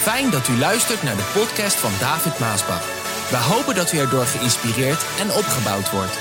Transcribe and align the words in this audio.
Fijn 0.00 0.30
dat 0.30 0.48
u 0.48 0.58
luistert 0.58 1.02
naar 1.02 1.16
de 1.16 1.32
podcast 1.34 1.76
van 1.76 1.90
David 2.00 2.38
Maasbach. 2.38 2.84
We 3.30 3.36
hopen 3.36 3.74
dat 3.74 3.92
u 3.92 3.98
erdoor 3.98 4.24
geïnspireerd 4.24 5.04
en 5.20 5.26
opgebouwd 5.26 5.90
wordt. 5.90 6.18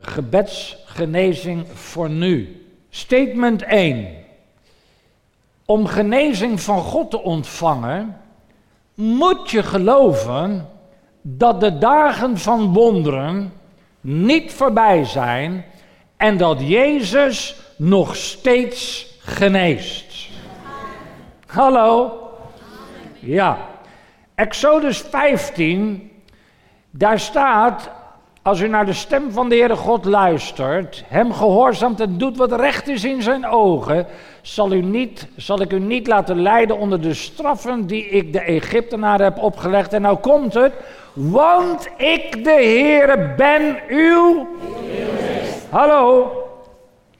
Gebedsgenezing 0.00 1.66
voor 1.74 2.10
nu. 2.10 2.66
Statement 2.90 3.62
1. 3.62 4.08
Om 5.64 5.86
genezing 5.86 6.60
van 6.60 6.80
God 6.80 7.10
te 7.10 7.22
ontvangen, 7.22 8.16
moet 8.94 9.50
je 9.50 9.62
geloven 9.62 10.68
dat 11.22 11.60
de 11.60 11.78
dagen 11.78 12.38
van 12.38 12.72
wonderen 12.72 13.52
niet 14.00 14.52
voorbij 14.52 15.04
zijn 15.04 15.64
en 16.22 16.36
dat 16.36 16.58
Jezus 16.60 17.56
nog 17.76 18.16
steeds 18.16 19.06
geneest. 19.18 20.28
Hallo? 21.46 22.12
Ja. 23.18 23.58
Exodus 24.34 24.98
15, 24.98 26.10
daar 26.90 27.20
staat, 27.20 27.90
als 28.42 28.60
u 28.60 28.68
naar 28.68 28.86
de 28.86 28.92
stem 28.92 29.32
van 29.32 29.48
de 29.48 29.54
Heere 29.54 29.76
God 29.76 30.04
luistert, 30.04 31.04
hem 31.06 31.32
gehoorzaamt 31.32 32.00
en 32.00 32.18
doet 32.18 32.36
wat 32.36 32.52
recht 32.52 32.88
is 32.88 33.04
in 33.04 33.22
zijn 33.22 33.46
ogen, 33.46 34.06
zal, 34.42 34.72
u 34.72 34.82
niet, 34.82 35.28
zal 35.36 35.60
ik 35.60 35.72
u 35.72 35.78
niet 35.78 36.06
laten 36.06 36.42
lijden 36.42 36.78
onder 36.78 37.00
de 37.00 37.14
straffen 37.14 37.86
die 37.86 38.08
ik 38.08 38.32
de 38.32 38.40
Egyptenaren 38.40 39.24
heb 39.24 39.38
opgelegd. 39.38 39.92
En 39.92 40.02
nou 40.02 40.16
komt 40.16 40.54
het, 40.54 40.72
want 41.12 41.88
ik 41.96 42.44
de 42.44 42.50
Heere 42.50 43.34
ben 43.36 43.78
uw... 43.88 44.48
Hallo, 45.72 46.32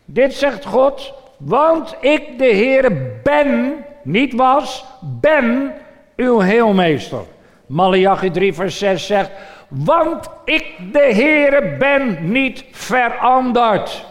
dit 0.05 0.34
zegt 0.34 0.64
God, 0.64 1.14
want 1.36 1.97
ik 2.00 2.39
de 2.39 2.45
Heere 2.45 3.20
ben, 3.22 3.84
niet 4.03 4.34
was, 4.34 4.84
ben 5.20 5.72
uw 6.17 6.41
heelmeester. 6.41 7.20
Malachi 7.67 8.31
3 8.31 8.55
vers 8.55 8.78
6 8.78 9.06
zegt, 9.06 9.31
want 9.69 10.28
ik 10.44 10.75
de 10.92 11.14
Heere 11.14 11.77
ben 11.78 12.19
niet 12.33 12.64
veranderd. 12.70 14.05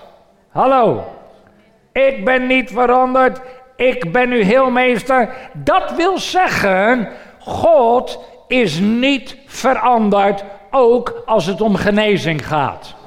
Hallo, 0.49 1.03
ik 1.91 2.25
ben 2.25 2.47
niet 2.47 2.71
veranderd, 2.71 3.41
ik 3.75 4.11
ben 4.11 4.31
uw 4.31 4.43
heelmeester. 4.43 5.29
Dat 5.53 5.95
wil 5.95 6.17
zeggen, 6.17 7.09
God 7.39 8.19
is 8.47 8.79
niet 8.79 9.37
veranderd, 9.45 10.43
ook 10.71 11.23
als 11.25 11.45
het 11.45 11.61
om 11.61 11.75
genezing 11.75 12.47
gaat. 12.47 12.99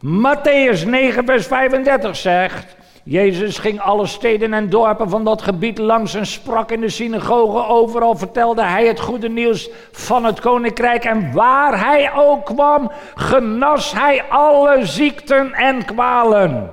Matthäus 0.00 0.84
9, 0.84 1.24
vers 1.26 1.46
35 1.46 2.16
zegt: 2.16 2.76
Jezus 3.02 3.58
ging 3.58 3.80
alle 3.80 4.06
steden 4.06 4.52
en 4.52 4.70
dorpen 4.70 5.10
van 5.10 5.24
dat 5.24 5.42
gebied 5.42 5.78
langs 5.78 6.14
en 6.14 6.26
sprak 6.26 6.70
in 6.70 6.80
de 6.80 6.88
synagogen. 6.88 7.66
Overal 7.66 8.14
vertelde 8.16 8.62
hij 8.62 8.86
het 8.86 9.00
goede 9.00 9.28
nieuws 9.28 9.70
van 9.92 10.24
het 10.24 10.40
koninkrijk. 10.40 11.04
En 11.04 11.32
waar 11.32 11.86
hij 11.86 12.12
ook 12.14 12.44
kwam, 12.44 12.92
genas 13.14 13.92
hij 13.92 14.22
alle 14.28 14.86
ziekten 14.86 15.52
en 15.52 15.84
kwalen. 15.84 16.70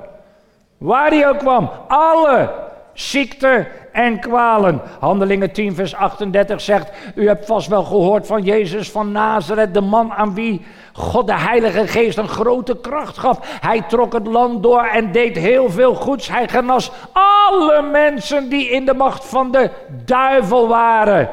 Waar 0.77 1.09
hij 1.09 1.29
ook 1.29 1.39
kwam, 1.39 1.71
alle 1.87 2.49
ziekten 2.93 3.67
en 3.95 4.19
kwalen. 4.19 4.81
Handelingen 4.99 5.51
10, 5.51 5.75
vers 5.75 5.95
38 5.95 6.61
zegt: 6.61 6.91
U 7.15 7.27
hebt 7.27 7.45
vast 7.45 7.67
wel 7.67 7.83
gehoord 7.83 8.27
van 8.27 8.43
Jezus 8.43 8.91
van 8.91 9.11
Nazareth, 9.11 9.73
de 9.73 9.81
man 9.81 10.13
aan 10.13 10.33
wie 10.33 10.65
God 10.93 11.27
de 11.27 11.37
Heilige 11.37 11.87
Geest 11.87 12.17
een 12.17 12.27
grote 12.27 12.77
kracht 12.77 13.17
gaf. 13.17 13.39
Hij 13.61 13.81
trok 13.81 14.13
het 14.13 14.27
land 14.27 14.63
door 14.63 14.83
en 14.83 15.11
deed 15.11 15.37
heel 15.37 15.69
veel 15.69 15.95
goeds. 15.95 16.27
Hij 16.27 16.47
genas 16.47 16.91
alle 17.11 17.81
mensen 17.81 18.49
die 18.49 18.69
in 18.69 18.85
de 18.85 18.93
macht 18.93 19.25
van 19.25 19.51
de 19.51 19.69
duivel 20.05 20.67
waren. 20.67 21.29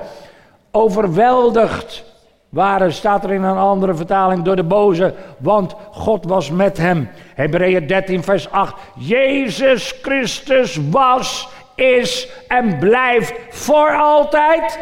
Overweldigd 0.71 2.05
waren, 2.53 2.93
staat 2.93 3.25
er 3.25 3.33
in 3.33 3.43
een 3.43 3.57
andere 3.57 3.95
vertaling, 3.95 4.43
door 4.43 4.57
de 4.57 4.65
boze, 4.65 5.15
want 5.39 5.75
God 5.91 6.25
was 6.25 6.51
met 6.51 6.79
hem. 6.79 7.09
Hebreeën 7.35 7.87
13, 7.87 8.23
vers 8.23 8.51
8. 8.51 8.75
Jezus 8.95 9.99
Christus 10.03 10.79
was, 10.91 11.49
is 11.75 12.29
en 12.49 12.79
blijft 12.79 13.35
voor 13.51 13.97
altijd 13.97 14.79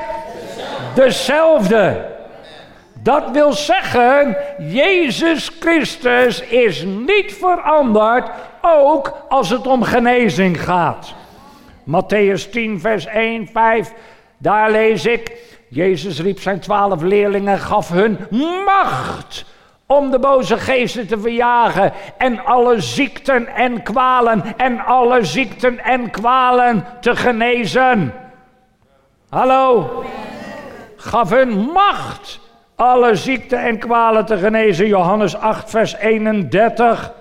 dezelfde. 0.95 2.09
Dat 3.03 3.31
wil 3.31 3.53
zeggen, 3.53 4.37
Jezus 4.59 5.51
Christus 5.61 6.41
is 6.41 6.83
niet 6.83 7.33
veranderd, 7.35 8.31
ook 8.61 9.13
als 9.29 9.51
het 9.51 9.67
om 9.67 9.83
genezing 9.83 10.65
gaat. 10.65 11.15
Matthäus 11.85 12.51
10, 12.51 12.81
vers 12.81 13.07
1, 13.07 13.49
5, 13.53 13.93
daar 14.39 14.71
lees 14.71 15.07
ik, 15.07 15.33
Jezus 15.69 16.21
riep 16.21 16.41
zijn 16.41 16.61
twaalf 16.61 17.03
leerlingen, 17.03 17.59
gaf 17.59 17.89
hun 17.89 18.19
macht 18.65 19.45
om 19.91 20.11
de 20.11 20.19
boze 20.19 20.59
geesten 20.59 21.07
te 21.07 21.21
verjagen 21.21 21.93
en 22.19 22.45
alle 22.45 22.81
ziekten 22.81 23.47
en 23.47 23.83
kwalen 23.83 24.43
en 24.57 24.85
alle 24.85 25.25
ziekten 25.25 25.85
en 25.85 26.11
kwalen 26.11 26.85
te 27.01 27.17
genezen. 27.17 28.15
Hallo? 29.29 30.05
Gaf 30.97 31.31
hun 31.31 31.49
macht 31.59 32.41
alle 32.77 33.15
ziekten 33.15 33.63
en 33.63 33.79
kwalen 33.79 34.27
te 34.27 34.39
genezen. 34.39 34.87
Johannes 34.87 35.37
8, 35.37 35.71
vers 35.71 35.97
31. 35.97 37.13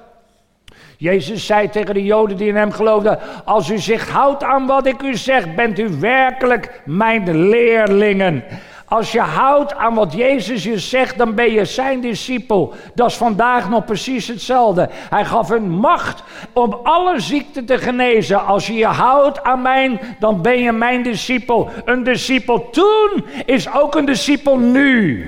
Jezus 0.97 1.46
zei 1.46 1.69
tegen 1.69 1.94
de 1.94 2.03
Joden 2.03 2.38
die 2.38 2.47
in 2.47 2.56
hem 2.56 2.72
geloofden: 2.72 3.19
Als 3.46 3.69
u 3.69 3.78
zich 3.78 4.09
houdt 4.09 4.44
aan 4.44 4.66
wat 4.66 4.86
ik 4.86 5.01
u 5.01 5.16
zeg, 5.16 5.56
bent 5.56 5.80
u 5.80 5.90
werkelijk 6.00 6.81
mijn 6.86 7.50
leerlingen. 7.50 8.44
Als 8.89 9.11
je 9.11 9.19
houdt 9.19 9.75
aan 9.75 9.94
wat 9.94 10.13
Jezus 10.13 10.63
je 10.63 10.79
zegt, 10.79 11.17
dan 11.17 11.35
ben 11.35 11.51
je 11.51 11.66
zijn 11.66 12.01
discipel. 12.01 12.73
Dat 12.94 13.09
is 13.09 13.16
vandaag 13.17 13.69
nog 13.69 13.85
precies 13.85 14.27
hetzelfde. 14.27 14.89
Hij 14.91 15.25
gaf 15.25 15.50
hun 15.50 15.69
macht 15.69 16.23
om 16.53 16.79
alle 16.83 17.19
ziekten 17.19 17.66
te 17.66 17.77
genezen. 17.77 18.45
Als 18.45 18.67
je 18.67 18.73
je 18.73 18.85
houdt 18.85 19.44
aan 19.44 19.61
mij, 19.61 20.00
dan 20.19 20.41
ben 20.41 20.59
je 20.59 20.72
mijn 20.72 21.03
discipel. 21.03 21.69
Een 21.85 22.03
discipel 22.03 22.69
toen 22.69 23.25
is 23.45 23.73
ook 23.73 23.95
een 23.95 24.05
discipel 24.05 24.57
nu. 24.57 25.25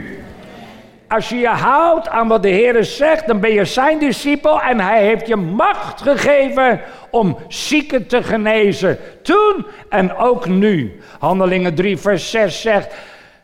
Als 1.07 1.29
je 1.29 1.37
je 1.37 1.47
houdt 1.47 2.09
aan 2.09 2.27
wat 2.27 2.43
de 2.43 2.49
Heer 2.49 2.83
zegt, 2.83 3.27
dan 3.27 3.39
ben 3.39 3.53
je 3.53 3.65
zijn 3.65 3.99
discipel 3.99 4.61
en 4.61 4.79
hij 4.79 5.03
heeft 5.03 5.27
je 5.27 5.35
macht 5.35 6.01
gegeven 6.01 6.81
om 7.09 7.37
zieken 7.47 8.07
te 8.07 8.23
genezen. 8.23 8.97
Toen 9.21 9.65
en 9.89 10.15
ook 10.15 10.47
nu. 10.47 10.99
Handelingen 11.19 11.75
3, 11.75 11.97
vers 11.97 12.31
6 12.31 12.61
zegt. 12.61 12.95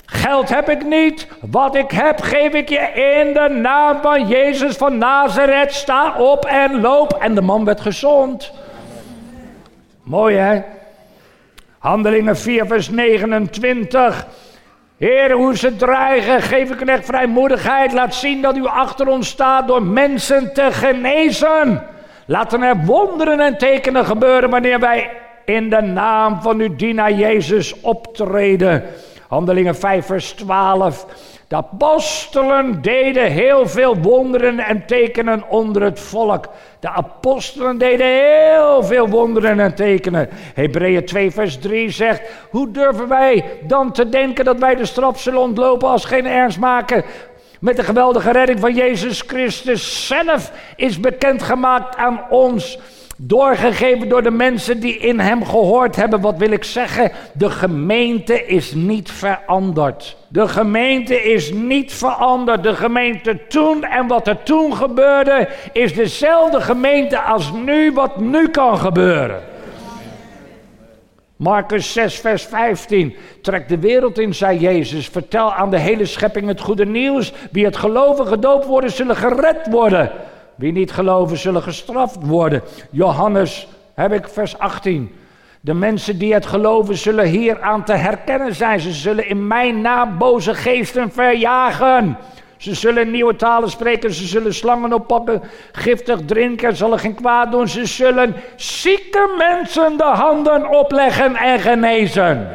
Geld 0.09 0.50
heb 0.50 0.69
ik 0.69 0.85
niet, 0.85 1.28
wat 1.41 1.75
ik 1.75 1.91
heb 1.91 2.22
geef 2.22 2.53
ik 2.53 2.69
je 2.69 2.91
in 2.94 3.34
de 3.34 3.59
naam 3.62 4.01
van 4.01 4.28
Jezus 4.28 4.75
van 4.75 4.97
Nazareth. 4.97 5.73
Sta 5.73 6.13
op 6.18 6.45
en 6.45 6.81
loop. 6.81 7.13
En 7.13 7.35
de 7.35 7.41
man 7.41 7.66
werd 7.66 7.81
gezond. 7.81 8.51
Mooi 10.03 10.35
hè? 10.35 10.62
Handelingen 11.78 12.38
4, 12.38 12.67
vers 12.67 12.90
29. 12.90 14.28
Heer, 14.97 15.31
hoe 15.31 15.57
ze 15.57 15.75
dreigen, 15.75 16.41
geef 16.41 16.72
ik 16.72 16.81
echt 16.81 17.06
vrijmoedigheid. 17.06 17.94
Laat 17.94 18.16
zien 18.16 18.41
dat 18.41 18.57
u 18.57 18.66
achter 18.66 19.07
ons 19.07 19.28
staat 19.28 19.67
door 19.67 19.84
mensen 19.84 20.53
te 20.53 20.67
genezen. 20.72 21.84
Laten 22.25 22.62
er 22.62 22.85
wonderen 22.85 23.40
en 23.40 23.57
tekenen 23.57 24.06
gebeuren 24.06 24.50
wanneer 24.50 24.79
wij 24.79 25.09
in 25.46 25.69
de 25.69 25.81
naam 25.81 26.41
van 26.41 26.59
uw 26.59 26.75
dienaar 26.75 27.12
Jezus 27.12 27.81
optreden. 27.81 28.84
Handelingen 29.27 29.75
5, 29.75 30.05
vers 30.05 30.31
12. 30.31 31.05
De 31.47 31.55
apostelen 31.55 32.81
deden 32.81 33.31
heel 33.31 33.67
veel 33.67 33.97
wonderen 33.97 34.59
en 34.59 34.85
tekenen 34.85 35.49
onder 35.49 35.81
het 35.81 35.99
volk. 35.99 36.47
De 36.79 36.90
apostelen 36.90 37.78
deden 37.78 38.07
heel 38.07 38.84
veel 38.84 39.09
wonderen 39.09 39.59
en 39.59 39.75
tekenen. 39.75 40.29
Hebreeën 40.53 41.05
2 41.05 41.31
vers 41.31 41.57
3 41.59 41.90
zegt, 41.90 42.22
hoe 42.49 42.72
durven 42.72 43.07
wij 43.07 43.46
dan 43.63 43.91
te 43.91 44.09
denken 44.09 44.46
dat 44.46 44.59
wij 44.59 44.75
de 44.75 44.85
straf 44.85 45.22
zullen 45.22 45.41
ontlopen 45.41 45.90
als 45.90 46.05
geen 46.05 46.25
ernst 46.25 46.59
maken 46.59 47.03
met 47.59 47.75
de 47.75 47.84
geweldige 47.84 48.31
redding 48.31 48.59
van 48.59 48.73
Jezus 48.73 49.23
Christus 49.28 50.07
zelf 50.07 50.52
is 50.75 50.99
bekendgemaakt 50.99 51.96
aan 51.96 52.22
ons 52.29 52.79
doorgegeven 53.17 54.09
door 54.09 54.23
de 54.23 54.31
mensen 54.31 54.79
die 54.79 54.97
in 54.97 55.19
hem 55.19 55.46
gehoord 55.46 55.96
hebben. 55.96 56.22
Wat 56.22 56.37
wil 56.37 56.52
ik 56.52 56.64
zeggen? 56.64 57.11
De 57.34 57.49
gemeente 57.49 58.46
is 58.46 58.73
niet 58.73 59.11
veranderd. 59.11 60.17
De 60.28 60.47
gemeente 60.47 61.23
is 61.23 61.52
niet 61.52 61.93
veranderd. 61.93 62.64
De 62.64 62.75
gemeente 62.75 63.40
toen 63.47 63.84
en 63.84 64.08
wat 64.08 64.28
er 64.28 64.43
toen 64.43 64.75
gebeurde 64.75 65.47
is 65.72 65.93
dezelfde 65.93 66.61
gemeente 66.61 67.19
als 67.19 67.52
nu 67.52 67.91
wat 67.91 68.19
nu 68.19 68.49
kan 68.49 68.78
gebeuren. 68.78 69.41
Marcus 71.35 71.93
6, 71.93 72.19
vers 72.19 72.43
15. 72.43 73.16
Trek 73.41 73.67
de 73.67 73.79
wereld 73.79 74.19
in, 74.19 74.34
zei 74.34 74.59
Jezus. 74.59 75.08
Vertel 75.08 75.53
aan 75.53 75.69
de 75.69 75.79
hele 75.79 76.05
schepping 76.05 76.47
het 76.47 76.61
goede 76.61 76.85
nieuws. 76.85 77.34
Wie 77.52 77.66
het 77.66 77.78
geloven 77.78 78.28
gedoopt 78.28 78.66
worden, 78.66 78.91
zullen 78.91 79.16
gered 79.16 79.67
worden. 79.69 80.11
Wie 80.57 80.71
niet 80.71 80.91
geloven 80.91 81.37
zullen 81.37 81.63
gestraft 81.63 82.17
worden. 82.19 82.61
Johannes, 82.91 83.67
heb 83.93 84.11
ik 84.11 84.27
vers 84.27 84.57
18. 84.57 85.15
De 85.61 85.73
mensen 85.73 86.17
die 86.17 86.33
het 86.33 86.45
geloven 86.45 86.97
zullen 86.97 87.25
hier 87.25 87.61
aan 87.61 87.83
te 87.83 87.93
herkennen 87.93 88.55
zijn. 88.55 88.79
Ze 88.79 88.91
zullen 88.91 89.29
in 89.29 89.47
mijn 89.47 89.81
naam 89.81 90.17
boze 90.17 90.53
geesten 90.53 91.11
verjagen. 91.11 92.17
Ze 92.57 92.75
zullen 92.75 93.11
nieuwe 93.11 93.35
talen 93.35 93.69
spreken, 93.69 94.13
ze 94.13 94.27
zullen 94.27 94.53
slangen 94.53 94.93
oppakken, 94.93 95.41
giftig 95.71 96.19
drinken, 96.25 96.75
zullen 96.75 96.99
geen 96.99 97.15
kwaad 97.15 97.51
doen. 97.51 97.67
Ze 97.67 97.85
zullen 97.85 98.35
zieke 98.55 99.35
mensen 99.37 99.97
de 99.97 100.03
handen 100.03 100.69
opleggen 100.69 101.35
en 101.35 101.59
genezen. 101.59 102.47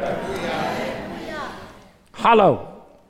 Hallo, 2.11 2.59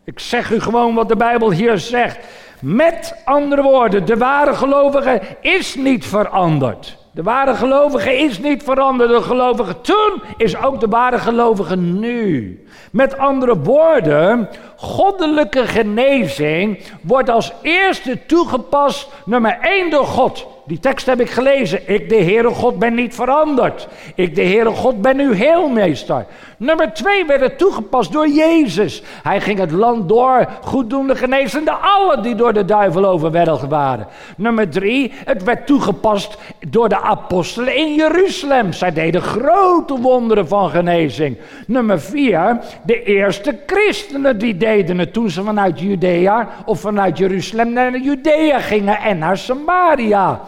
ik 0.03 0.19
zeg 0.19 0.51
u 0.51 0.59
gewoon 0.59 0.95
wat 0.95 1.07
de 1.07 1.15
Bijbel 1.15 1.51
hier 1.51 1.77
zegt. 1.77 2.17
Met 2.63 3.21
andere 3.25 3.62
woorden, 3.62 4.06
de 4.06 4.18
ware 4.18 4.54
gelovige 4.54 5.21
is 5.42 5.75
niet 5.75 6.06
veranderd. 6.06 6.98
De 7.12 7.24
ware 7.24 7.56
gelovige 7.56 8.18
is 8.18 8.39
niet 8.39 8.63
veranderd. 8.63 9.10
De 9.10 9.21
gelovige 9.21 9.81
toen 9.81 10.21
is 10.38 10.57
ook 10.57 10.80
de 10.80 10.88
ware 10.88 11.18
gelovige 11.18 11.75
nu. 11.75 12.62
Met 12.91 13.17
andere 13.17 13.57
woorden, 13.57 14.49
goddelijke 14.75 15.67
genezing 15.67 16.79
wordt 17.01 17.29
als 17.29 17.53
eerste 17.61 18.25
toegepast, 18.25 19.09
nummer 19.25 19.57
één 19.61 19.89
door 19.89 20.05
God. 20.05 20.47
Die 20.65 20.79
tekst 20.79 21.05
heb 21.05 21.19
ik 21.19 21.29
gelezen. 21.29 21.93
Ik, 21.93 22.09
de 22.09 22.15
Heere 22.15 22.49
God, 22.49 22.79
ben 22.79 22.93
niet 22.93 23.15
veranderd. 23.15 23.87
Ik, 24.15 24.35
de 24.35 24.43
Heere 24.43 24.69
God, 24.69 25.01
ben 25.01 25.19
uw 25.19 25.31
heelmeester. 25.31 26.25
Nummer 26.57 26.93
twee 26.93 27.25
werd 27.25 27.41
het 27.41 27.57
toegepast 27.57 28.11
door 28.11 28.27
Jezus. 28.27 29.03
Hij 29.23 29.41
ging 29.41 29.59
het 29.59 29.71
land 29.71 30.09
door, 30.09 30.47
goeddoende 30.61 31.15
genezende 31.15 31.71
allen 31.71 32.23
die 32.23 32.35
door 32.35 32.53
de 32.53 32.65
duivel 32.65 33.05
overweldigd 33.05 33.67
waren. 33.67 34.07
Nummer 34.37 34.69
drie, 34.69 35.11
het 35.25 35.43
werd 35.43 35.67
toegepast 35.67 36.37
door 36.67 36.89
de 36.89 37.01
apostelen 37.01 37.75
in 37.75 37.95
Jeruzalem. 37.95 38.73
Zij 38.73 38.93
deden 38.93 39.21
grote 39.21 39.99
wonderen 39.99 40.47
van 40.47 40.69
genezing. 40.69 41.37
Nummer 41.67 42.01
vier, 42.01 42.59
de 42.83 43.04
eerste 43.04 43.60
christenen 43.65 44.38
die 44.38 44.57
deden 44.57 44.98
het 44.98 45.13
toen 45.13 45.30
ze 45.30 45.44
vanuit 45.44 45.80
Judea 45.80 46.48
of 46.65 46.80
vanuit 46.80 47.18
Jeruzalem 47.18 47.74
naar 47.74 47.98
Judea 47.98 48.60
gingen 48.60 48.98
en 48.98 49.18
naar 49.18 49.38
Samaria. 49.38 50.42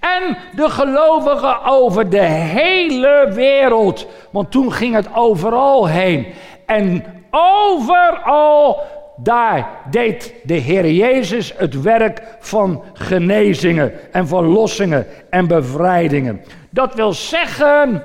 En 0.00 0.36
de 0.54 0.68
gelovigen 0.70 1.64
over 1.64 2.10
de 2.10 2.22
hele 2.22 3.30
wereld. 3.34 4.06
Want 4.30 4.50
toen 4.50 4.72
ging 4.72 4.94
het 4.94 5.08
overal 5.14 5.88
heen. 5.88 6.26
En 6.66 7.04
overal 7.30 8.82
daar 9.16 9.68
deed 9.90 10.34
de 10.42 10.54
Heer 10.54 10.90
Jezus 10.90 11.54
het 11.56 11.82
werk 11.82 12.22
van 12.38 12.82
genezingen 12.92 13.92
en 14.12 14.26
verlossingen 14.26 15.06
en 15.30 15.46
bevrijdingen. 15.46 16.40
Dat 16.70 16.94
wil 16.94 17.12
zeggen 17.12 18.02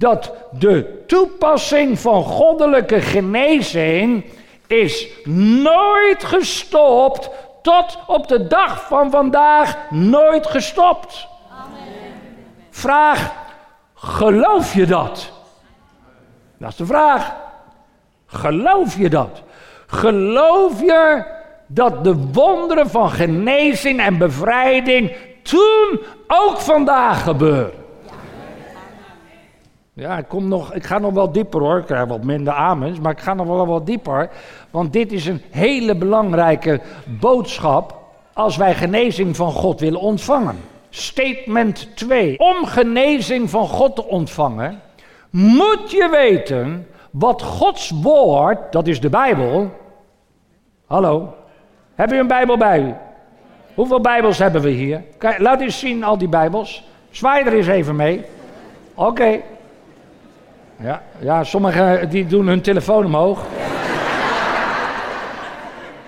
dat 0.00 0.32
de 0.50 1.04
toepassing 1.06 1.98
van 1.98 2.22
goddelijke 2.22 3.00
genezing 3.00 4.24
is 4.66 5.08
nooit 5.62 6.24
gestopt 6.24 7.30
tot 7.62 7.98
op 8.06 8.28
de 8.28 8.46
dag 8.46 8.86
van 8.86 9.10
vandaag 9.10 9.76
nooit 9.90 10.46
gestopt. 10.46 11.26
Amen. 11.50 11.78
Vraag, 12.70 13.32
geloof 13.94 14.74
je 14.74 14.86
dat? 14.86 15.32
Dat 16.58 16.68
is 16.70 16.76
de 16.76 16.86
vraag. 16.86 17.34
Geloof 18.26 18.98
je 18.98 19.08
dat? 19.10 19.42
Geloof 19.86 20.80
je 20.80 21.24
dat 21.66 22.04
de 22.04 22.14
wonderen 22.32 22.90
van 22.90 23.10
genezing 23.10 24.00
en 24.00 24.18
bevrijding 24.18 25.16
toen 25.42 26.00
ook 26.26 26.58
vandaag 26.58 27.22
gebeuren? 27.22 27.79
Ja, 30.00 30.18
ik, 30.18 30.28
kom 30.28 30.48
nog, 30.48 30.74
ik 30.74 30.84
ga 30.84 30.98
nog 30.98 31.12
wel 31.12 31.32
dieper 31.32 31.60
hoor. 31.60 31.78
Ik 31.78 31.84
krijg 31.84 32.06
wat 32.06 32.24
minder 32.24 32.52
amens, 32.52 33.00
maar 33.00 33.12
ik 33.12 33.20
ga 33.20 33.34
nog 33.34 33.46
wel 33.46 33.66
wat 33.66 33.86
dieper. 33.86 34.30
Want 34.70 34.92
dit 34.92 35.12
is 35.12 35.26
een 35.26 35.42
hele 35.50 35.96
belangrijke 35.96 36.80
boodschap 37.20 37.98
als 38.32 38.56
wij 38.56 38.74
genezing 38.74 39.36
van 39.36 39.52
God 39.52 39.80
willen 39.80 40.00
ontvangen. 40.00 40.56
Statement 40.90 41.96
2. 41.96 42.38
Om 42.38 42.64
genezing 42.64 43.50
van 43.50 43.68
God 43.68 43.94
te 43.94 44.06
ontvangen, 44.06 44.80
moet 45.30 45.90
je 45.90 46.08
weten 46.10 46.86
wat 47.10 47.42
Gods 47.42 47.90
woord, 48.02 48.72
dat 48.72 48.86
is 48.86 49.00
de 49.00 49.10
Bijbel. 49.10 49.70
Hallo, 50.86 51.34
hebben 51.94 52.16
u 52.16 52.20
een 52.20 52.26
Bijbel 52.26 52.56
bij 52.56 52.80
u? 52.80 52.94
Hoeveel 53.74 54.00
Bijbels 54.00 54.38
hebben 54.38 54.62
we 54.62 54.70
hier? 54.70 55.02
Kijk, 55.18 55.38
laat 55.38 55.60
eens 55.60 55.78
zien 55.78 56.04
al 56.04 56.18
die 56.18 56.28
Bijbels. 56.28 56.84
Zwaai 57.10 57.44
er 57.44 57.52
eens 57.52 57.66
even 57.66 57.96
mee. 57.96 58.24
Oké. 58.94 59.40
Ja, 60.82 61.02
ja, 61.18 61.44
sommigen 61.44 62.10
die 62.10 62.26
doen 62.26 62.46
hun 62.46 62.60
telefoon 62.60 63.04
omhoog. 63.04 63.44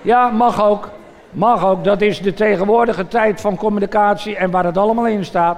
Ja, 0.01 0.29
mag 0.29 0.63
ook. 0.63 0.89
Mag 1.31 1.65
ook. 1.65 1.83
Dat 1.83 2.01
is 2.01 2.21
de 2.21 2.33
tegenwoordige 2.33 3.07
tijd 3.07 3.41
van 3.41 3.55
communicatie 3.55 4.35
en 4.35 4.51
waar 4.51 4.65
het 4.65 4.77
allemaal 4.77 5.07
in 5.07 5.25
staat. 5.25 5.57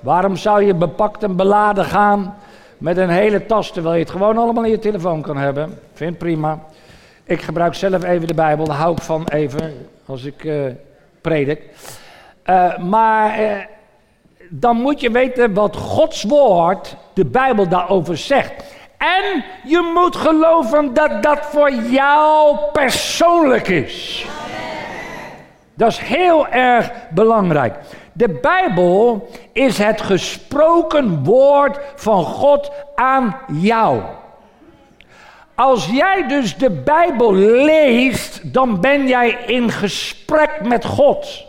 Waarom 0.00 0.36
zou 0.36 0.64
je 0.64 0.74
bepakt 0.74 1.22
en 1.22 1.36
beladen 1.36 1.84
gaan 1.84 2.36
met 2.78 2.96
een 2.96 3.08
hele 3.08 3.46
tas 3.46 3.72
terwijl 3.72 3.94
je 3.94 4.00
het 4.00 4.10
gewoon 4.10 4.38
allemaal 4.38 4.64
in 4.64 4.70
je 4.70 4.78
telefoon 4.78 5.22
kan 5.22 5.36
hebben? 5.36 5.78
Vind 5.92 6.18
prima. 6.18 6.58
Ik 7.24 7.42
gebruik 7.42 7.74
zelf 7.74 8.04
even 8.04 8.26
de 8.26 8.34
Bijbel, 8.34 8.64
daar 8.64 8.76
hou 8.76 8.92
ik 8.92 9.02
van 9.02 9.26
even 9.28 9.74
als 10.06 10.24
ik 10.24 10.44
uh, 10.44 10.64
predik. 11.20 11.62
Uh, 12.46 12.78
maar 12.78 13.66
dan 14.48 14.76
moet 14.76 15.00
je 15.00 15.10
weten 15.10 15.54
wat 15.54 15.76
Gods 15.76 16.22
woord, 16.22 16.96
de 17.18 17.24
Bijbel, 17.24 17.68
daarover 17.68 18.16
zegt. 18.16 18.52
En 18.98 19.44
je 19.64 19.90
moet 19.94 20.16
geloven 20.16 20.94
dat 20.94 21.22
dat 21.22 21.38
voor 21.40 21.72
jou 21.72 22.56
persoonlijk 22.72 23.68
is. 23.68 24.26
Dat 25.74 25.90
is 25.90 25.98
heel 25.98 26.48
erg 26.48 26.90
belangrijk. 27.10 27.74
De 28.12 28.28
Bijbel 28.28 29.28
is 29.52 29.78
het 29.78 30.00
gesproken 30.00 31.24
woord 31.24 31.78
van 31.94 32.24
God 32.24 32.70
aan 32.94 33.36
jou. 33.52 34.00
Als 35.54 35.86
jij 35.86 36.28
dus 36.28 36.56
de 36.56 36.70
Bijbel 36.70 37.34
leest, 37.34 38.52
dan 38.52 38.80
ben 38.80 39.06
jij 39.06 39.28
in 39.46 39.70
gesprek 39.70 40.60
met 40.62 40.84
God. 40.84 41.44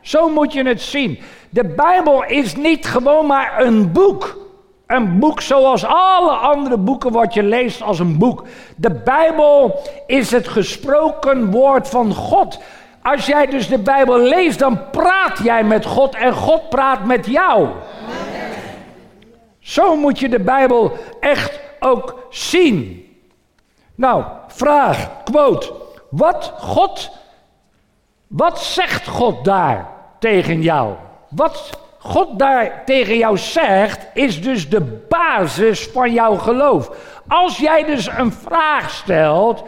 Zo 0.00 0.28
moet 0.28 0.52
je 0.52 0.62
het 0.62 0.82
zien. 0.82 1.18
De 1.50 1.64
Bijbel 1.64 2.24
is 2.24 2.56
niet 2.56 2.86
gewoon 2.86 3.26
maar 3.26 3.60
een 3.62 3.92
boek. 3.92 4.48
Een 4.90 5.18
boek 5.18 5.40
zoals 5.40 5.84
alle 5.84 6.30
andere 6.30 6.76
boeken 6.76 7.12
wat 7.12 7.34
je 7.34 7.42
leest 7.42 7.82
als 7.82 7.98
een 7.98 8.18
boek. 8.18 8.44
De 8.76 8.90
Bijbel 8.90 9.80
is 10.06 10.30
het 10.30 10.48
gesproken 10.48 11.50
woord 11.50 11.88
van 11.88 12.14
God. 12.14 12.60
Als 13.02 13.26
jij 13.26 13.46
dus 13.46 13.68
de 13.68 13.78
Bijbel 13.78 14.18
leest, 14.18 14.58
dan 14.58 14.90
praat 14.90 15.38
jij 15.42 15.64
met 15.64 15.86
God 15.86 16.14
en 16.14 16.32
God 16.32 16.68
praat 16.68 17.04
met 17.04 17.26
jou. 17.26 17.68
Zo 19.58 19.96
moet 19.96 20.18
je 20.18 20.28
de 20.28 20.40
Bijbel 20.40 20.92
echt 21.20 21.60
ook 21.80 22.26
zien. 22.30 23.04
Nou, 23.94 24.24
vraag, 24.46 25.22
quote. 25.24 25.72
Wat 26.08 26.52
God, 26.58 27.10
wat 28.26 28.60
zegt 28.60 29.08
God 29.08 29.44
daar 29.44 29.88
tegen 30.18 30.62
jou? 30.62 30.94
Wat 31.28 31.78
God 32.02 32.38
daar 32.38 32.82
tegen 32.84 33.16
jou 33.16 33.38
zegt, 33.38 34.06
is 34.14 34.42
dus 34.42 34.68
de 34.68 35.04
basis 35.08 35.86
van 35.86 36.12
jouw 36.12 36.34
geloof. 36.34 36.90
Als 37.28 37.58
jij 37.58 37.84
dus 37.84 38.06
een 38.06 38.32
vraag 38.32 38.90
stelt, 38.90 39.64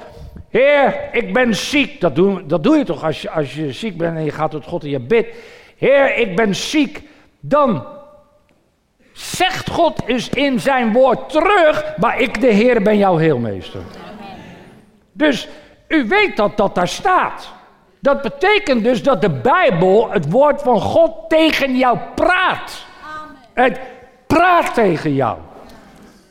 Heer, 0.49 1.09
ik 1.13 1.33
ben 1.33 1.55
ziek. 1.55 2.01
Dat 2.01 2.15
doe, 2.15 2.47
dat 2.47 2.63
doe 2.63 2.77
je 2.77 2.85
toch 2.85 3.05
als 3.05 3.23
je, 3.23 3.31
als 3.31 3.55
je 3.55 3.73
ziek 3.73 3.97
bent 3.97 4.17
en 4.17 4.25
je 4.25 4.31
gaat 4.31 4.51
tot 4.51 4.67
God 4.67 4.83
en 4.83 4.91
je 4.91 5.01
bidt. 5.01 5.37
Heer, 5.77 6.17
ik 6.17 6.37
ben 6.37 6.55
ziek. 6.55 7.03
Dan 7.41 7.87
zegt 9.13 9.71
God 9.71 10.03
eens 10.07 10.29
in 10.29 10.61
zijn 10.61 10.93
woord 10.93 11.29
terug, 11.29 11.95
maar 11.97 12.21
ik 12.21 12.41
de 12.41 12.53
Heer 12.53 12.83
ben 12.83 12.99
jouw 12.99 13.17
heelmeester. 13.17 13.81
Dus 15.13 15.49
u 15.89 16.09
weet 16.09 16.37
dat 16.37 16.57
dat 16.57 16.75
daar 16.75 16.89
staat. 16.89 17.53
Dat 18.03 18.23
betekent 18.23 18.85
dus 18.85 19.03
dat 19.03 19.21
de 19.21 19.31
Bijbel, 19.31 20.11
het 20.11 20.31
woord 20.31 20.63
van 20.63 20.81
God, 20.81 21.13
tegen 21.29 21.77
jou 21.77 21.99
praat. 22.15 22.85
Amen. 23.05 23.37
Het 23.53 23.81
praat 24.27 24.75
tegen 24.75 25.15
jou. 25.15 25.39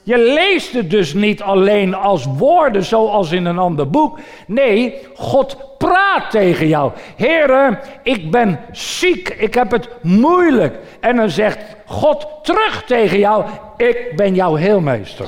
Je 0.03 0.17
leest 0.17 0.73
het 0.73 0.89
dus 0.89 1.13
niet 1.13 1.41
alleen 1.41 1.95
als 1.95 2.25
woorden 2.37 2.83
zoals 2.83 3.31
in 3.31 3.45
een 3.45 3.57
ander 3.57 3.89
boek. 3.89 4.19
Nee, 4.47 5.07
God 5.15 5.57
praat 5.77 6.31
tegen 6.31 6.67
jou. 6.67 6.91
Heren, 7.15 7.79
ik 8.03 8.31
ben 8.31 8.59
ziek, 8.71 9.29
ik 9.29 9.53
heb 9.53 9.71
het 9.71 9.89
moeilijk. 10.01 10.79
En 10.99 11.15
dan 11.15 11.29
zegt 11.29 11.59
God 11.85 12.27
terug 12.41 12.83
tegen 12.83 13.19
jou, 13.19 13.45
ik 13.77 14.13
ben 14.15 14.35
jouw 14.35 14.55
heelmeester. 14.55 15.27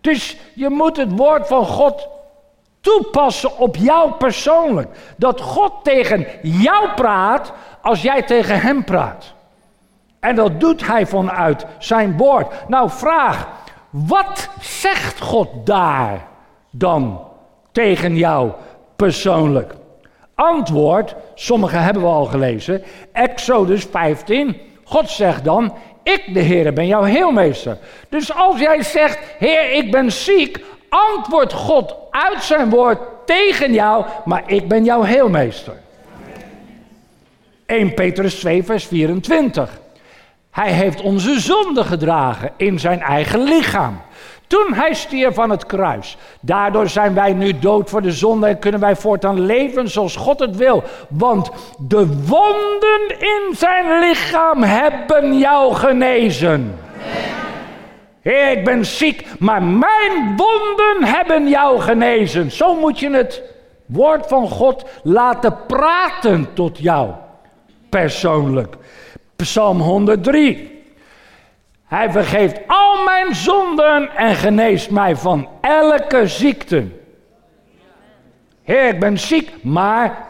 Dus 0.00 0.36
je 0.54 0.68
moet 0.68 0.96
het 0.96 1.16
woord 1.16 1.46
van 1.46 1.66
God 1.66 2.08
toepassen 2.88 3.58
op 3.58 3.76
jou 3.76 4.12
persoonlijk. 4.12 4.88
Dat 5.16 5.40
God 5.40 5.72
tegen 5.82 6.26
jou 6.42 6.88
praat 6.94 7.52
als 7.82 8.02
jij 8.02 8.22
tegen 8.22 8.60
hem 8.60 8.84
praat. 8.84 9.32
En 10.20 10.34
dat 10.34 10.60
doet 10.60 10.86
hij 10.86 11.06
vanuit 11.06 11.66
zijn 11.78 12.16
woord. 12.16 12.68
Nou, 12.68 12.90
vraag, 12.90 13.48
wat 13.90 14.48
zegt 14.60 15.20
God 15.20 15.48
daar 15.64 16.26
dan 16.70 17.20
tegen 17.72 18.16
jou 18.16 18.50
persoonlijk? 18.96 19.74
Antwoord, 20.34 21.14
sommige 21.34 21.76
hebben 21.76 22.02
we 22.02 22.08
al 22.08 22.24
gelezen, 22.24 22.82
Exodus 23.12 23.84
15. 23.84 24.56
God 24.84 25.10
zegt 25.10 25.44
dan, 25.44 25.74
ik 26.02 26.34
de 26.34 26.40
Heer 26.40 26.72
ben 26.72 26.86
jouw 26.86 27.02
heelmeester. 27.02 27.78
Dus 28.08 28.34
als 28.34 28.60
jij 28.60 28.82
zegt, 28.82 29.18
Heer, 29.38 29.72
ik 29.72 29.90
ben 29.90 30.12
ziek, 30.12 30.60
antwoordt 30.88 31.52
God 31.52 31.94
uit 32.10 32.42
zijn 32.42 32.70
woord 32.70 32.98
tegen 33.26 33.72
jou, 33.72 34.04
maar 34.24 34.42
ik 34.46 34.68
ben 34.68 34.84
jouw 34.84 35.02
heelmeester. 35.02 35.74
1 37.66 37.94
Petrus 37.94 38.34
2, 38.34 38.64
vers 38.64 38.86
24. 38.86 39.70
Hij 40.50 40.72
heeft 40.72 41.00
onze 41.00 41.40
zonde 41.40 41.84
gedragen 41.84 42.50
in 42.56 42.78
zijn 42.78 43.00
eigen 43.00 43.42
lichaam. 43.42 44.00
Toen 44.46 44.74
hij 44.74 44.94
stierf 44.94 45.38
aan 45.38 45.50
het 45.50 45.66
kruis. 45.66 46.16
Daardoor 46.40 46.88
zijn 46.88 47.14
wij 47.14 47.32
nu 47.32 47.58
dood 47.58 47.90
voor 47.90 48.02
de 48.02 48.12
zonde 48.12 48.46
en 48.46 48.58
kunnen 48.58 48.80
wij 48.80 48.96
voortaan 48.96 49.40
leven 49.40 49.88
zoals 49.88 50.16
God 50.16 50.38
het 50.38 50.56
wil. 50.56 50.82
Want 51.08 51.50
de 51.78 52.06
wonden 52.26 53.18
in 53.18 53.56
zijn 53.56 54.00
lichaam 54.00 54.62
hebben 54.62 55.38
jou 55.38 55.74
genezen. 55.74 56.78
Heer, 58.20 58.50
ik 58.50 58.64
ben 58.64 58.86
ziek, 58.86 59.26
maar 59.38 59.62
mijn 59.62 60.36
wonden 60.36 61.04
hebben 61.04 61.48
jou 61.48 61.80
genezen. 61.80 62.50
Zo 62.50 62.74
moet 62.74 62.98
je 62.98 63.10
het 63.10 63.42
woord 63.86 64.26
van 64.26 64.48
God 64.48 64.84
laten 65.02 65.56
praten 65.66 66.48
tot 66.54 66.78
jou 66.78 67.10
persoonlijk. 67.88 68.76
Psalm 69.36 69.80
103. 69.80 70.76
Hij 71.84 72.10
vergeeft 72.10 72.60
al 72.66 73.04
mijn 73.04 73.34
zonden 73.34 74.16
en 74.16 74.34
geneest 74.34 74.90
mij 74.90 75.16
van 75.16 75.48
elke 75.60 76.26
ziekte. 76.26 76.86
Heer, 78.62 78.88
ik 78.88 79.00
ben 79.00 79.18
ziek, 79.18 79.52
maar 79.62 80.27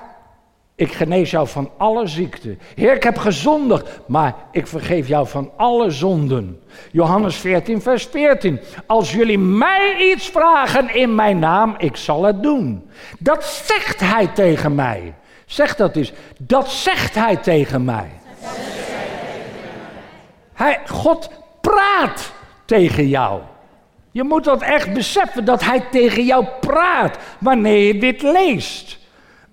ik 0.78 0.92
genees 0.92 1.30
jou 1.30 1.48
van 1.48 1.70
alle 1.76 2.06
ziekten. 2.06 2.58
Heer, 2.74 2.94
ik 2.94 3.02
heb 3.02 3.18
gezondigd, 3.18 4.00
maar 4.06 4.34
ik 4.52 4.66
vergeef 4.66 5.08
jou 5.08 5.26
van 5.26 5.50
alle 5.56 5.90
zonden. 5.90 6.60
Johannes 6.92 7.36
14, 7.36 7.82
vers 7.82 8.04
14. 8.04 8.60
Als 8.86 9.12
jullie 9.12 9.38
mij 9.38 9.96
iets 10.12 10.28
vragen 10.28 10.94
in 10.94 11.14
mijn 11.14 11.38
naam, 11.38 11.74
ik 11.78 11.96
zal 11.96 12.22
het 12.22 12.42
doen. 12.42 12.90
Dat 13.18 13.44
zegt 13.44 14.00
hij 14.00 14.26
tegen 14.26 14.74
mij. 14.74 15.14
Zeg 15.46 15.76
dat 15.76 15.96
eens. 15.96 16.12
Dat 16.38 16.70
zegt 16.70 17.14
hij 17.14 17.36
tegen 17.36 17.84
mij. 17.84 18.10
Hij, 20.52 20.80
God 20.86 21.30
praat 21.60 22.32
tegen 22.64 23.08
jou. 23.08 23.40
Je 24.10 24.24
moet 24.24 24.44
dat 24.44 24.62
echt 24.62 24.92
beseffen 24.92 25.44
dat 25.44 25.64
hij 25.64 25.80
tegen 25.90 26.24
jou 26.24 26.46
praat 26.60 27.18
wanneer 27.40 27.86
je 27.86 27.98
dit 27.98 28.22
leest. 28.22 28.98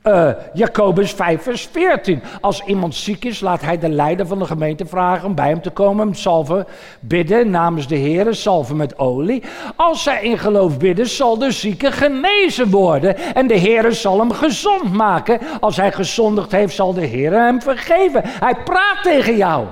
Uh, 0.07 0.29
Jacobus 0.53 1.11
5, 1.11 1.41
vers 1.41 1.67
14. 1.71 2.23
Als 2.41 2.61
iemand 2.65 2.95
ziek 2.95 3.25
is, 3.25 3.39
laat 3.39 3.61
hij 3.61 3.77
de 3.77 3.89
leider 3.89 4.27
van 4.27 4.39
de 4.39 4.45
gemeente 4.45 4.85
vragen 4.85 5.27
om 5.27 5.35
bij 5.35 5.47
hem 5.47 5.61
te 5.61 5.69
komen. 5.69 6.05
Hem 6.05 6.15
salven, 6.15 6.65
bidden 6.99 7.49
namens 7.49 7.87
de 7.87 7.95
Heer, 7.95 8.35
salven 8.35 8.75
met 8.75 8.99
olie. 8.99 9.43
Als 9.75 10.03
zij 10.03 10.23
in 10.23 10.37
geloof 10.37 10.77
bidden, 10.77 11.07
zal 11.07 11.37
de 11.37 11.51
zieke 11.51 11.91
genezen 11.91 12.69
worden. 12.69 13.17
En 13.17 13.47
de 13.47 13.57
Heer 13.57 13.91
zal 13.91 14.19
hem 14.19 14.31
gezond 14.31 14.93
maken. 14.93 15.39
Als 15.59 15.77
hij 15.77 15.91
gezondigd 15.91 16.51
heeft, 16.51 16.75
zal 16.75 16.93
de 16.93 17.05
Heer 17.05 17.31
hem 17.31 17.61
vergeven. 17.61 18.21
Hij 18.23 18.55
praat 18.63 19.03
tegen 19.03 19.37
jou. 19.37 19.65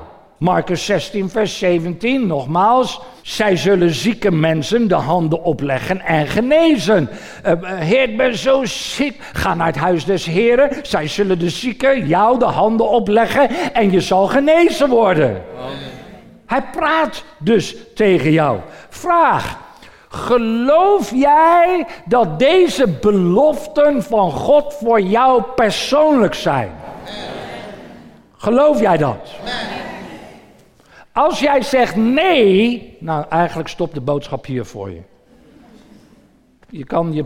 Marcus 0.43 0.85
16, 0.85 1.29
vers 1.29 1.57
17, 1.57 2.27
nogmaals. 2.27 3.01
Zij 3.21 3.57
zullen 3.57 3.93
zieke 3.93 4.31
mensen 4.31 4.87
de 4.87 4.95
handen 4.95 5.43
opleggen 5.43 6.01
en 6.01 6.27
genezen. 6.27 7.09
Uh, 7.45 7.53
heer, 7.63 8.09
ik 8.09 8.17
ben 8.17 8.37
zo 8.37 8.65
ziek. 8.65 9.21
Ga 9.33 9.53
naar 9.53 9.67
het 9.67 9.75
huis 9.75 10.05
des 10.05 10.25
Heren. 10.25 10.69
Zij 10.81 11.07
zullen 11.07 11.39
de 11.39 11.49
zieken 11.49 12.07
jou 12.07 12.39
de 12.39 12.45
handen 12.45 12.89
opleggen 12.89 13.49
en 13.73 13.91
je 13.91 14.01
zal 14.01 14.27
genezen 14.27 14.89
worden. 14.89 15.43
Amen. 15.59 15.77
Hij 16.45 16.61
praat 16.71 17.23
dus 17.37 17.75
tegen 17.95 18.31
jou. 18.31 18.59
Vraag. 18.89 19.57
Geloof 20.07 21.11
jij 21.15 21.85
dat 22.05 22.39
deze 22.39 22.87
beloften 22.87 24.03
van 24.03 24.31
God 24.31 24.73
voor 24.73 25.01
jou 25.01 25.43
persoonlijk 25.55 26.33
zijn? 26.33 26.71
Geloof 28.37 28.79
jij 28.79 28.97
dat? 28.97 29.29
Als 31.13 31.39
jij 31.39 31.61
zegt 31.61 31.95
nee, 31.95 32.97
nou 32.99 33.25
eigenlijk 33.29 33.69
stopt 33.69 33.93
de 33.93 34.01
boodschap 34.01 34.45
hier 34.45 34.65
voor 34.65 34.89
je. 34.89 35.01
Je 36.69 36.85
kan, 36.85 37.13
je, 37.13 37.25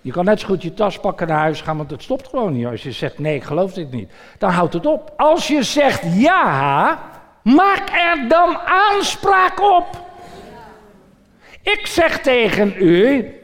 je 0.00 0.12
kan 0.12 0.24
net 0.24 0.40
zo 0.40 0.46
goed 0.46 0.62
je 0.62 0.74
tas 0.74 0.98
pakken 0.98 1.26
naar 1.26 1.38
huis 1.38 1.60
gaan, 1.60 1.76
want 1.76 1.90
het 1.90 2.02
stopt 2.02 2.28
gewoon 2.28 2.52
niet. 2.52 2.66
Als 2.66 2.82
je 2.82 2.92
zegt 2.92 3.18
nee, 3.18 3.34
ik 3.34 3.42
geloof 3.42 3.72
dit 3.72 3.90
niet, 3.90 4.10
dan 4.38 4.50
houdt 4.50 4.72
het 4.72 4.86
op. 4.86 5.12
Als 5.16 5.48
je 5.48 5.62
zegt 5.62 6.02
ja, 6.14 6.98
maak 7.42 7.90
er 7.90 8.28
dan 8.28 8.58
aanspraak 8.58 9.60
op. 9.60 9.86
Ik 11.62 11.86
zeg 11.86 12.20
tegen 12.20 12.74
u, 12.78 13.34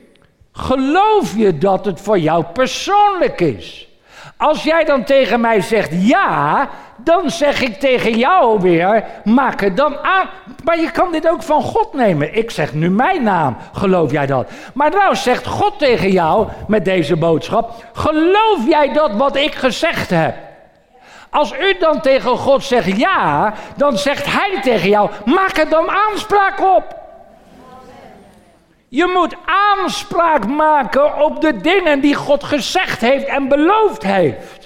geloof 0.52 1.36
je 1.36 1.58
dat 1.58 1.84
het 1.84 2.00
voor 2.00 2.18
jou 2.18 2.44
persoonlijk 2.44 3.40
is? 3.40 3.88
Als 4.36 4.62
jij 4.62 4.84
dan 4.84 5.04
tegen 5.04 5.40
mij 5.40 5.60
zegt 5.60 6.08
ja, 6.08 6.68
dan 6.96 7.30
zeg 7.30 7.62
ik 7.62 7.80
tegen 7.80 8.18
jou 8.18 8.60
weer, 8.60 9.04
maak 9.24 9.60
het 9.60 9.76
dan 9.76 9.98
aan. 9.98 10.28
Maar 10.64 10.80
je 10.80 10.90
kan 10.90 11.12
dit 11.12 11.28
ook 11.28 11.42
van 11.42 11.62
God 11.62 11.94
nemen. 11.94 12.36
Ik 12.36 12.50
zeg 12.50 12.72
nu 12.72 12.90
mijn 12.90 13.22
naam, 13.22 13.56
geloof 13.72 14.10
jij 14.10 14.26
dat? 14.26 14.50
Maar 14.74 14.90
nou 14.90 15.16
zegt 15.16 15.46
God 15.46 15.78
tegen 15.78 16.10
jou 16.10 16.48
met 16.66 16.84
deze 16.84 17.16
boodschap, 17.16 17.84
geloof 17.92 18.68
jij 18.68 18.92
dat 18.92 19.12
wat 19.12 19.36
ik 19.36 19.54
gezegd 19.54 20.10
heb? 20.10 20.34
Als 21.30 21.52
u 21.60 21.78
dan 21.78 22.00
tegen 22.00 22.36
God 22.36 22.64
zegt 22.64 22.96
ja, 22.96 23.54
dan 23.76 23.98
zegt 23.98 24.26
hij 24.26 24.58
tegen 24.62 24.88
jou, 24.88 25.10
maak 25.24 25.56
er 25.56 25.68
dan 25.68 25.90
aanspraak 25.90 26.60
op. 26.76 27.04
Je 28.88 29.06
moet 29.14 29.36
aanspraak 29.44 30.46
maken 30.46 31.22
op 31.22 31.40
de 31.40 31.56
dingen 31.56 32.00
die 32.00 32.14
God 32.14 32.44
gezegd 32.44 33.00
heeft 33.00 33.24
en 33.24 33.48
beloofd 33.48 34.02
heeft. 34.02 34.65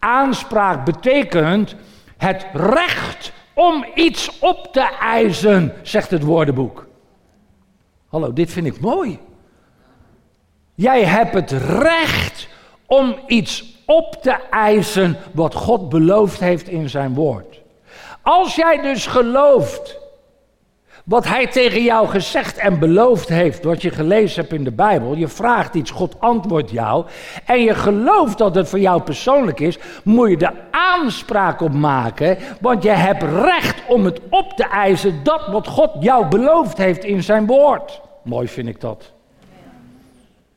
Aanspraak 0.00 0.84
betekent 0.84 1.74
het 2.16 2.46
recht 2.52 3.32
om 3.54 3.86
iets 3.94 4.38
op 4.38 4.72
te 4.72 4.96
eisen, 5.00 5.72
zegt 5.82 6.10
het 6.10 6.22
woordenboek. 6.22 6.86
Hallo, 8.08 8.32
dit 8.32 8.52
vind 8.52 8.66
ik 8.66 8.80
mooi. 8.80 9.18
Jij 10.74 11.04
hebt 11.04 11.34
het 11.34 11.50
recht 11.50 12.48
om 12.86 13.18
iets 13.26 13.78
op 13.86 14.18
te 14.22 14.36
eisen 14.50 15.16
wat 15.32 15.54
God 15.54 15.88
beloofd 15.88 16.40
heeft 16.40 16.68
in 16.68 16.88
zijn 16.88 17.14
woord. 17.14 17.60
Als 18.22 18.54
jij 18.54 18.80
dus 18.82 19.06
gelooft 19.06 19.99
wat 21.10 21.28
hij 21.28 21.46
tegen 21.46 21.82
jou 21.82 22.08
gezegd 22.08 22.56
en 22.56 22.78
beloofd 22.78 23.28
heeft, 23.28 23.64
wat 23.64 23.82
je 23.82 23.90
gelezen 23.90 24.40
hebt 24.40 24.52
in 24.52 24.64
de 24.64 24.72
Bijbel. 24.72 25.14
Je 25.14 25.28
vraagt 25.28 25.74
iets, 25.74 25.90
God 25.90 26.14
antwoordt 26.18 26.70
jou. 26.70 27.06
En 27.44 27.62
je 27.62 27.74
gelooft 27.74 28.38
dat 28.38 28.54
het 28.54 28.68
voor 28.68 28.78
jou 28.78 29.02
persoonlijk 29.02 29.60
is, 29.60 29.78
moet 30.04 30.30
je 30.30 30.36
er 30.36 30.54
aanspraak 30.70 31.60
op 31.60 31.72
maken. 31.72 32.38
Want 32.60 32.82
je 32.82 32.90
hebt 32.90 33.22
recht 33.22 33.82
om 33.88 34.04
het 34.04 34.20
op 34.28 34.52
te 34.56 34.64
eisen, 34.64 35.20
dat 35.22 35.46
wat 35.46 35.66
God 35.66 35.90
jou 36.00 36.26
beloofd 36.26 36.78
heeft 36.78 37.04
in 37.04 37.22
zijn 37.22 37.46
woord. 37.46 38.00
Mooi 38.22 38.48
vind 38.48 38.68
ik 38.68 38.80
dat. 38.80 39.12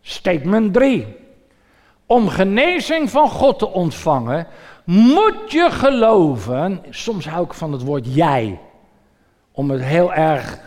Statement 0.01 0.73
3. 0.73 1.07
Om 2.05 2.27
genezing 2.27 3.09
van 3.09 3.29
God 3.29 3.59
te 3.59 3.69
ontvangen, 3.69 4.47
moet 4.85 5.51
je 5.51 5.67
geloven. 5.71 6.83
Soms 6.89 7.27
hou 7.27 7.45
ik 7.45 7.53
van 7.53 7.71
het 7.71 7.83
woord 7.83 8.15
jij 8.15 8.59
om 9.53 9.71
het 9.71 9.83
heel 9.83 10.13
erg, 10.13 10.59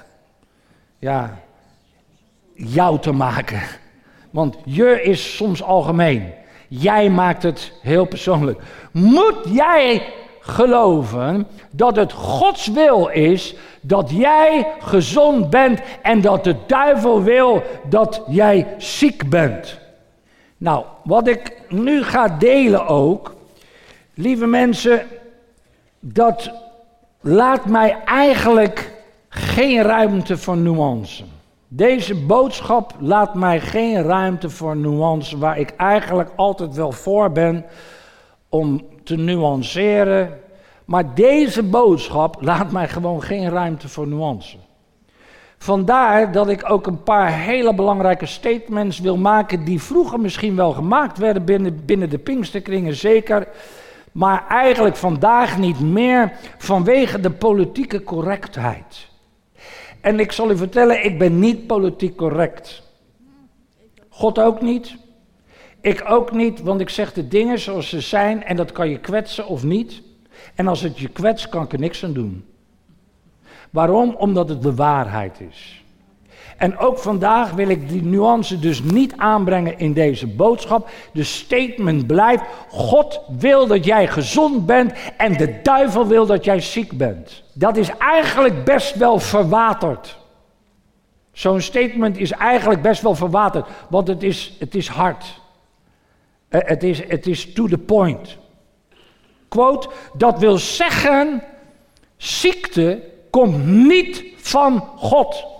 ja, 0.99 1.39
jou 2.55 2.99
te 3.01 3.13
maken. 3.13 3.63
Want 4.31 4.57
je 4.65 5.03
is 5.03 5.37
soms 5.37 5.63
algemeen. 5.63 6.33
Jij 6.69 7.11
maakt 7.11 7.43
het 7.43 7.73
heel 7.83 8.05
persoonlijk. 8.05 8.61
Moet 8.93 9.39
jij 9.49 10.03
geloven 10.41 11.47
dat 11.71 11.97
het 11.97 12.13
Gods 12.13 12.67
wil 12.67 13.07
is 13.07 13.55
dat 13.81 14.11
jij 14.11 14.73
gezond 14.79 15.51
bent 15.51 15.81
en 16.03 16.21
dat 16.21 16.45
de 16.45 16.57
duivel 16.67 17.23
wil 17.23 17.63
dat 17.89 18.23
jij 18.29 18.67
ziek 18.79 19.31
bent? 19.31 19.79
Nou, 20.57 20.85
wat 21.05 21.29
ik 21.29 21.63
nu 21.69 22.03
ga 22.03 22.29
delen 22.29 22.87
ook, 22.87 23.35
lieve 24.15 24.47
mensen, 24.47 25.07
dat 26.01 26.51
laat 27.27 27.67
mij 27.67 27.97
eigenlijk 28.05 28.93
geen 29.29 29.83
ruimte 29.83 30.37
voor 30.37 30.57
nuance. 30.57 31.25
Deze 31.69 32.15
boodschap 32.15 32.95
laat 32.99 33.35
mij 33.35 33.61
geen 33.61 34.03
ruimte 34.03 34.51
voor 34.51 34.77
nuance, 34.77 35.39
waar 35.39 35.59
ik 35.59 35.71
eigenlijk 35.77 36.31
altijd 36.37 36.75
wel 36.75 36.93
voor 36.93 37.33
ben 37.33 37.65
om 38.49 38.87
te 39.05 39.17
nuanceren. 39.17 40.39
Maar 40.85 41.15
deze 41.15 41.63
boodschap 41.63 42.37
laat 42.41 42.73
mij 42.73 42.89
gewoon 42.89 43.23
geen 43.23 43.51
ruimte 43.51 43.89
voor 43.89 44.07
nuance. 44.07 44.57
Vandaar 45.59 46.33
dat 46.33 46.49
ik 46.49 46.71
ook 46.71 46.87
een 46.87 47.03
paar 47.03 47.33
hele 47.33 47.75
belangrijke 47.75 48.27
statements 48.27 48.99
wil 48.99 49.17
maken 49.17 49.65
die 49.65 49.83
vroeger 49.83 50.21
misschien 50.21 50.57
wel 50.57 50.73
gemaakt 50.73 51.19
werden 51.19 51.45
binnen, 51.45 51.85
binnen 51.85 52.11
de 52.11 52.19
Pinksterkringen, 52.19 52.95
zeker. 52.95 53.49
Maar 54.17 54.47
eigenlijk 54.49 54.97
vandaag 54.97 55.59
niet 55.59 55.81
meer 55.81 56.33
vanwege 56.59 57.21
de 57.21 57.31
politieke 57.31 58.03
correctheid. 58.03 59.09
En 60.01 60.21
ik 60.21 60.33
zal 60.33 60.51
u 60.51 60.57
vertellen, 60.57 61.05
ik 61.05 61.19
ben 61.19 61.39
niet 61.39 61.67
politiek 61.67 62.17
correct. 62.17 62.83
God 64.09 64.39
ook 64.39 64.61
niet. 64.61 64.97
Ik 65.81 66.05
ook 66.09 66.33
niet, 66.33 66.63
want 66.63 66.81
ik 66.81 66.89
zeg 66.89 67.13
de 67.13 67.29
dingen 67.29 67.59
zoals 67.59 67.89
ze 67.89 68.01
zijn 68.01 68.45
en 68.45 68.57
dat 68.57 68.73
kan 68.73 68.89
je 68.89 68.99
kwetsen 68.99 69.47
of 69.47 69.65
niet. 69.65 70.03
En 70.55 70.69
als 70.69 70.81
het 70.81 70.99
je 70.99 71.09
kwetst, 71.09 71.49
kan 71.49 71.65
ik 71.65 71.73
er 71.73 71.79
niks 71.79 72.05
aan 72.05 72.13
doen. 72.13 72.45
Waarom? 73.71 74.15
Omdat 74.15 74.49
het 74.49 74.63
de 74.63 74.75
waarheid 74.75 75.41
is. 75.41 75.85
En 76.57 76.79
ook 76.79 76.99
vandaag 76.99 77.51
wil 77.51 77.69
ik 77.69 77.89
die 77.89 78.03
nuance 78.03 78.59
dus 78.59 78.83
niet 78.83 79.13
aanbrengen 79.17 79.79
in 79.79 79.93
deze 79.93 80.27
boodschap. 80.27 80.89
De 81.13 81.25
statement 81.25 82.07
blijft: 82.07 82.45
God 82.69 83.21
wil 83.39 83.67
dat 83.67 83.85
jij 83.85 84.09
gezond 84.09 84.67
bent 84.67 84.93
en 85.17 85.33
de 85.33 85.61
duivel 85.63 86.07
wil 86.07 86.27
dat 86.27 86.45
jij 86.45 86.61
ziek 86.61 86.97
bent. 86.97 87.43
Dat 87.53 87.77
is 87.77 87.91
eigenlijk 87.99 88.65
best 88.65 88.95
wel 88.95 89.19
verwaterd. 89.19 90.19
Zo'n 91.33 91.61
statement 91.61 92.19
is 92.19 92.31
eigenlijk 92.31 92.83
best 92.83 93.03
wel 93.03 93.15
verwaterd, 93.15 93.67
want 93.89 94.09
het 94.09 94.23
is, 94.23 94.57
het 94.59 94.75
is 94.75 94.89
hard. 94.89 95.41
Eh, 96.49 96.61
het 96.65 96.83
is, 96.83 97.09
het 97.09 97.27
is 97.27 97.53
to 97.53 97.67
the 97.67 97.79
point. 97.79 98.37
Quote, 99.49 99.89
dat 100.13 100.39
wil 100.39 100.59
zeggen, 100.59 101.43
ziekte 102.17 103.03
komt 103.31 103.67
niet 103.67 104.25
van 104.37 104.81
God. 104.97 105.56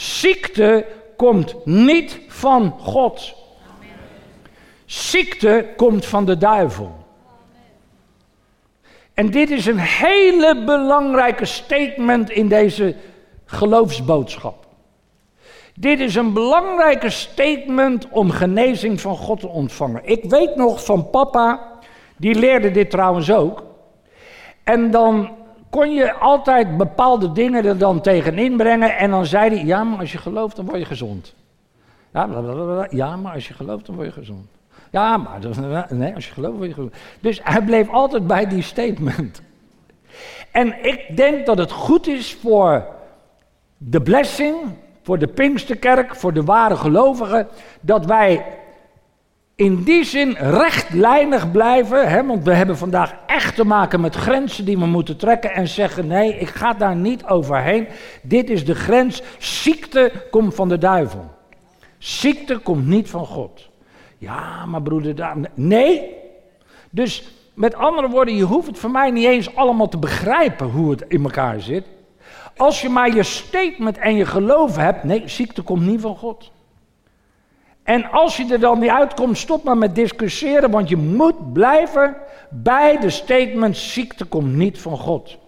Ziekte 0.00 0.86
komt 1.16 1.54
niet 1.64 2.20
van 2.28 2.74
God. 2.78 3.34
Ziekte 4.84 5.66
komt 5.76 6.06
van 6.06 6.24
de 6.24 6.36
duivel. 6.36 6.92
En 9.14 9.30
dit 9.30 9.50
is 9.50 9.66
een 9.66 9.78
hele 9.78 10.64
belangrijke 10.64 11.44
statement 11.44 12.30
in 12.30 12.48
deze 12.48 12.96
geloofsboodschap. 13.44 14.66
Dit 15.74 16.00
is 16.00 16.14
een 16.14 16.32
belangrijke 16.32 17.10
statement 17.10 18.08
om 18.10 18.30
genezing 18.30 19.00
van 19.00 19.16
God 19.16 19.40
te 19.40 19.48
ontvangen. 19.48 20.00
Ik 20.04 20.24
weet 20.24 20.56
nog 20.56 20.84
van 20.84 21.10
papa, 21.10 21.78
die 22.16 22.34
leerde 22.34 22.70
dit 22.70 22.90
trouwens 22.90 23.32
ook. 23.32 23.62
En 24.64 24.90
dan 24.90 25.39
kon 25.70 25.94
je 25.94 26.12
altijd 26.12 26.76
bepaalde 26.76 27.32
dingen 27.32 27.64
er 27.64 27.78
dan 27.78 28.00
tegenin 28.00 28.56
brengen. 28.56 28.96
En 28.96 29.10
dan 29.10 29.26
zei 29.26 29.54
hij, 29.54 29.64
ja, 29.64 29.84
maar 29.84 29.98
als 29.98 30.12
je 30.12 30.18
gelooft, 30.18 30.56
dan 30.56 30.64
word 30.66 30.78
je 30.78 30.84
gezond. 30.84 31.34
Ja, 32.12 32.28
ja 32.90 33.16
maar 33.16 33.34
als 33.34 33.48
je 33.48 33.54
gelooft, 33.54 33.86
dan 33.86 33.94
word 33.94 34.06
je 34.06 34.12
gezond. 34.12 34.46
Ja, 34.90 35.16
maar 35.16 35.38
nee, 35.88 36.14
als 36.14 36.26
je 36.26 36.32
gelooft, 36.32 36.56
word 36.56 36.68
je 36.68 36.74
gezond. 36.74 36.94
Dus 37.20 37.40
hij 37.44 37.62
bleef 37.62 37.88
altijd 37.88 38.26
bij 38.26 38.46
die 38.46 38.62
statement. 38.62 39.42
En 40.50 40.84
ik 40.84 41.16
denk 41.16 41.46
dat 41.46 41.58
het 41.58 41.70
goed 41.70 42.06
is 42.06 42.34
voor 42.34 42.86
de 43.76 44.00
blessing, 44.00 44.56
voor 45.02 45.18
de 45.18 45.26
Pinksterkerk, 45.26 46.16
voor 46.16 46.32
de 46.32 46.44
ware 46.44 46.76
gelovigen, 46.76 47.48
dat 47.80 48.06
wij 48.06 48.44
in 49.60 49.82
die 49.82 50.04
zin 50.04 50.36
rechtlijnig 50.38 51.50
blijven, 51.50 52.08
hè, 52.08 52.26
want 52.26 52.44
we 52.44 52.54
hebben 52.54 52.76
vandaag 52.76 53.14
echt 53.26 53.54
te 53.54 53.64
maken 53.64 54.00
met 54.00 54.14
grenzen 54.14 54.64
die 54.64 54.78
we 54.78 54.86
moeten 54.86 55.16
trekken 55.16 55.50
en 55.50 55.68
zeggen: 55.68 56.06
nee, 56.06 56.38
ik 56.38 56.48
ga 56.48 56.72
daar 56.72 56.96
niet 56.96 57.24
overheen. 57.24 57.86
Dit 58.22 58.50
is 58.50 58.64
de 58.64 58.74
grens. 58.74 59.22
Ziekte 59.38 60.12
komt 60.30 60.54
van 60.54 60.68
de 60.68 60.78
duivel. 60.78 61.30
Ziekte 61.98 62.58
komt 62.58 62.86
niet 62.86 63.10
van 63.10 63.26
God. 63.26 63.68
Ja, 64.18 64.66
maar 64.66 64.82
broeder, 64.82 65.34
nee. 65.54 66.16
Dus 66.90 67.28
met 67.54 67.74
andere 67.74 68.08
woorden, 68.08 68.36
je 68.36 68.44
hoeft 68.44 68.66
het 68.66 68.78
voor 68.78 68.90
mij 68.90 69.10
niet 69.10 69.26
eens 69.26 69.56
allemaal 69.56 69.88
te 69.88 69.98
begrijpen 69.98 70.66
hoe 70.66 70.90
het 70.90 71.04
in 71.08 71.22
elkaar 71.22 71.60
zit. 71.60 71.84
Als 72.56 72.80
je 72.80 72.88
maar 72.88 73.14
je 73.14 73.22
statement 73.22 73.98
en 73.98 74.16
je 74.16 74.26
geloof 74.26 74.76
hebt, 74.76 75.04
nee, 75.04 75.22
ziekte 75.28 75.62
komt 75.62 75.86
niet 75.86 76.00
van 76.00 76.16
God. 76.16 76.50
En 77.90 78.10
als 78.10 78.36
je 78.36 78.46
er 78.52 78.60
dan 78.60 78.78
niet 78.78 78.90
uitkomt, 78.90 79.38
stop 79.38 79.64
maar 79.64 79.78
met 79.78 79.94
discussiëren, 79.94 80.70
want 80.70 80.88
je 80.88 80.96
moet 80.96 81.52
blijven 81.52 82.16
bij 82.50 82.98
de 82.98 83.10
statement: 83.10 83.76
ziekte 83.76 84.24
komt 84.24 84.54
niet 84.54 84.78
van 84.78 84.98
God. 84.98 85.38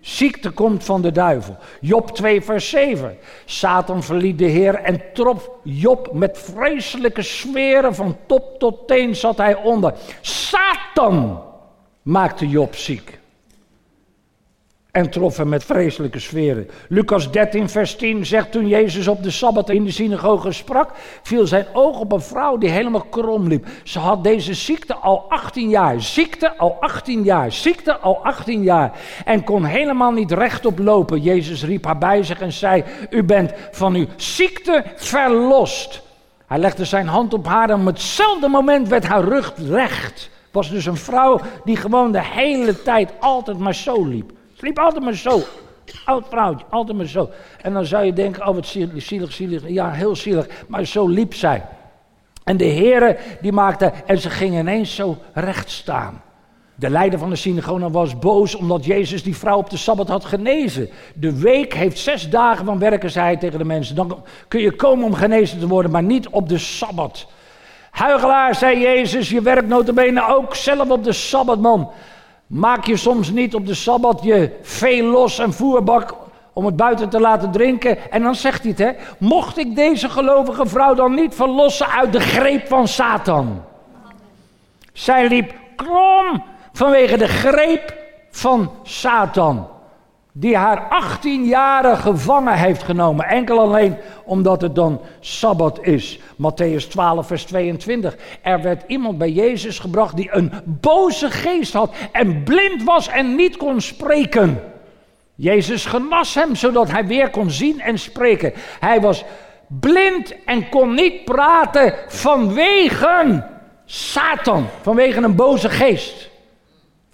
Ziekte 0.00 0.50
komt 0.50 0.84
van 0.84 1.02
de 1.02 1.12
duivel. 1.12 1.56
Job 1.80 2.10
2, 2.10 2.42
vers 2.42 2.68
7. 2.68 3.16
Satan 3.44 4.02
verliet 4.02 4.38
de 4.38 4.44
Heer 4.44 4.74
en 4.74 5.02
trof 5.12 5.50
Job 5.62 6.12
met 6.12 6.38
vreselijke 6.38 7.22
sferen. 7.22 7.94
Van 7.94 8.16
top 8.26 8.58
tot 8.58 8.88
teen 8.88 9.16
zat 9.16 9.36
hij 9.36 9.54
onder. 9.54 9.94
Satan 10.20 11.42
maakte 12.02 12.48
Job 12.48 12.74
ziek 12.74 13.18
en 14.94 15.10
trof 15.10 15.36
hem 15.36 15.48
met 15.48 15.64
vreselijke 15.64 16.18
sferen. 16.18 16.68
Lucas 16.88 17.30
13, 17.30 17.68
vers 17.68 17.96
10 17.96 18.26
zegt 18.26 18.52
toen 18.52 18.68
Jezus 18.68 19.08
op 19.08 19.22
de 19.22 19.30
Sabbat 19.30 19.70
in 19.70 19.84
de 19.84 19.90
synagoge 19.90 20.52
sprak, 20.52 20.90
viel 21.22 21.46
zijn 21.46 21.66
oog 21.72 21.98
op 22.00 22.12
een 22.12 22.20
vrouw 22.20 22.58
die 22.58 22.70
helemaal 22.70 23.04
krom 23.10 23.48
liep. 23.48 23.66
Ze 23.82 23.98
had 23.98 24.24
deze 24.24 24.54
ziekte 24.54 24.94
al 24.94 25.24
18 25.28 25.68
jaar, 25.68 26.00
ziekte 26.00 26.56
al 26.56 26.76
18 26.80 27.22
jaar, 27.22 27.52
ziekte 27.52 27.98
al 27.98 28.24
18 28.24 28.62
jaar 28.62 28.92
en 29.24 29.44
kon 29.44 29.64
helemaal 29.64 30.12
niet 30.12 30.32
rechtop 30.32 30.78
lopen. 30.78 31.20
Jezus 31.20 31.64
riep 31.64 31.84
haar 31.84 31.98
bij 31.98 32.22
zich 32.22 32.40
en 32.40 32.52
zei, 32.52 32.84
u 33.10 33.22
bent 33.22 33.52
van 33.70 33.94
uw 33.94 34.06
ziekte 34.16 34.84
verlost. 34.96 36.02
Hij 36.46 36.58
legde 36.58 36.84
zijn 36.84 37.06
hand 37.06 37.34
op 37.34 37.46
haar 37.46 37.70
en 37.70 37.80
op 37.80 37.86
hetzelfde 37.86 38.48
moment 38.48 38.88
werd 38.88 39.04
haar 39.06 39.24
rug 39.24 39.54
recht. 39.68 40.30
Was 40.50 40.70
dus 40.70 40.86
een 40.86 40.96
vrouw 40.96 41.40
die 41.64 41.76
gewoon 41.76 42.12
de 42.12 42.24
hele 42.24 42.82
tijd 42.82 43.12
altijd 43.20 43.58
maar 43.58 43.74
zo 43.74 44.04
liep. 44.04 44.32
Liep 44.64 44.78
altijd 44.78 45.04
maar 45.04 45.14
zo. 45.14 45.42
Oud 46.04 46.24
vrouwtje, 46.28 46.66
altijd 46.70 46.96
maar 46.96 47.06
zo. 47.06 47.30
En 47.62 47.72
dan 47.72 47.84
zou 47.84 48.04
je 48.04 48.12
denken, 48.12 48.48
oh 48.48 48.54
wat 48.54 48.66
zielig, 48.66 49.32
zielig. 49.32 49.62
Ja, 49.68 49.90
heel 49.90 50.16
zielig. 50.16 50.46
Maar 50.68 50.84
zo 50.84 51.08
liep 51.08 51.34
zij. 51.34 51.64
En 52.44 52.56
de 52.56 52.64
heren 52.64 53.16
die 53.40 53.52
maakten, 53.52 53.92
en 54.06 54.18
ze 54.18 54.30
gingen 54.30 54.60
ineens 54.60 54.94
zo 54.94 55.16
recht 55.32 55.70
staan. 55.70 56.22
De 56.74 56.90
leider 56.90 57.18
van 57.18 57.30
de 57.30 57.36
synagoge 57.36 57.90
was 57.90 58.18
boos 58.18 58.54
omdat 58.54 58.84
Jezus 58.84 59.22
die 59.22 59.36
vrouw 59.36 59.58
op 59.58 59.70
de 59.70 59.76
Sabbat 59.76 60.08
had 60.08 60.24
genezen. 60.24 60.88
De 61.14 61.38
week 61.38 61.74
heeft 61.74 61.98
zes 61.98 62.30
dagen 62.30 62.64
van 62.64 62.78
werken, 62.78 63.10
zei 63.10 63.26
hij 63.26 63.36
tegen 63.36 63.58
de 63.58 63.64
mensen. 63.64 63.94
Dan 63.94 64.24
kun 64.48 64.60
je 64.60 64.76
komen 64.76 65.04
om 65.04 65.14
genezen 65.14 65.58
te 65.58 65.66
worden, 65.66 65.90
maar 65.90 66.02
niet 66.02 66.28
op 66.28 66.48
de 66.48 66.58
Sabbat. 66.58 67.26
Huigelaar, 67.90 68.54
zei 68.54 68.80
Jezus, 68.80 69.28
je 69.28 69.42
werkt 69.42 69.68
notabene 69.68 70.28
ook 70.28 70.54
zelf 70.54 70.90
op 70.90 71.04
de 71.04 71.12
Sabbat, 71.12 71.60
man. 71.60 71.90
Maak 72.46 72.84
je 72.84 72.96
soms 72.96 73.30
niet 73.30 73.54
op 73.54 73.66
de 73.66 73.74
Sabbat 73.74 74.22
je 74.22 74.58
veel 74.62 75.04
los 75.06 75.38
en 75.38 75.52
voerbak 75.52 76.14
om 76.52 76.66
het 76.66 76.76
buiten 76.76 77.08
te 77.08 77.20
laten 77.20 77.50
drinken. 77.50 78.10
En 78.10 78.22
dan 78.22 78.34
zegt 78.34 78.62
hij 78.62 78.70
het, 78.70 78.78
hè. 78.78 78.90
Mocht 79.18 79.58
ik 79.58 79.76
deze 79.76 80.08
gelovige 80.08 80.66
vrouw 80.66 80.94
dan 80.94 81.14
niet 81.14 81.34
verlossen 81.34 81.88
uit 81.88 82.12
de 82.12 82.20
greep 82.20 82.68
van 82.68 82.88
Satan? 82.88 83.62
Zij 84.92 85.28
liep 85.28 85.54
krom 85.76 86.44
vanwege 86.72 87.16
de 87.16 87.28
greep 87.28 87.94
van 88.30 88.70
Satan 88.82 89.68
die 90.36 90.56
haar 90.56 90.88
18 90.88 91.44
jaren 91.44 91.96
gevangen 91.96 92.58
heeft 92.58 92.82
genomen. 92.82 93.26
Enkel 93.26 93.58
alleen 93.58 93.96
omdat 94.24 94.60
het 94.60 94.74
dan 94.74 95.00
Sabbat 95.20 95.78
is. 95.82 96.18
Matthäus 96.36 96.88
12, 96.88 97.26
vers 97.26 97.44
22. 97.44 98.16
Er 98.42 98.62
werd 98.62 98.82
iemand 98.86 99.18
bij 99.18 99.30
Jezus 99.30 99.78
gebracht 99.78 100.16
die 100.16 100.28
een 100.32 100.52
boze 100.64 101.30
geest 101.30 101.72
had 101.72 101.94
en 102.12 102.42
blind 102.42 102.82
was 102.82 103.08
en 103.08 103.34
niet 103.34 103.56
kon 103.56 103.80
spreken. 103.80 104.60
Jezus 105.34 105.86
genas 105.86 106.34
hem 106.34 106.54
zodat 106.54 106.90
hij 106.90 107.06
weer 107.06 107.30
kon 107.30 107.50
zien 107.50 107.80
en 107.80 107.98
spreken. 107.98 108.52
Hij 108.80 109.00
was 109.00 109.24
blind 109.66 110.34
en 110.44 110.68
kon 110.68 110.94
niet 110.94 111.24
praten 111.24 111.94
vanwege 112.08 113.44
Satan, 113.84 114.66
vanwege 114.82 115.20
een 115.20 115.36
boze 115.36 115.68
geest. 115.68 116.32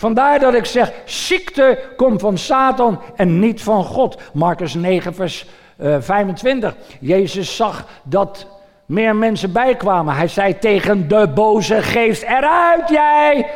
Vandaar 0.00 0.38
dat 0.38 0.54
ik 0.54 0.64
zeg, 0.64 0.92
ziekte 1.04 1.78
komt 1.96 2.20
van 2.20 2.38
Satan 2.38 3.00
en 3.16 3.38
niet 3.38 3.62
van 3.62 3.84
God. 3.84 4.16
Marcus 4.32 4.74
9, 4.74 5.14
vers 5.14 5.46
uh, 5.80 5.94
eh, 5.94 6.02
25. 6.02 6.74
Jezus 7.00 7.56
zag 7.56 7.86
dat 8.02 8.46
meer 8.86 9.16
mensen 9.16 9.52
bijkwamen. 9.52 10.14
Hij 10.14 10.28
zei 10.28 10.58
tegen 10.58 11.08
de 11.08 11.28
boze 11.34 11.82
geest, 11.82 12.22
eruit 12.22 12.88
jij! 12.88 13.50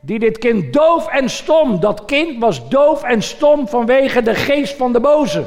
die 0.00 0.18
dit 0.18 0.38
kind 0.38 0.72
doof 0.72 1.08
en 1.08 1.28
stom. 1.28 1.80
Dat 1.80 2.04
kind 2.04 2.38
was 2.38 2.68
doof 2.68 3.02
en 3.02 3.22
stom 3.22 3.68
vanwege 3.68 4.22
de 4.22 4.34
geest 4.34 4.76
van 4.76 4.92
de 4.92 5.00
boze. 5.00 5.44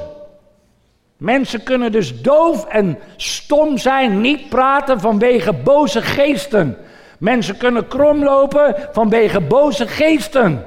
Mensen 1.17 1.63
kunnen 1.63 1.91
dus 1.91 2.21
doof 2.21 2.65
en 2.65 2.99
stom 3.15 3.77
zijn, 3.77 4.21
niet 4.21 4.49
praten 4.49 4.99
vanwege 4.99 5.53
boze 5.53 6.01
geesten. 6.01 6.77
Mensen 7.23 7.57
kunnen 7.57 7.87
kromlopen 7.87 8.75
vanwege 8.91 9.41
boze 9.41 9.87
geesten. 9.87 10.65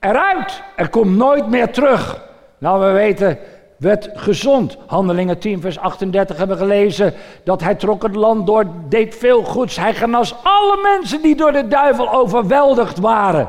Eruit, 0.00 0.62
er 0.76 0.88
komt 0.88 1.16
nooit 1.16 1.48
meer 1.48 1.72
terug. 1.72 2.28
Nou, 2.58 2.84
we 2.84 2.90
weten, 2.90 3.38
werd 3.76 4.10
gezond. 4.14 4.76
Handelingen 4.86 5.38
10, 5.38 5.60
vers 5.60 5.78
38 5.78 6.36
hebben 6.36 6.56
gelezen 6.56 7.14
dat 7.44 7.60
hij 7.60 7.74
trok 7.74 8.02
het 8.02 8.14
land 8.14 8.46
door, 8.46 8.66
deed 8.88 9.16
veel 9.16 9.42
goeds. 9.44 9.76
Hij 9.76 9.94
genas 9.94 10.34
alle 10.42 10.78
mensen 10.82 11.22
die 11.22 11.36
door 11.36 11.52
de 11.52 11.68
duivel 11.68 12.12
overweldigd 12.12 12.98
waren. 12.98 13.48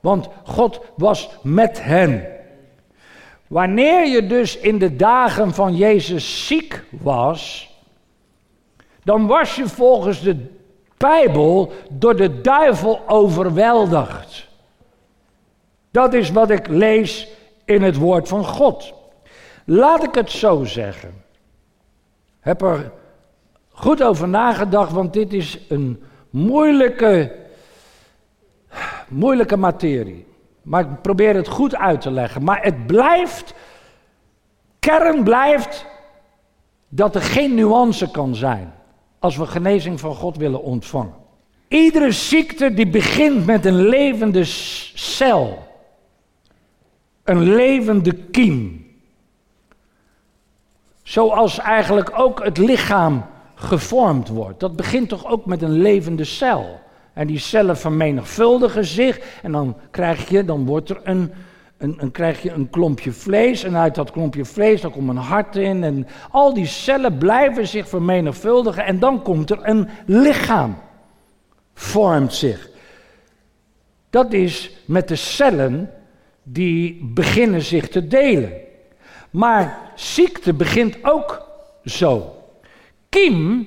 Want 0.00 0.28
God 0.44 0.80
was 0.96 1.30
met 1.42 1.82
hen. 1.82 2.26
Wanneer 3.46 4.06
je 4.06 4.26
dus 4.26 4.58
in 4.58 4.78
de 4.78 4.96
dagen 4.96 5.54
van 5.54 5.76
Jezus 5.76 6.46
ziek 6.46 6.82
was, 6.90 7.70
dan 9.02 9.26
was 9.26 9.56
je 9.56 9.68
volgens 9.68 10.22
de 10.22 10.62
Bijbel 11.04 11.72
door 11.90 12.16
de 12.16 12.40
duivel 12.40 13.08
overweldigd. 13.08 14.48
Dat 15.90 16.12
is 16.12 16.30
wat 16.30 16.50
ik 16.50 16.68
lees 16.68 17.28
in 17.64 17.82
het 17.82 17.96
woord 17.96 18.28
van 18.28 18.44
God. 18.44 18.92
Laat 19.64 20.02
ik 20.02 20.14
het 20.14 20.30
zo 20.30 20.64
zeggen. 20.64 21.24
Heb 22.40 22.62
er 22.62 22.92
goed 23.68 24.02
over 24.02 24.28
nagedacht, 24.28 24.92
want 24.92 25.12
dit 25.12 25.32
is 25.32 25.58
een 25.68 26.02
moeilijke, 26.30 27.36
moeilijke 29.08 29.56
materie. 29.56 30.26
Maar 30.62 30.80
ik 30.80 31.02
probeer 31.02 31.34
het 31.34 31.48
goed 31.48 31.76
uit 31.76 32.00
te 32.00 32.10
leggen. 32.10 32.44
Maar 32.44 32.62
het 32.62 32.86
blijft, 32.86 33.54
kern 34.78 35.24
blijft, 35.24 35.86
dat 36.88 37.14
er 37.14 37.22
geen 37.22 37.54
nuance 37.54 38.10
kan 38.10 38.34
zijn 38.34 38.72
als 39.24 39.36
we 39.36 39.46
genezing 39.46 40.00
van 40.00 40.14
God 40.14 40.36
willen 40.36 40.62
ontvangen. 40.62 41.14
Iedere 41.68 42.12
ziekte 42.12 42.74
die 42.74 42.86
begint 42.86 43.46
met 43.46 43.64
een 43.64 43.88
levende 43.88 44.44
cel. 44.94 45.58
Een 47.24 47.42
levende 47.42 48.12
kiem. 48.12 48.86
Zoals 51.02 51.58
eigenlijk 51.58 52.18
ook 52.18 52.44
het 52.44 52.58
lichaam 52.58 53.26
gevormd 53.54 54.28
wordt. 54.28 54.60
Dat 54.60 54.76
begint 54.76 55.08
toch 55.08 55.26
ook 55.26 55.46
met 55.46 55.62
een 55.62 55.80
levende 55.80 56.24
cel. 56.24 56.80
En 57.12 57.26
die 57.26 57.38
cellen 57.38 57.76
vermenigvuldigen 57.76 58.84
zich 58.84 59.20
en 59.42 59.52
dan 59.52 59.76
krijg 59.90 60.28
je, 60.28 60.44
dan 60.44 60.66
wordt 60.66 60.90
er 60.90 61.00
een, 61.02 61.32
een, 61.84 62.10
krijg 62.10 62.42
je 62.42 62.50
een 62.50 62.70
klompje 62.70 63.12
vlees 63.12 63.64
en 63.64 63.76
uit 63.76 63.94
dat 63.94 64.10
klompje 64.10 64.44
vlees 64.44 64.80
dan 64.80 64.90
komt 64.90 65.08
een 65.08 65.16
hart 65.16 65.56
in 65.56 65.84
en 65.84 66.06
al 66.30 66.54
die 66.54 66.66
cellen 66.66 67.18
blijven 67.18 67.66
zich 67.66 67.88
vermenigvuldigen 67.88 68.84
en 68.84 68.98
dan 68.98 69.22
komt 69.22 69.50
er 69.50 69.58
een 69.62 69.88
lichaam, 70.06 70.78
vormt 71.74 72.34
zich. 72.34 72.70
Dat 74.10 74.32
is 74.32 74.76
met 74.84 75.08
de 75.08 75.16
cellen 75.16 75.90
die 76.42 77.10
beginnen 77.14 77.62
zich 77.62 77.88
te 77.88 78.06
delen. 78.06 78.52
Maar 79.30 79.78
ziekte 79.94 80.54
begint 80.54 81.04
ook 81.04 81.48
zo. 81.84 82.34
Kiem 83.08 83.66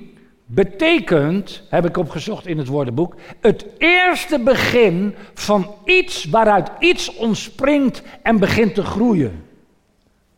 betekent, 0.50 1.62
heb 1.68 1.84
ik 1.86 1.96
opgezocht 1.96 2.46
in 2.46 2.58
het 2.58 2.66
woordenboek, 2.66 3.14
het 3.40 3.66
eerste 3.78 4.38
begin 4.38 5.14
van 5.34 5.74
iets 5.84 6.24
waaruit 6.24 6.70
iets 6.78 7.14
ontspringt 7.14 8.02
en 8.22 8.38
begint 8.38 8.74
te 8.74 8.82
groeien. 8.82 9.44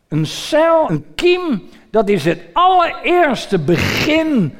Een 0.07 0.25
cel, 0.25 0.89
een 0.89 1.05
kiem, 1.15 1.63
dat 1.89 2.09
is 2.09 2.25
het 2.25 2.41
allereerste 2.53 3.59
begin 3.59 4.55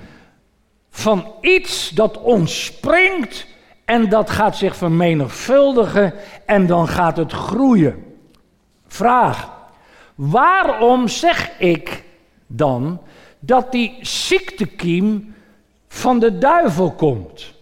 van 0.90 1.34
iets 1.42 1.90
dat 1.90 2.22
ontspringt 2.22 3.48
en 3.86 4.10
dat 4.10 4.30
gaat 4.30 4.58
zich 4.58 4.76
vermenigvuldigen 4.76 6.14
en 6.46 6.68
dan 6.68 6.88
gaat 6.88 7.18
het 7.18 7.32
groeien. 7.32 8.04
Vraag, 8.88 9.52
waarom 10.16 11.08
zeg 11.08 11.52
ik 11.60 12.04
dan 12.48 13.02
dat 13.40 13.72
die 13.72 13.98
ziektekiem 14.02 15.31
van 15.94 16.20
de 16.20 16.38
duivel 16.38 16.92
komt. 16.92 17.54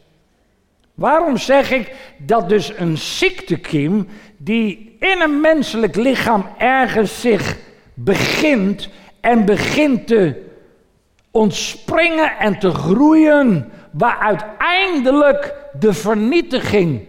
Waarom 0.94 1.38
zeg 1.38 1.72
ik 1.72 1.96
dat 2.18 2.50
dus 2.50 2.74
een 2.78 2.98
ziektekiem 2.98 4.08
die 4.38 4.96
in 5.00 5.22
een 5.22 5.42
menselijk 5.42 5.96
lichaam 5.96 6.46
ergens 6.58 7.22
zich 7.22 7.58
begint 7.94 8.90
en 9.20 9.46
begint 9.46 10.08
te 10.08 10.44
ontspringen 11.32 12.38
en 12.38 12.60
te 12.60 12.72
groeien, 12.72 13.72
waar 13.92 14.18
uiteindelijk 14.20 15.54
de 15.80 15.94
vernietiging 15.94 17.02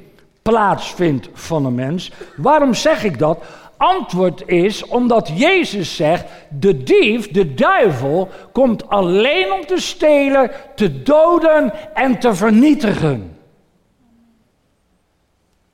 plaatsvindt 0.43 1.29
van 1.33 1.65
een 1.65 1.75
mens. 1.75 2.13
Waarom 2.37 2.75
zeg 2.75 3.05
ik 3.05 3.19
dat? 3.19 3.45
Antwoord 3.81 4.43
is 4.49 4.87
omdat 4.87 5.31
Jezus 5.35 5.97
zegt: 5.97 6.25
de 6.49 6.83
dief, 6.83 7.31
de 7.31 7.55
duivel, 7.55 8.29
komt 8.53 8.89
alleen 8.89 9.53
om 9.53 9.67
te 9.67 9.81
stelen, 9.81 10.51
te 10.75 11.03
doden 11.03 11.73
en 11.95 12.19
te 12.19 12.35
vernietigen. 12.35 13.39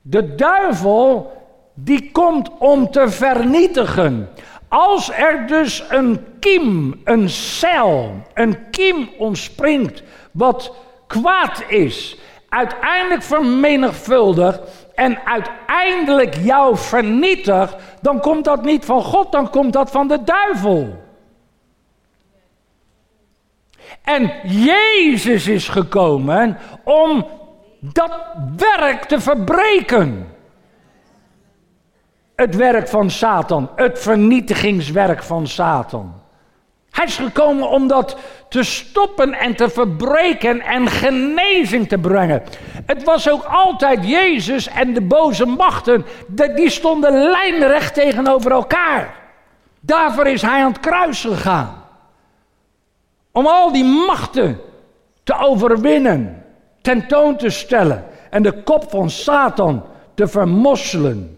De 0.01 0.35
duivel, 0.35 1.31
die 1.73 2.11
komt 2.11 2.49
om 2.59 2.91
te 2.91 3.09
vernietigen. 3.09 4.29
Als 4.67 5.11
er 5.11 5.47
dus 5.47 5.83
een 5.89 6.19
kiem, 6.39 7.01
een 7.03 7.29
cel, 7.29 8.11
een 8.33 8.69
kiem 8.69 9.09
ontspringt 9.17 10.03
wat 10.31 10.75
kwaad 11.07 11.63
is, 11.67 12.17
uiteindelijk 12.49 13.23
vermenigvuldigt 13.23 14.59
en 14.97 15.17
uiteindelijk 15.25 16.35
jou 16.35 16.77
vernietigt, 16.77 17.75
dan 18.01 18.19
komt 18.19 18.45
dat 18.45 18.63
niet 18.63 18.85
van 18.85 19.03
God, 19.03 19.31
dan 19.31 19.49
komt 19.49 19.73
dat 19.73 19.91
van 19.91 20.07
de 20.07 20.23
duivel. 20.23 21.03
En 24.01 24.31
Jezus 24.43 25.47
is 25.47 25.67
gekomen 25.67 26.57
om 26.83 27.27
dat 27.79 28.19
werk 28.55 29.03
te 29.03 29.19
verbreken. 29.19 30.27
Het 32.35 32.55
werk 32.55 32.87
van 32.87 33.09
Satan, 33.09 33.69
het 33.75 33.99
vernietigingswerk 33.99 35.23
van 35.23 35.47
Satan. 35.47 36.13
Hij 36.97 37.05
is 37.05 37.17
gekomen 37.17 37.69
om 37.69 37.87
dat 37.87 38.17
te 38.49 38.63
stoppen 38.63 39.33
en 39.33 39.55
te 39.55 39.69
verbreken 39.69 40.61
en 40.61 40.87
genezing 40.87 41.87
te 41.87 41.97
brengen. 41.97 42.43
Het 42.85 43.03
was 43.03 43.29
ook 43.29 43.43
altijd 43.43 44.07
Jezus 44.07 44.67
en 44.67 44.93
de 44.93 45.01
boze 45.01 45.45
machten, 45.45 46.05
die 46.55 46.69
stonden 46.69 47.13
lijnrecht 47.13 47.93
tegenover 47.93 48.51
elkaar. 48.51 49.15
Daarvoor 49.79 50.27
is 50.27 50.41
hij 50.41 50.61
aan 50.61 50.71
het 50.71 50.79
kruis 50.79 51.21
gegaan. 51.21 51.83
Om 53.31 53.47
al 53.47 53.71
die 53.71 53.85
machten 53.85 54.59
te 55.23 55.37
overwinnen, 55.39 56.43
tentoon 56.81 57.37
te 57.37 57.49
stellen 57.49 58.05
en 58.29 58.43
de 58.43 58.63
kop 58.63 58.89
van 58.89 59.09
Satan 59.09 59.83
te 60.13 60.27
vermosselen. 60.27 61.37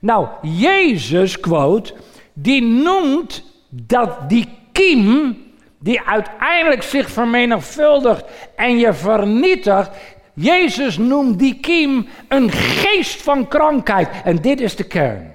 Nou, 0.00 0.26
Jezus, 0.42 1.40
quote, 1.40 1.94
die 2.32 2.62
noemt 2.62 3.44
dat 3.70 4.28
die 4.28 4.57
kiem 4.78 5.36
die 5.78 6.00
uiteindelijk 6.00 6.82
zich 6.82 7.10
vermenigvuldigt 7.10 8.24
en 8.56 8.78
je 8.78 8.92
vernietigt. 8.92 9.90
Jezus 10.34 10.98
noemt 10.98 11.38
die 11.38 11.60
kiem 11.60 12.06
een 12.28 12.50
geest 12.50 13.22
van 13.22 13.48
krankheid. 13.48 14.08
En 14.24 14.36
dit 14.36 14.60
is 14.60 14.76
de 14.76 14.84
kern. 14.84 15.34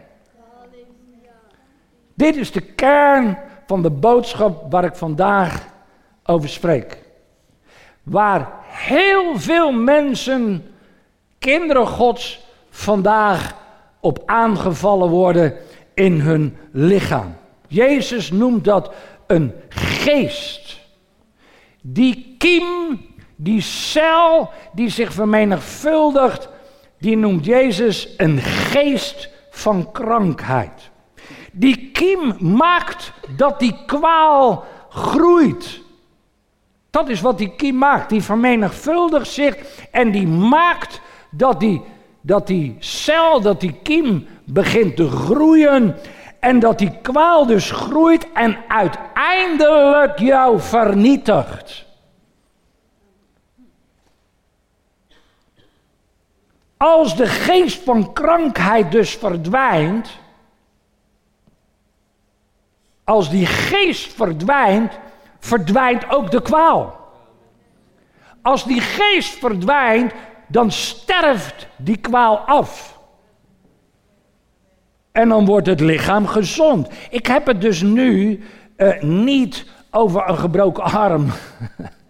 Dit 2.14 2.36
is 2.36 2.52
de 2.52 2.62
kern 2.62 3.38
van 3.68 3.82
de 3.82 3.90
boodschap 3.90 4.72
waar 4.72 4.84
ik 4.84 4.96
vandaag 4.96 5.68
over 6.24 6.50
spreek. 6.50 6.98
Waar 8.04 8.52
heel 8.68 9.40
veel 9.40 9.72
mensen, 9.72 10.66
kinderen 11.40 11.88
Gods, 11.88 12.46
vandaag 12.70 13.56
op 14.00 14.24
aangevallen 14.26 15.10
worden 15.10 15.54
in 15.94 16.20
hun 16.20 16.58
lichaam. 16.72 17.36
Jezus 17.68 18.32
noemt 18.32 18.64
dat 18.64 18.94
een 19.34 19.54
geest. 19.70 20.80
Die 21.82 22.36
kiem, 22.38 23.00
die 23.36 23.62
cel 23.62 24.50
die 24.74 24.90
zich 24.90 25.14
vermenigvuldigt, 25.14 26.50
die 27.00 27.18
noemt 27.18 27.46
Jezus 27.46 28.14
een 28.18 28.38
geest 28.40 29.30
van 29.52 29.92
krankheid. 29.92 30.92
Die 31.52 31.92
kiem 31.92 32.36
maakt 32.56 33.12
dat 33.38 33.60
die 33.60 33.76
kwaal 33.86 34.66
groeit. 34.90 35.82
Dat 36.90 37.10
is 37.10 37.22
wat 37.22 37.38
die 37.38 37.56
kiem 37.56 37.78
maakt. 37.78 38.10
Die 38.10 38.22
vermenigvuldigt 38.22 39.28
zich 39.28 39.56
en 39.92 40.12
die 40.12 40.28
maakt 40.28 41.02
dat 41.32 41.60
die 41.60 41.82
dat 42.24 42.48
die 42.48 42.76
cel, 42.80 43.42
dat 43.42 43.60
die 43.60 43.76
kiem 43.84 44.28
begint 44.46 44.96
te 44.96 45.10
groeien 45.10 45.96
en 46.44 46.60
dat 46.60 46.78
die 46.78 46.98
kwaal 47.02 47.46
dus 47.46 47.72
groeit 47.72 48.32
en 48.32 48.58
uiteindelijk 48.68 50.20
jou 50.20 50.60
vernietigt. 50.60 51.86
Als 56.78 57.16
de 57.16 57.28
geest 57.28 57.84
van 57.84 58.14
krankheid 58.14 58.92
dus 58.92 59.16
verdwijnt, 59.16 60.20
als 63.04 63.30
die 63.30 63.46
geest 63.46 64.14
verdwijnt, 64.14 65.00
verdwijnt 65.40 66.10
ook 66.10 66.32
de 66.32 66.42
kwaal. 66.42 67.00
Als 68.42 68.64
die 68.64 68.82
geest 68.82 69.40
verdwijnt, 69.40 70.14
dan 70.48 70.72
sterft 70.72 71.68
die 71.78 71.98
kwaal 71.98 72.38
af. 72.38 72.93
En 75.14 75.30
dan 75.30 75.46
wordt 75.46 75.68
het 75.68 75.80
lichaam 75.80 76.28
gezond. 76.28 76.88
Ik 77.10 77.26
heb 77.26 77.46
het 77.46 77.62
dus 77.62 77.82
nu 77.82 78.44
uh, 78.78 79.02
niet 79.02 79.66
over 79.92 80.30
een 80.30 80.38
gebroken 80.38 80.84
arm. 80.84 81.28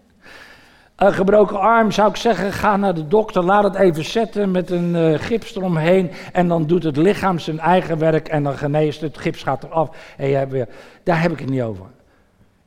een 0.96 1.12
gebroken 1.12 1.60
arm 1.60 1.90
zou 1.90 2.08
ik 2.08 2.16
zeggen, 2.16 2.52
ga 2.52 2.76
naar 2.76 2.94
de 2.94 3.08
dokter, 3.08 3.44
laat 3.44 3.64
het 3.64 3.74
even 3.74 4.04
zetten 4.04 4.50
met 4.50 4.70
een 4.70 4.94
uh, 4.94 5.18
gips 5.18 5.56
eromheen. 5.56 6.10
En 6.32 6.48
dan 6.48 6.66
doet 6.66 6.82
het 6.82 6.96
lichaam 6.96 7.38
zijn 7.38 7.58
eigen 7.58 7.98
werk 7.98 8.28
en 8.28 8.42
dan 8.42 8.56
geneest 8.56 9.00
het, 9.00 9.18
gips 9.18 9.42
gaat 9.42 9.64
eraf. 9.64 9.96
En 10.16 10.28
je 10.28 10.36
hebt 10.36 10.52
weer, 10.52 10.68
daar 11.02 11.22
heb 11.22 11.32
ik 11.32 11.38
het 11.38 11.50
niet 11.50 11.62
over. 11.62 11.86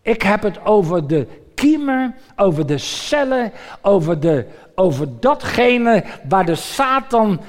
Ik 0.01 0.21
heb 0.21 0.41
het 0.41 0.65
over 0.65 1.07
de 1.07 1.27
kiemen, 1.55 2.15
over 2.35 2.65
de 2.65 2.77
cellen, 2.77 3.51
over, 3.81 4.19
de, 4.19 4.45
over 4.75 5.07
datgene 5.19 6.03
waar 6.27 6.45
de 6.45 6.55
Satan 6.55 7.39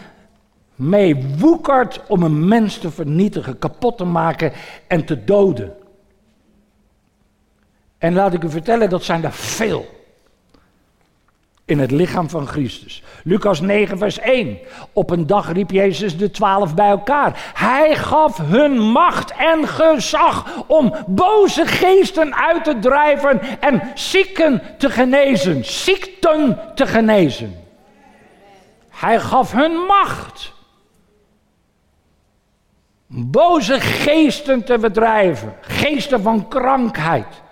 mee 0.79 1.27
woekert 1.39 2.01
om 2.07 2.23
een 2.23 2.49
mens 2.49 2.79
te 2.79 2.91
vernietigen, 2.91 3.59
kapot 3.59 3.97
te 3.99 4.05
maken 4.05 4.53
en 4.87 5.05
te 5.05 5.25
doden. 5.25 5.77
En 7.99 8.15
laat 8.15 8.35
ik 8.35 8.43
u 8.43 8.51
vertellen, 8.51 8.91
dat 8.91 9.05
zijn 9.05 9.25
er 9.25 9.33
veel 9.33 9.87
in 11.69 11.79
het 11.79 11.91
lichaam 11.91 12.29
van 12.29 12.47
Christus. 12.47 13.03
Lucas 13.25 13.61
9, 13.61 13.99
vers 13.99 14.19
1. 14.19 14.59
Op 14.93 15.11
een 15.11 15.27
dag 15.27 15.53
riep 15.53 15.71
Jezus 15.71 16.17
de 16.17 16.31
twaalf 16.31 16.75
bij 16.75 16.89
elkaar. 16.89 17.53
Hij 17.55 17.97
gaf 17.97 18.37
hun 18.37 18.79
macht 18.79 19.31
en 19.31 19.69
gezag 19.69 20.65
om 20.67 20.95
boze 21.07 21.67
geesten 21.67 22.35
uit 22.35 22.65
te 22.65 22.79
drijven 22.79 23.41
en 23.61 23.83
zieken 23.95 24.63
te 24.79 24.91
genezen. 24.91 25.65
Ziekten 25.65 26.59
te 26.75 26.87
genezen. 26.87 27.55
Hij 28.91 29.21
gaf 29.21 29.53
hun 29.53 29.73
macht. 29.73 30.53
Boze 33.31 33.81
geesten 33.81 34.65
te 34.65 34.79
bedrijven. 34.79 35.55
Geesten 35.61 36.23
van 36.23 36.49
krankheid 36.49 37.43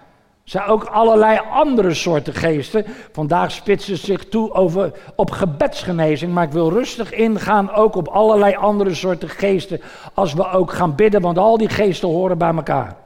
zijn 0.45 0.65
ook 0.65 0.85
allerlei 0.85 1.41
andere 1.51 1.95
soorten 1.95 2.35
geesten. 2.35 2.85
Vandaag 3.13 3.51
spitsen 3.51 3.97
ze 3.97 4.05
zich 4.05 4.29
toe 4.29 4.53
over, 4.53 4.93
op 5.17 5.31
gebedsgenezing. 5.31 6.33
Maar 6.33 6.45
ik 6.45 6.53
wil 6.53 6.71
rustig 6.71 7.13
ingaan 7.13 7.73
ook 7.75 7.97
op 7.97 8.09
allerlei 8.09 8.55
andere 8.55 8.95
soorten 8.95 9.29
geesten. 9.29 9.81
Als 10.15 10.35
we 10.35 10.51
ook 10.51 10.73
gaan 10.73 10.95
bidden, 10.95 11.21
want 11.21 11.39
al 11.39 11.59
die 11.59 11.69
geesten 11.69 12.09
horen 12.09 12.39
bij 12.39 12.55
elkaar. 12.55 12.97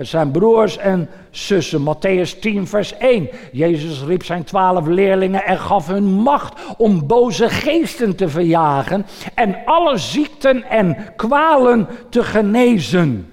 Zijn 0.00 0.30
broers 0.30 0.76
en 0.76 1.08
zussen. 1.30 1.82
Matthäus 1.82 2.38
10, 2.40 2.66
vers 2.66 2.96
1. 2.96 3.28
Jezus 3.52 4.02
riep 4.02 4.24
zijn 4.24 4.44
twaalf 4.44 4.86
leerlingen 4.86 5.44
en 5.44 5.58
gaf 5.58 5.86
hun 5.86 6.04
macht 6.04 6.60
om 6.76 7.06
boze 7.06 7.48
geesten 7.48 8.16
te 8.16 8.28
verjagen. 8.28 9.06
En 9.34 9.56
alle 9.64 9.96
ziekten 9.96 10.64
en 10.64 10.96
kwalen 11.16 11.88
te 12.08 12.24
genezen. 12.24 13.32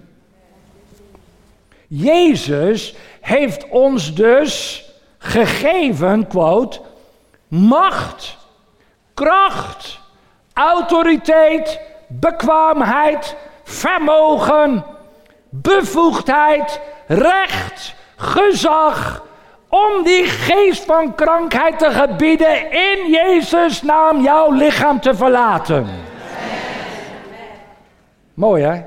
Jezus 1.87 2.95
heeft 3.21 3.69
ons 3.69 4.13
dus 4.13 4.83
gegeven, 5.17 6.27
quote, 6.27 6.79
macht, 7.47 8.37
kracht, 9.13 9.99
autoriteit, 10.53 11.79
bekwaamheid, 12.07 13.35
vermogen, 13.63 14.83
bevoegdheid, 15.61 16.81
recht, 17.07 17.95
gezag, 18.15 19.23
om 19.69 20.03
die 20.03 20.25
geest 20.25 20.85
van 20.85 21.15
krankheid 21.15 21.79
te 21.79 21.91
gebieden 21.91 22.71
in 22.71 23.11
Jezus' 23.11 23.81
naam 23.81 24.21
jouw 24.21 24.51
lichaam 24.51 24.99
te 24.99 25.15
verlaten. 25.15 25.87
Mooi 28.33 28.63
hè? 28.63 28.81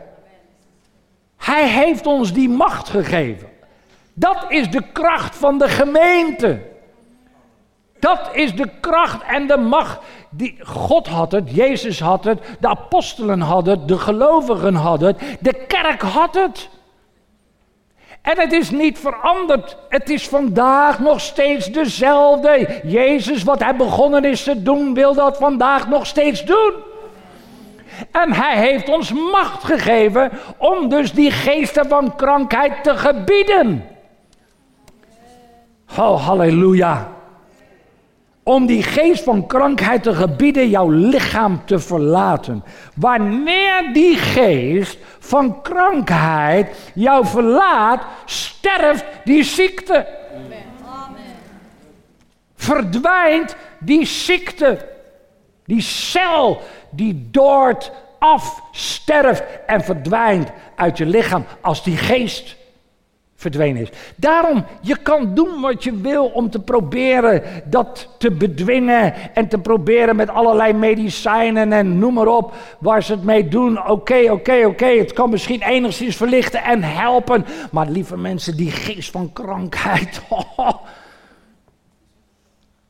Hij 1.37 1.69
heeft 1.69 2.07
ons 2.07 2.33
die 2.33 2.49
macht 2.49 2.89
gegeven. 2.89 3.49
Dat 4.15 4.45
is 4.49 4.71
de 4.71 4.83
kracht 4.93 5.37
van 5.37 5.59
de 5.59 5.69
gemeente. 5.69 6.61
Dat 8.01 8.21
is 8.33 8.55
de 8.55 8.69
kracht 8.81 9.23
en 9.23 9.47
de 9.47 9.57
macht 9.57 9.99
die 10.31 10.59
God 10.63 11.07
had 11.07 11.33
het, 11.33 11.55
Jezus 11.55 12.01
had 12.01 12.25
het, 12.25 12.41
de 12.61 12.69
apostelen 12.69 13.41
hadden 13.41 13.79
het, 13.79 13.89
de 13.89 13.99
gelovigen 13.99 14.75
hadden 14.75 15.09
het, 15.09 15.39
de 15.41 15.65
kerk 15.67 16.03
had 16.03 16.35
het. 16.35 16.69
En 18.23 18.41
het 18.41 18.53
is 18.53 18.71
niet 18.71 18.99
veranderd. 18.99 19.77
Het 19.89 20.11
is 20.11 20.29
vandaag 20.29 20.99
nog 20.99 21.21
steeds 21.21 21.67
dezelfde. 21.67 22.81
Jezus, 22.85 23.43
wat 23.43 23.63
hij 23.63 23.77
begonnen 23.77 24.25
is 24.25 24.43
te 24.43 24.63
doen, 24.63 24.95
wil 24.95 25.15
dat 25.15 25.37
vandaag 25.37 25.89
nog 25.89 26.07
steeds 26.07 26.45
doen. 26.45 26.73
En 28.13 28.33
hij 28.33 28.57
heeft 28.59 28.89
ons 28.89 29.13
macht 29.13 29.65
gegeven 29.65 30.31
om 30.59 30.89
dus 30.89 31.13
die 31.13 31.31
geesten 31.31 31.89
van 31.89 32.17
krankheid 32.17 32.85
te 32.85 32.97
gebieden. 32.97 33.85
Oh, 35.99 36.27
halleluja. 36.27 37.16
Om 38.47 38.67
die 38.67 38.83
geest 38.83 39.25
van 39.25 39.47
krankheid 39.47 40.03
te 40.03 40.15
gebieden 40.15 40.69
jouw 40.69 40.89
lichaam 40.89 41.65
te 41.65 41.79
verlaten. 41.79 42.65
Wanneer 42.95 43.91
die 43.93 44.17
geest 44.17 44.99
van 45.19 45.63
krankheid 45.63 46.77
jou 46.95 47.27
verlaat, 47.27 48.03
sterft 48.25 49.05
die 49.25 49.43
ziekte. 49.43 50.07
Amen. 50.35 51.35
Verdwijnt 52.55 53.57
die 53.79 54.05
ziekte. 54.05 54.79
Die 55.65 55.83
cel 55.83 56.61
die 56.91 57.29
doort 57.31 57.93
afsterft 58.19 59.43
en 59.67 59.85
verdwijnt 59.85 60.51
uit 60.77 60.99
je 60.99 61.07
lichaam 61.07 61.45
als 61.61 61.83
die 61.83 61.97
geest 61.97 62.57
Daarom, 64.17 64.65
je 64.81 64.97
kan 64.97 65.35
doen 65.35 65.61
wat 65.61 65.85
je 65.85 65.97
wil 65.97 66.27
om 66.27 66.51
te 66.51 66.61
proberen 66.61 67.43
dat 67.65 68.09
te 68.19 68.31
bedwingen 68.31 69.15
en 69.35 69.49
te 69.49 69.59
proberen 69.59 70.17
met 70.17 70.31
allerlei 70.31 70.73
medicijnen 70.73 71.73
en 71.73 71.99
noem 71.99 72.15
maar 72.15 72.27
op 72.27 72.55
waar 72.79 73.03
ze 73.03 73.13
het 73.13 73.25
mee 73.25 73.49
doen. 73.49 73.89
Oké, 73.89 74.31
oké, 74.31 74.67
oké, 74.67 74.87
het 74.87 75.13
kan 75.13 75.31
misschien 75.31 75.63
enigszins 75.63 76.17
verlichten 76.17 76.63
en 76.63 76.83
helpen, 76.83 77.47
maar 77.71 77.89
lieve 77.89 78.17
mensen, 78.17 78.57
die 78.57 78.71
geest 78.71 79.11
van 79.11 79.33
krankheid, 79.33 80.21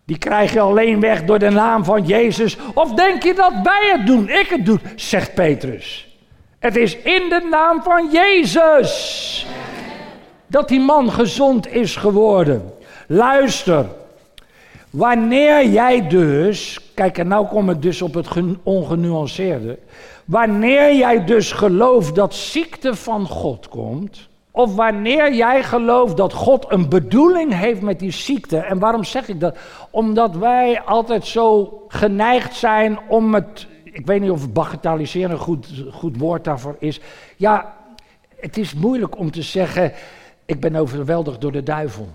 die 0.05 0.19
krijg 0.19 0.53
je 0.53 0.61
alleen 0.61 1.01
weg 1.01 1.25
door 1.25 1.39
de 1.39 1.51
naam 1.51 1.85
van 1.85 2.07
Jezus. 2.07 2.57
Of 2.75 2.95
denk 2.95 3.23
je 3.23 3.35
dat 3.35 3.53
wij 3.63 3.93
het 3.97 4.07
doen, 4.07 4.29
ik 4.29 4.47
het 4.49 4.67
doe, 4.67 4.79
zegt 4.95 5.35
Petrus. 5.35 6.17
Het 6.59 6.77
is 6.77 6.97
in 6.97 7.29
de 7.29 7.47
naam 7.51 7.83
van 7.83 8.11
Jezus 8.13 9.47
dat 10.47 10.69
die 10.69 10.81
man 10.81 11.13
gezond 11.13 11.69
is 11.69 11.97
geworden. 11.97 12.73
Luister, 13.09 13.87
wanneer 14.91 15.69
jij 15.69 16.09
dus, 16.09 16.81
kijk 16.95 17.19
en 17.19 17.29
nou 17.29 17.47
kom 17.47 17.71
ik 17.71 17.83
dus 17.83 18.03
op 18.03 18.15
het 18.15 18.29
ongenuanceerde. 18.63 19.79
Wanneer 20.25 20.97
jij 20.97 21.25
dus 21.25 21.53
gelooft 21.53 22.15
dat 22.15 22.35
ziekte 22.35 22.95
van 22.95 23.27
God 23.27 23.69
komt, 23.69 24.29
of 24.57 24.75
wanneer 24.75 25.35
jij 25.35 25.63
gelooft 25.63 26.17
dat 26.17 26.33
God 26.33 26.67
een 26.69 26.89
bedoeling 26.89 27.55
heeft 27.55 27.81
met 27.81 27.99
die 27.99 28.11
ziekte. 28.11 28.59
En 28.59 28.79
waarom 28.79 29.05
zeg 29.05 29.29
ik 29.29 29.41
dat? 29.41 29.57
Omdat 29.91 30.37
wij 30.37 30.83
altijd 30.83 31.27
zo 31.27 31.81
geneigd 31.89 32.55
zijn 32.55 32.99
om 33.09 33.35
het. 33.35 33.67
Ik 33.85 34.07
weet 34.07 34.21
niet 34.21 34.31
of 34.31 34.53
bagatelliseren 34.53 35.31
een 35.31 35.39
goed, 35.39 35.67
goed 35.93 36.17
woord 36.19 36.45
daarvoor 36.45 36.77
is. 36.79 37.01
Ja, 37.37 37.75
het 38.37 38.57
is 38.57 38.75
moeilijk 38.75 39.19
om 39.19 39.31
te 39.31 39.43
zeggen 39.43 39.93
ik 40.47 40.61
ben 40.61 40.77
overweldigd 40.77 41.41
door 41.41 41.53
de 41.53 41.63
duivel. 41.63 42.09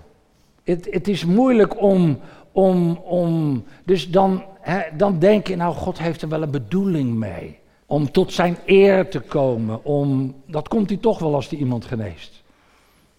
Het, 0.64 0.88
het 0.90 1.08
is 1.08 1.24
moeilijk 1.24 1.80
om, 1.80 2.18
om, 2.52 2.96
om 2.96 3.64
dus 3.84 4.10
dan, 4.10 4.44
hè, 4.60 4.80
dan 4.96 5.18
denk 5.18 5.46
je, 5.46 5.56
nou 5.56 5.74
God 5.74 5.98
heeft 5.98 6.22
er 6.22 6.28
wel 6.28 6.42
een 6.42 6.50
bedoeling 6.50 7.14
mee. 7.14 7.58
Om 7.86 8.10
tot 8.10 8.32
zijn 8.32 8.56
eer 8.66 9.08
te 9.10 9.20
komen. 9.20 9.84
Om, 9.84 10.34
dat 10.46 10.68
komt 10.68 10.88
hij 10.88 10.98
toch 10.98 11.18
wel 11.18 11.34
als 11.34 11.48
hij 11.48 11.58
iemand 11.58 11.84
geneest. 11.84 12.42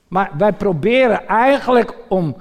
Maar 0.07 0.31
wij 0.37 0.53
proberen 0.53 1.27
eigenlijk 1.27 1.95
om 2.09 2.35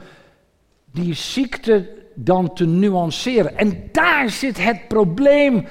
die 0.92 1.14
ziekte 1.14 1.88
dan 2.14 2.52
te 2.52 2.66
nuanceren. 2.66 3.56
En 3.56 3.88
daar 3.92 4.30
zit 4.30 4.64
het 4.64 4.88
probleem 4.88 5.66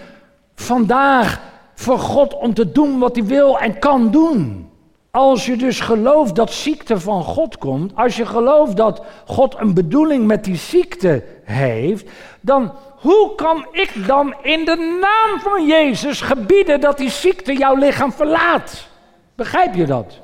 vandaag 0.56 1.42
voor 1.74 2.00
God 2.00 2.34
om 2.34 2.54
te 2.54 2.72
doen 2.72 3.00
wat 3.00 3.16
hij 3.16 3.26
wil 3.26 3.60
en 3.60 3.80
kan 3.80 4.12
doen. 4.12 4.70
Als 5.12 5.46
je 5.46 5.56
dus 5.56 5.80
gelooft 5.80 6.36
dat 6.36 6.52
ziekte 6.52 7.00
van 7.00 7.24
God 7.24 7.58
komt, 7.58 7.96
als 7.96 8.16
je 8.16 8.26
gelooft 8.26 8.78
dat 8.78 9.04
God 9.26 9.56
een 9.60 9.74
bedoeling 9.74 10.26
met 10.26 10.44
die 10.44 10.56
ziekte 10.56 11.24
heeft, 11.44 12.10
dan 12.42 12.74
hoe 12.98 13.36
kan 13.36 13.66
ik 13.72 14.08
dan 14.08 14.36
in 14.42 14.66
de 14.66 15.00
naam 15.02 15.40
van 15.40 15.68
Jezus 15.68 16.22
gebieden 16.22 16.80
dat 16.80 16.98
die 16.98 17.10
ziekte 17.10 17.54
jouw 17.54 17.76
lichaam 17.76 18.12
verlaat? 18.12 18.88
Begrijp 19.36 19.76
je 19.76 19.86
dat? 19.86 20.20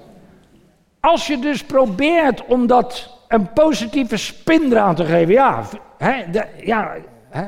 Als 1.00 1.28
je 1.28 1.40
dus 1.40 1.64
probeert 1.64 2.46
om 2.46 2.68
dat 2.68 3.18
een 3.28 3.54
positieve 3.54 4.18
spin 4.18 4.70
te 4.70 5.06
geven, 5.06 5.34
ja, 5.34 5.64
hè, 5.98 6.26
ja 6.64 6.96
hè, 7.30 7.46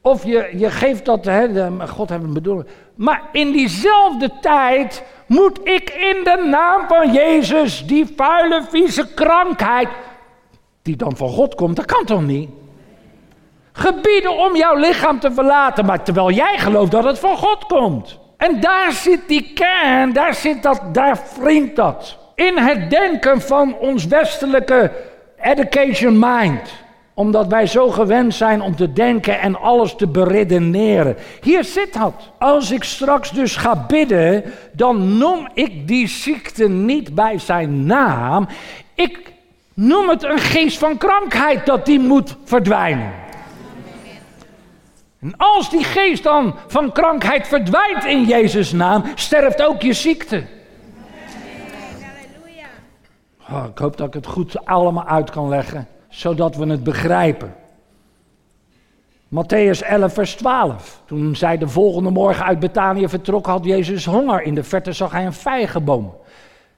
of 0.00 0.24
je, 0.24 0.50
je 0.56 0.70
geeft 0.70 1.04
dat, 1.04 1.24
hè, 1.24 1.52
de, 1.52 1.86
God 1.88 2.08
heeft 2.08 2.22
een 2.22 2.32
bedoeling. 2.32 2.68
Maar 2.96 3.22
in 3.32 3.52
diezelfde 3.52 4.30
tijd 4.40 5.02
moet 5.26 5.60
ik 5.62 5.90
in 5.90 6.24
de 6.24 6.46
naam 6.50 6.88
van 6.88 7.12
Jezus 7.12 7.86
die 7.86 8.12
vuile, 8.16 8.62
vieze 8.68 9.14
krankheid, 9.14 9.88
die 10.82 10.96
dan 10.96 11.16
van 11.16 11.28
God 11.28 11.54
komt, 11.54 11.76
dat 11.76 11.84
kan 11.84 12.04
toch 12.04 12.22
niet? 12.22 12.50
Gebieden 13.72 14.36
om 14.36 14.56
jouw 14.56 14.76
lichaam 14.76 15.20
te 15.20 15.32
verlaten, 15.32 15.84
maar 15.84 16.02
terwijl 16.02 16.30
jij 16.30 16.58
gelooft 16.58 16.90
dat 16.90 17.04
het 17.04 17.18
van 17.18 17.36
God 17.36 17.64
komt. 17.66 18.18
En 18.36 18.60
daar 18.60 18.92
zit 18.92 19.28
die 19.28 19.52
kern, 19.54 20.12
daar 20.12 20.34
zit 20.34 20.62
dat, 20.62 20.80
daar 20.92 21.18
vriend 21.18 21.76
dat. 21.76 22.18
In 22.34 22.58
het 22.58 22.90
denken 22.90 23.40
van 23.40 23.76
ons 23.78 24.06
westelijke 24.06 24.92
education 25.36 26.18
mind 26.18 26.84
omdat 27.18 27.46
wij 27.46 27.66
zo 27.66 27.90
gewend 27.90 28.34
zijn 28.34 28.60
om 28.60 28.76
te 28.76 28.92
denken 28.92 29.40
en 29.40 29.60
alles 29.60 29.94
te 29.94 30.06
beredeneren. 30.06 31.16
Hier 31.40 31.64
zit 31.64 31.92
dat. 31.92 32.12
Als 32.38 32.70
ik 32.70 32.84
straks 32.84 33.30
dus 33.30 33.56
ga 33.56 33.84
bidden, 33.86 34.44
dan 34.72 35.18
noem 35.18 35.48
ik 35.54 35.88
die 35.88 36.08
ziekte 36.08 36.68
niet 36.68 37.14
bij 37.14 37.38
zijn 37.38 37.86
naam. 37.86 38.48
Ik 38.94 39.32
noem 39.74 40.08
het 40.08 40.22
een 40.22 40.38
geest 40.38 40.78
van 40.78 40.98
krankheid 40.98 41.66
dat 41.66 41.86
die 41.86 42.00
moet 42.00 42.36
verdwijnen. 42.44 43.12
En 45.20 45.34
als 45.36 45.70
die 45.70 45.84
geest 45.84 46.22
dan 46.22 46.54
van 46.66 46.92
krankheid 46.92 47.48
verdwijnt 47.48 48.04
in 48.04 48.24
Jezus' 48.24 48.72
naam, 48.72 49.04
sterft 49.14 49.62
ook 49.62 49.82
je 49.82 49.92
ziekte. 49.92 50.44
Oh, 53.50 53.64
ik 53.70 53.78
hoop 53.78 53.96
dat 53.96 54.06
ik 54.06 54.14
het 54.14 54.26
goed 54.26 54.64
allemaal 54.64 55.06
uit 55.06 55.30
kan 55.30 55.48
leggen 55.48 55.88
zodat 56.16 56.56
we 56.56 56.66
het 56.66 56.84
begrijpen. 56.84 57.54
Matthäus 59.28 59.82
11, 59.82 60.12
vers 60.12 60.34
12. 60.34 61.02
Toen 61.06 61.36
zij 61.36 61.58
de 61.58 61.68
volgende 61.68 62.10
morgen 62.10 62.44
uit 62.44 62.58
Betanië 62.58 63.08
vertrok, 63.08 63.46
had 63.46 63.64
Jezus 63.64 64.04
honger. 64.04 64.42
In 64.42 64.54
de 64.54 64.64
verte 64.64 64.92
zag 64.92 65.12
hij 65.12 65.26
een 65.26 65.32
vijgenboom 65.32 66.14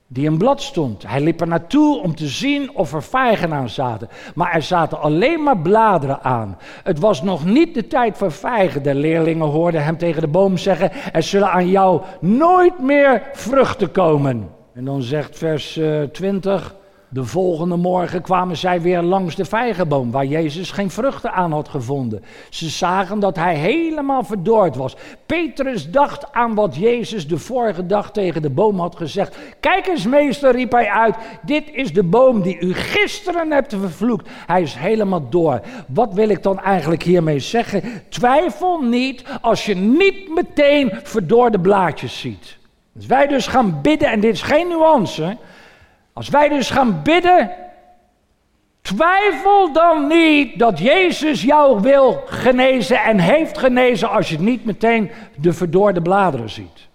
die 0.06 0.26
een 0.26 0.38
blad 0.38 0.62
stond. 0.62 1.06
Hij 1.06 1.20
liep 1.20 1.40
er 1.40 1.46
naartoe 1.46 2.02
om 2.02 2.14
te 2.14 2.26
zien 2.26 2.74
of 2.74 2.92
er 2.92 3.02
vijgen 3.02 3.52
aan 3.52 3.68
zaten. 3.68 4.08
Maar 4.34 4.52
er 4.52 4.62
zaten 4.62 5.00
alleen 5.00 5.42
maar 5.42 5.58
bladeren 5.58 6.22
aan. 6.22 6.58
Het 6.82 6.98
was 6.98 7.22
nog 7.22 7.44
niet 7.44 7.74
de 7.74 7.86
tijd 7.86 8.16
voor 8.16 8.32
vijgen. 8.32 8.82
De 8.82 8.94
leerlingen 8.94 9.46
hoorden 9.46 9.84
hem 9.84 9.98
tegen 9.98 10.20
de 10.20 10.28
boom 10.28 10.56
zeggen: 10.56 10.90
Er 11.12 11.22
zullen 11.22 11.50
aan 11.50 11.68
jou 11.68 12.02
nooit 12.20 12.78
meer 12.78 13.22
vruchten 13.32 13.90
komen. 13.90 14.50
En 14.74 14.84
dan 14.84 15.02
zegt 15.02 15.38
vers 15.38 15.80
20. 16.12 16.76
De 17.10 17.24
volgende 17.24 17.76
morgen 17.76 18.22
kwamen 18.22 18.56
zij 18.56 18.80
weer 18.80 19.02
langs 19.02 19.34
de 19.34 19.44
vijgenboom, 19.44 20.10
waar 20.10 20.24
Jezus 20.24 20.70
geen 20.70 20.90
vruchten 20.90 21.32
aan 21.32 21.52
had 21.52 21.68
gevonden. 21.68 22.22
Ze 22.50 22.68
zagen 22.68 23.20
dat 23.20 23.36
hij 23.36 23.54
helemaal 23.54 24.24
verdord 24.24 24.76
was. 24.76 24.96
Petrus 25.26 25.90
dacht 25.90 26.32
aan 26.32 26.54
wat 26.54 26.76
Jezus 26.76 27.28
de 27.28 27.38
vorige 27.38 27.86
dag 27.86 28.10
tegen 28.10 28.42
de 28.42 28.50
boom 28.50 28.80
had 28.80 28.96
gezegd. 28.96 29.36
Kijk 29.60 29.86
eens, 29.86 30.06
meester, 30.06 30.52
riep 30.52 30.72
hij 30.72 30.88
uit. 30.90 31.16
Dit 31.42 31.64
is 31.72 31.92
de 31.92 32.02
boom 32.02 32.42
die 32.42 32.60
u 32.60 32.74
gisteren 32.74 33.52
hebt 33.52 33.74
vervloekt. 33.74 34.28
Hij 34.46 34.62
is 34.62 34.74
helemaal 34.74 35.28
door. 35.28 35.60
Wat 35.86 36.14
wil 36.14 36.28
ik 36.28 36.42
dan 36.42 36.60
eigenlijk 36.60 37.02
hiermee 37.02 37.38
zeggen? 37.38 37.82
Twijfel 38.08 38.80
niet 38.80 39.24
als 39.40 39.66
je 39.66 39.74
niet 39.74 40.34
meteen 40.34 40.92
verdorde 41.02 41.60
blaadjes 41.60 42.20
ziet. 42.20 42.56
Als 42.96 43.06
wij 43.06 43.26
dus 43.26 43.46
gaan 43.46 43.78
bidden, 43.82 44.10
en 44.10 44.20
dit 44.20 44.32
is 44.32 44.42
geen 44.42 44.68
nuance. 44.68 45.36
Als 46.18 46.28
wij 46.28 46.48
dus 46.48 46.70
gaan 46.70 47.02
bidden, 47.02 47.50
twijfel 48.80 49.72
dan 49.72 50.06
niet 50.06 50.58
dat 50.58 50.78
Jezus 50.78 51.42
jou 51.42 51.80
wil 51.80 52.22
genezen 52.26 53.02
en 53.02 53.18
heeft 53.18 53.58
genezen 53.58 54.10
als 54.10 54.28
je 54.28 54.38
niet 54.38 54.64
meteen 54.64 55.10
de 55.36 55.52
verdorde 55.52 56.02
bladeren 56.02 56.50
ziet. 56.50 56.88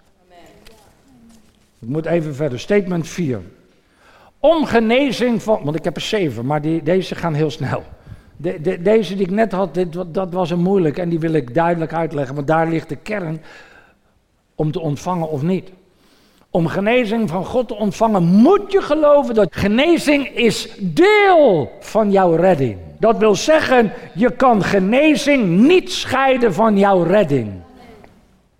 Ik 1.79 1.87
moet 1.87 2.05
even 2.05 2.35
verder. 2.35 2.59
Statement 2.59 3.07
4. 3.07 3.41
Om 4.39 4.65
genezing 4.65 5.43
van, 5.43 5.59
want 5.63 5.75
ik 5.75 5.83
heb 5.83 5.95
er 5.95 6.01
zeven, 6.01 6.45
maar 6.45 6.61
die, 6.61 6.83
deze 6.83 7.15
gaan 7.15 7.33
heel 7.33 7.51
snel. 7.51 7.83
De, 8.37 8.81
deze 8.81 9.15
die 9.15 9.25
ik 9.25 9.31
net 9.31 9.51
had, 9.51 9.73
dit, 9.73 10.13
dat 10.13 10.33
was 10.33 10.49
een 10.49 10.61
moeilijk 10.61 10.97
en 10.97 11.09
die 11.09 11.19
wil 11.19 11.33
ik 11.33 11.53
duidelijk 11.53 11.93
uitleggen, 11.93 12.35
want 12.35 12.47
daar 12.47 12.67
ligt 12.67 12.89
de 12.89 12.95
kern 12.95 13.41
om 14.55 14.71
te 14.71 14.79
ontvangen 14.79 15.29
of 15.29 15.41
niet. 15.41 15.71
Om 16.53 16.67
genezing 16.67 17.29
van 17.29 17.45
God 17.45 17.67
te 17.67 17.75
ontvangen, 17.75 18.23
moet 18.23 18.71
je 18.71 18.81
geloven 18.81 19.35
dat 19.35 19.55
genezing 19.55 20.27
is 20.27 20.69
deel 20.79 21.71
van 21.79 22.11
jouw 22.11 22.35
redding. 22.35 22.77
Dat 22.99 23.17
wil 23.17 23.35
zeggen, 23.35 23.91
je 24.13 24.31
kan 24.31 24.63
genezing 24.63 25.47
niet 25.47 25.91
scheiden 25.91 26.53
van 26.53 26.77
jouw 26.77 27.03
redding. 27.03 27.51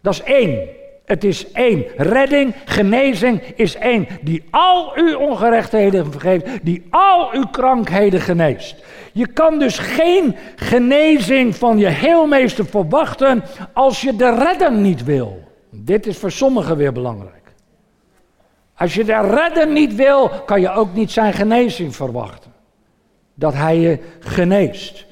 Dat 0.02 0.14
is 0.14 0.24
één. 0.24 0.60
Het 1.06 1.24
is 1.24 1.52
één. 1.52 1.86
Redding, 1.98 2.54
genezing 2.66 3.42
is 3.56 3.76
één. 3.76 4.08
Die 4.22 4.44
al 4.50 4.92
uw 4.96 5.18
ongerechtheden 5.18 6.12
vergeeft, 6.12 6.46
die 6.62 6.84
al 6.90 7.30
uw 7.32 7.46
krankheden 7.46 8.22
geneest. 8.22 8.76
Je 9.12 9.28
kan 9.28 9.60
dus 9.60 9.78
geen 9.78 10.36
genezing 10.56 11.56
van 11.56 11.78
je 11.78 11.88
heelmeester 11.88 12.66
verwachten 12.66 13.44
als 13.74 14.02
je 14.02 14.16
de 14.16 14.36
redder 14.36 14.72
niet 14.72 15.04
wil. 15.04 15.44
Dit 15.70 16.06
is 16.06 16.18
voor 16.18 16.32
sommigen 16.32 16.78
weer 16.78 16.94
belangrijk. 16.94 17.43
Als 18.84 18.94
je 18.94 19.04
de 19.04 19.20
redder 19.22 19.68
niet 19.68 19.96
wil, 19.96 20.30
kan 20.46 20.62
je 20.62 20.72
ook 20.72 20.94
niet 20.94 21.12
zijn 21.12 21.34
genezing 21.34 21.96
verwachten. 21.96 22.52
Dat 23.34 23.54
hij 23.54 23.80
je 23.80 24.00
geneest. 24.20 25.06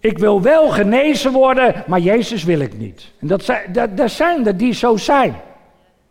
Ik 0.00 0.18
wil 0.18 0.42
wel 0.42 0.68
genezen 0.68 1.32
worden, 1.32 1.84
maar 1.86 2.00
Jezus 2.00 2.44
wil 2.44 2.60
ik 2.60 2.78
niet. 2.78 3.12
En 3.20 3.26
dat 3.26 3.44
zijn, 3.44 3.72
dat, 3.72 3.96
dat 3.96 4.10
zijn 4.10 4.46
er 4.46 4.56
die 4.56 4.72
zo 4.72 4.96
zijn. 4.96 5.34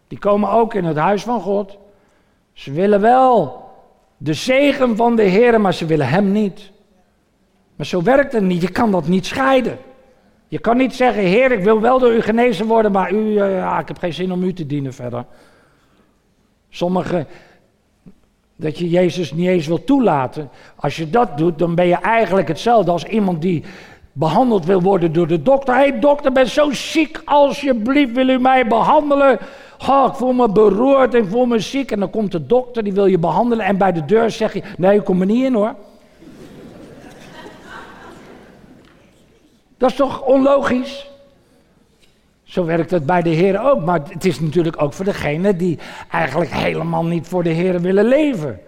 Die 0.07 0.19
komen 0.19 0.49
ook 0.49 0.73
in 0.73 0.83
het 0.83 0.97
huis 0.97 1.23
van 1.23 1.41
God. 1.41 1.77
Ze 2.53 2.71
willen 2.71 3.01
wel 3.01 3.63
de 4.17 4.33
zegen 4.33 4.95
van 4.95 5.15
de 5.15 5.23
Heer, 5.23 5.61
maar 5.61 5.73
ze 5.73 5.85
willen 5.85 6.07
Hem 6.07 6.31
niet. 6.31 6.71
Maar 7.75 7.85
zo 7.85 8.01
werkt 8.01 8.33
het 8.33 8.43
niet. 8.43 8.61
Je 8.61 8.71
kan 8.71 8.91
dat 8.91 9.07
niet 9.07 9.25
scheiden. 9.25 9.77
Je 10.47 10.59
kan 10.59 10.77
niet 10.77 10.95
zeggen, 10.95 11.23
Heer, 11.23 11.51
ik 11.51 11.63
wil 11.63 11.81
wel 11.81 11.99
door 11.99 12.13
u 12.13 12.21
genezen 12.21 12.65
worden, 12.65 12.91
maar 12.91 13.11
u, 13.11 13.17
uh, 13.17 13.57
ja, 13.57 13.79
ik 13.79 13.87
heb 13.87 13.97
geen 13.97 14.13
zin 14.13 14.31
om 14.31 14.43
u 14.43 14.53
te 14.53 14.65
dienen 14.65 14.93
verder. 14.93 15.25
Sommigen, 16.75 17.27
dat 18.55 18.77
je 18.77 18.89
Jezus 18.89 19.33
niet 19.33 19.47
eens 19.47 19.67
wil 19.67 19.83
toelaten. 19.83 20.49
Als 20.75 20.95
je 20.95 21.09
dat 21.09 21.37
doet, 21.37 21.59
dan 21.59 21.75
ben 21.75 21.87
je 21.87 21.95
eigenlijk 21.95 22.47
hetzelfde 22.47 22.91
als 22.91 23.03
iemand 23.03 23.41
die 23.41 23.63
behandeld 24.11 24.65
wil 24.65 24.81
worden 24.81 25.13
door 25.13 25.27
de 25.27 25.41
dokter. 25.41 25.73
Hé 25.75 25.79
hey, 25.79 25.99
dokter, 25.99 26.31
ben 26.31 26.49
zo 26.49 26.71
ziek, 26.71 27.21
alsjeblieft 27.25 28.11
wil 28.11 28.29
u 28.29 28.39
mij 28.39 28.67
behandelen. 28.67 29.39
Oh, 29.87 30.05
ik 30.07 30.13
voel 30.13 30.33
me 30.33 30.49
beroerd 30.49 31.13
en 31.13 31.23
ik 31.23 31.29
voel 31.29 31.45
me 31.45 31.59
ziek. 31.59 31.91
En 31.91 31.99
dan 31.99 32.09
komt 32.09 32.31
de 32.31 32.45
dokter, 32.45 32.83
die 32.83 32.93
wil 32.93 33.05
je 33.05 33.19
behandelen. 33.19 33.65
En 33.65 33.77
bij 33.77 33.91
de 33.91 34.05
deur 34.05 34.31
zeg 34.31 34.53
je, 34.53 34.63
nee, 34.77 35.01
kom 35.01 35.19
er 35.19 35.25
niet 35.25 35.43
in 35.43 35.53
hoor. 35.53 35.75
Dat 39.77 39.89
is 39.89 39.95
toch 39.95 40.21
onlogisch? 40.21 41.14
Zo 42.55 42.65
werkt 42.65 42.91
het 42.91 43.05
bij 43.05 43.21
de 43.21 43.29
Heer 43.29 43.69
ook. 43.69 43.85
Maar 43.85 43.99
het 44.09 44.25
is 44.25 44.39
natuurlijk 44.39 44.81
ook 44.81 44.93
voor 44.93 45.05
degenen 45.05 45.57
die 45.57 45.79
eigenlijk 46.11 46.51
helemaal 46.51 47.05
niet 47.05 47.27
voor 47.27 47.43
de 47.43 47.49
Heer 47.49 47.81
willen 47.81 48.05
leven. 48.05 48.59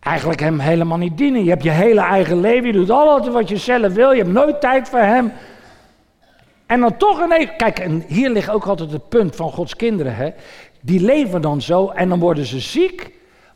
Eigenlijk 0.00 0.40
hem 0.40 0.58
helemaal 0.58 0.98
niet 0.98 1.18
dienen. 1.18 1.44
Je 1.44 1.50
hebt 1.50 1.62
je 1.62 1.70
hele 1.70 2.00
eigen 2.00 2.40
leven. 2.40 2.66
Je 2.66 2.72
doet 2.72 2.90
alles 2.90 3.28
wat 3.28 3.48
je 3.48 3.56
zelf 3.56 3.92
wil. 3.92 4.10
Je 4.10 4.22
hebt 4.22 4.32
nooit 4.32 4.60
tijd 4.60 4.88
voor 4.88 4.98
hem. 4.98 5.32
En 6.66 6.80
dan 6.80 6.96
toch 6.96 7.24
ineens. 7.24 7.50
Kijk, 7.56 7.78
en 7.78 8.04
hier 8.06 8.30
ligt 8.30 8.50
ook 8.50 8.66
altijd 8.66 8.92
het 8.92 9.08
punt 9.08 9.36
van 9.36 9.50
Gods 9.50 9.76
kinderen. 9.76 10.16
Hè? 10.16 10.30
Die 10.80 11.00
leven 11.00 11.40
dan 11.42 11.62
zo 11.62 11.88
en 11.88 12.08
dan 12.08 12.18
worden 12.18 12.46
ze 12.46 12.60
ziek. 12.60 13.10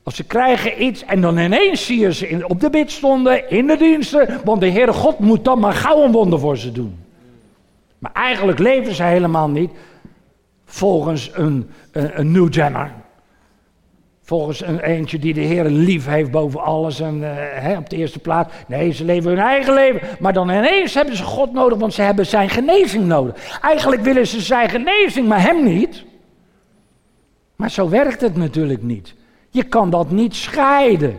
Of 0.05 0.15
ze 0.15 0.25
krijgen 0.25 0.83
iets 0.83 1.05
en 1.05 1.21
dan 1.21 1.39
ineens 1.39 1.87
zie 1.87 1.99
je 1.99 2.13
ze 2.13 2.29
in, 2.29 2.49
op 2.49 2.61
de 2.61 2.71
bidstonden, 2.71 3.51
in 3.51 3.67
de 3.67 3.77
diensten. 3.77 4.41
Want 4.45 4.61
de 4.61 4.71
Heere 4.71 4.93
God 4.93 5.19
moet 5.19 5.45
dan 5.45 5.59
maar 5.59 5.75
gauw 5.75 6.05
een 6.05 6.13
wonder 6.13 6.39
voor 6.39 6.57
ze 6.57 6.73
doen. 6.73 7.00
Maar 8.01 8.13
eigenlijk 8.13 8.59
leven 8.59 8.95
ze 8.95 9.03
helemaal 9.03 9.49
niet 9.49 9.71
volgens 10.65 11.31
een, 11.35 11.71
een, 11.93 12.33
New 12.33 12.55
Jenner. 12.55 12.93
Volgens 14.23 14.63
een 14.63 14.81
eentje 14.81 15.19
die 15.19 15.35
de 15.35 15.41
Heer 15.41 15.65
lief 15.65 16.07
heeft 16.07 16.31
boven 16.31 16.61
alles 16.61 17.01
en 17.01 17.21
uh, 17.21 17.29
hè, 17.37 17.77
op 17.77 17.91
de 17.91 17.97
eerste 17.97 18.19
plaats. 18.19 18.55
Nee, 18.67 18.93
ze 18.93 19.05
leven 19.05 19.31
hun 19.31 19.39
eigen 19.39 19.75
leven. 19.75 20.09
Maar 20.21 20.33
dan 20.33 20.51
ineens 20.51 20.95
hebben 20.95 21.17
ze 21.17 21.23
God 21.23 21.53
nodig, 21.53 21.79
want 21.79 21.95
ze 21.95 22.03
hebben 22.03 22.27
zijn 22.27 22.49
genezing 22.49 23.07
nodig. 23.07 23.61
Eigenlijk 23.61 24.03
willen 24.03 24.27
ze 24.27 24.41
zijn 24.41 24.69
genezing, 24.69 25.29
maar 25.29 25.43
hem 25.43 25.65
niet. 25.65 26.05
Maar 27.57 27.71
zo 27.71 27.89
werkt 27.89 28.21
het 28.21 28.37
natuurlijk 28.37 28.83
niet. 28.83 29.15
Je 29.51 29.63
kan 29.63 29.91
dat 29.91 30.11
niet 30.11 30.35
scheiden 30.35 31.19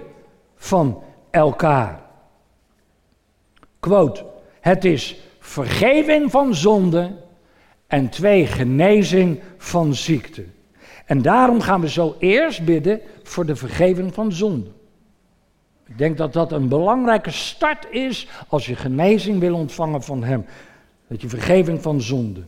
van 0.55 1.03
elkaar. 1.31 1.99
Quote, 3.79 4.25
het 4.59 4.85
is 4.85 5.19
vergeving 5.41 6.31
van 6.31 6.55
zonde 6.55 7.11
en 7.87 8.09
twee, 8.09 8.45
genezing 8.45 9.39
van 9.57 9.95
ziekte. 9.95 10.45
En 11.05 11.21
daarom 11.21 11.61
gaan 11.61 11.81
we 11.81 11.89
zo 11.89 12.15
eerst 12.19 12.65
bidden 12.65 13.01
voor 13.23 13.45
de 13.45 13.55
vergeving 13.55 14.13
van 14.13 14.31
zonde. 14.31 14.69
Ik 15.87 15.97
denk 15.97 16.17
dat 16.17 16.33
dat 16.33 16.51
een 16.51 16.67
belangrijke 16.67 17.31
start 17.31 17.87
is 17.89 18.27
als 18.47 18.65
je 18.65 18.75
genezing 18.75 19.39
wil 19.39 19.55
ontvangen 19.55 20.03
van 20.03 20.23
Hem. 20.23 20.45
Dat 21.07 21.21
je 21.21 21.29
vergeving 21.29 21.81
van 21.81 22.01
zonde. 22.01 22.41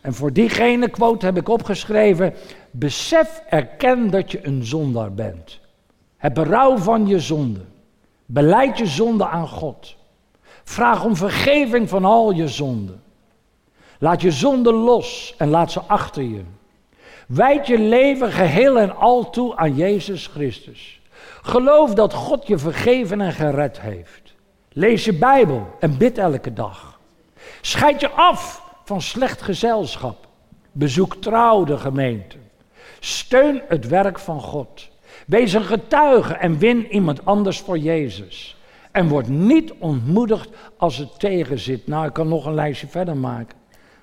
En 0.00 0.14
voor 0.14 0.32
diegene 0.32 0.88
quote 0.88 1.26
heb 1.26 1.36
ik 1.36 1.48
opgeschreven: 1.48 2.34
besef, 2.70 3.42
erken 3.48 4.10
dat 4.10 4.32
je 4.32 4.46
een 4.46 4.64
zondaar 4.64 5.14
bent. 5.14 5.60
Heb 6.16 6.34
berouw 6.34 6.76
van 6.76 7.06
je 7.06 7.20
zonde. 7.20 7.60
Beleid 8.26 8.78
je 8.78 8.86
zonde 8.86 9.26
aan 9.26 9.48
God. 9.48 9.96
Vraag 10.68 11.04
om 11.04 11.16
vergeving 11.16 11.88
van 11.88 12.04
al 12.04 12.30
je 12.30 12.48
zonden. 12.48 13.02
Laat 13.98 14.20
je 14.20 14.30
zonde 14.30 14.72
los 14.72 15.34
en 15.38 15.48
laat 15.48 15.72
ze 15.72 15.80
achter 15.80 16.22
je. 16.22 16.42
Wijd 17.26 17.66
je 17.66 17.78
leven 17.78 18.32
geheel 18.32 18.78
en 18.78 18.96
al 18.96 19.30
toe 19.30 19.56
aan 19.56 19.74
Jezus 19.74 20.26
Christus. 20.26 21.00
Geloof 21.42 21.94
dat 21.94 22.14
God 22.14 22.46
je 22.46 22.58
vergeven 22.58 23.20
en 23.20 23.32
gered 23.32 23.80
heeft. 23.80 24.34
Lees 24.72 25.04
je 25.04 25.12
Bijbel 25.12 25.66
en 25.80 25.98
bid 25.98 26.18
elke 26.18 26.52
dag. 26.52 26.98
Scheid 27.60 28.00
je 28.00 28.10
af 28.10 28.62
van 28.84 29.02
slecht 29.02 29.42
gezelschap. 29.42 30.26
Bezoek 30.72 31.14
trouw 31.14 31.64
de 31.64 31.78
gemeente. 31.78 32.36
Steun 33.00 33.62
het 33.68 33.88
werk 33.88 34.18
van 34.18 34.40
God. 34.40 34.88
Wees 35.26 35.52
een 35.52 35.64
getuige 35.64 36.34
en 36.34 36.58
win 36.58 36.86
iemand 36.86 37.24
anders 37.24 37.58
voor 37.60 37.78
Jezus. 37.78 38.56
En 38.98 39.08
word 39.08 39.28
niet 39.28 39.72
ontmoedigd 39.78 40.48
als 40.76 40.96
het 40.96 41.18
tegenzit. 41.18 41.86
Nou, 41.86 42.06
ik 42.06 42.12
kan 42.12 42.28
nog 42.28 42.46
een 42.46 42.54
lijstje 42.54 42.86
verder 42.86 43.16
maken. 43.16 43.56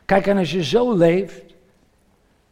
Kijk, 0.05 0.27
en 0.27 0.37
als 0.37 0.51
je 0.51 0.63
zo 0.63 0.97
leeft, 0.97 1.41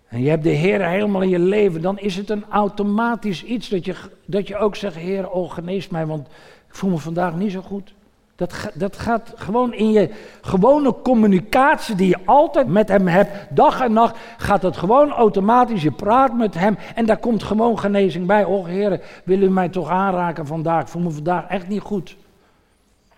en 0.07 0.21
je 0.21 0.29
hebt 0.29 0.43
de 0.43 0.49
Heer 0.49 0.87
helemaal 0.87 1.21
in 1.21 1.29
je 1.29 1.39
leven, 1.39 1.81
dan 1.81 1.99
is 1.99 2.15
het 2.15 2.29
een 2.29 2.45
automatisch 2.49 3.43
iets 3.43 3.69
dat 3.69 3.85
je, 3.85 3.95
dat 4.25 4.47
je 4.47 4.57
ook 4.57 4.75
zegt, 4.75 4.95
Heer, 4.95 5.29
oh 5.29 5.51
genees 5.51 5.89
mij, 5.89 6.05
want 6.05 6.27
ik 6.67 6.75
voel 6.75 6.89
me 6.89 6.97
vandaag 6.97 7.35
niet 7.35 7.51
zo 7.51 7.61
goed. 7.61 7.93
Dat, 8.35 8.71
dat 8.73 8.97
gaat 8.97 9.33
gewoon 9.35 9.73
in 9.73 9.91
je 9.91 10.09
gewone 10.41 10.95
communicatie 11.03 11.95
die 11.95 12.07
je 12.07 12.19
altijd 12.25 12.67
met 12.67 12.87
hem 12.87 13.07
hebt, 13.07 13.55
dag 13.55 13.81
en 13.81 13.93
nacht, 13.93 14.17
gaat 14.37 14.61
het 14.61 14.77
gewoon 14.77 15.11
automatisch. 15.11 15.81
Je 15.81 15.91
praat 15.91 16.33
met 16.37 16.53
hem 16.53 16.77
en 16.95 17.05
daar 17.05 17.17
komt 17.17 17.43
gewoon 17.43 17.79
genezing 17.79 18.27
bij. 18.27 18.43
Oh 18.43 18.65
Heer, 18.65 19.01
wil 19.23 19.41
u 19.41 19.49
mij 19.49 19.69
toch 19.69 19.89
aanraken 19.89 20.47
vandaag? 20.47 20.81
Ik 20.81 20.87
voel 20.87 21.01
me 21.01 21.11
vandaag 21.11 21.47
echt 21.47 21.67
niet 21.67 21.81
goed. 21.81 22.15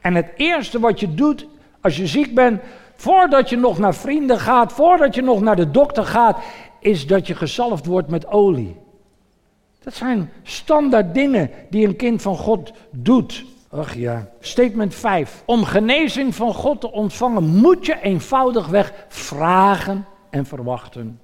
En 0.05 0.15
het 0.15 0.31
eerste 0.35 0.79
wat 0.79 0.99
je 0.99 1.13
doet 1.13 1.47
als 1.81 1.97
je 1.97 2.07
ziek 2.07 2.35
bent, 2.35 2.61
voordat 2.95 3.49
je 3.49 3.57
nog 3.57 3.77
naar 3.77 3.95
vrienden 3.95 4.39
gaat, 4.39 4.73
voordat 4.73 5.15
je 5.15 5.21
nog 5.21 5.41
naar 5.41 5.55
de 5.55 5.71
dokter 5.71 6.05
gaat, 6.05 6.37
is 6.79 7.07
dat 7.07 7.27
je 7.27 7.35
gezalfd 7.35 7.85
wordt 7.85 8.09
met 8.09 8.27
olie. 8.27 8.75
Dat 9.83 9.93
zijn 9.93 10.31
standaard 10.43 11.13
dingen 11.13 11.49
die 11.69 11.87
een 11.87 11.95
kind 11.95 12.21
van 12.21 12.37
God 12.37 12.71
doet. 12.91 13.45
Ach 13.69 13.95
ja. 13.95 14.27
Statement 14.39 14.95
5. 14.95 15.43
Om 15.45 15.63
genezing 15.63 16.35
van 16.35 16.53
God 16.53 16.81
te 16.81 16.91
ontvangen 16.91 17.43
moet 17.43 17.85
je 17.85 18.01
eenvoudigweg 18.01 18.93
vragen 19.07 20.05
en 20.29 20.45
verwachten. 20.45 21.19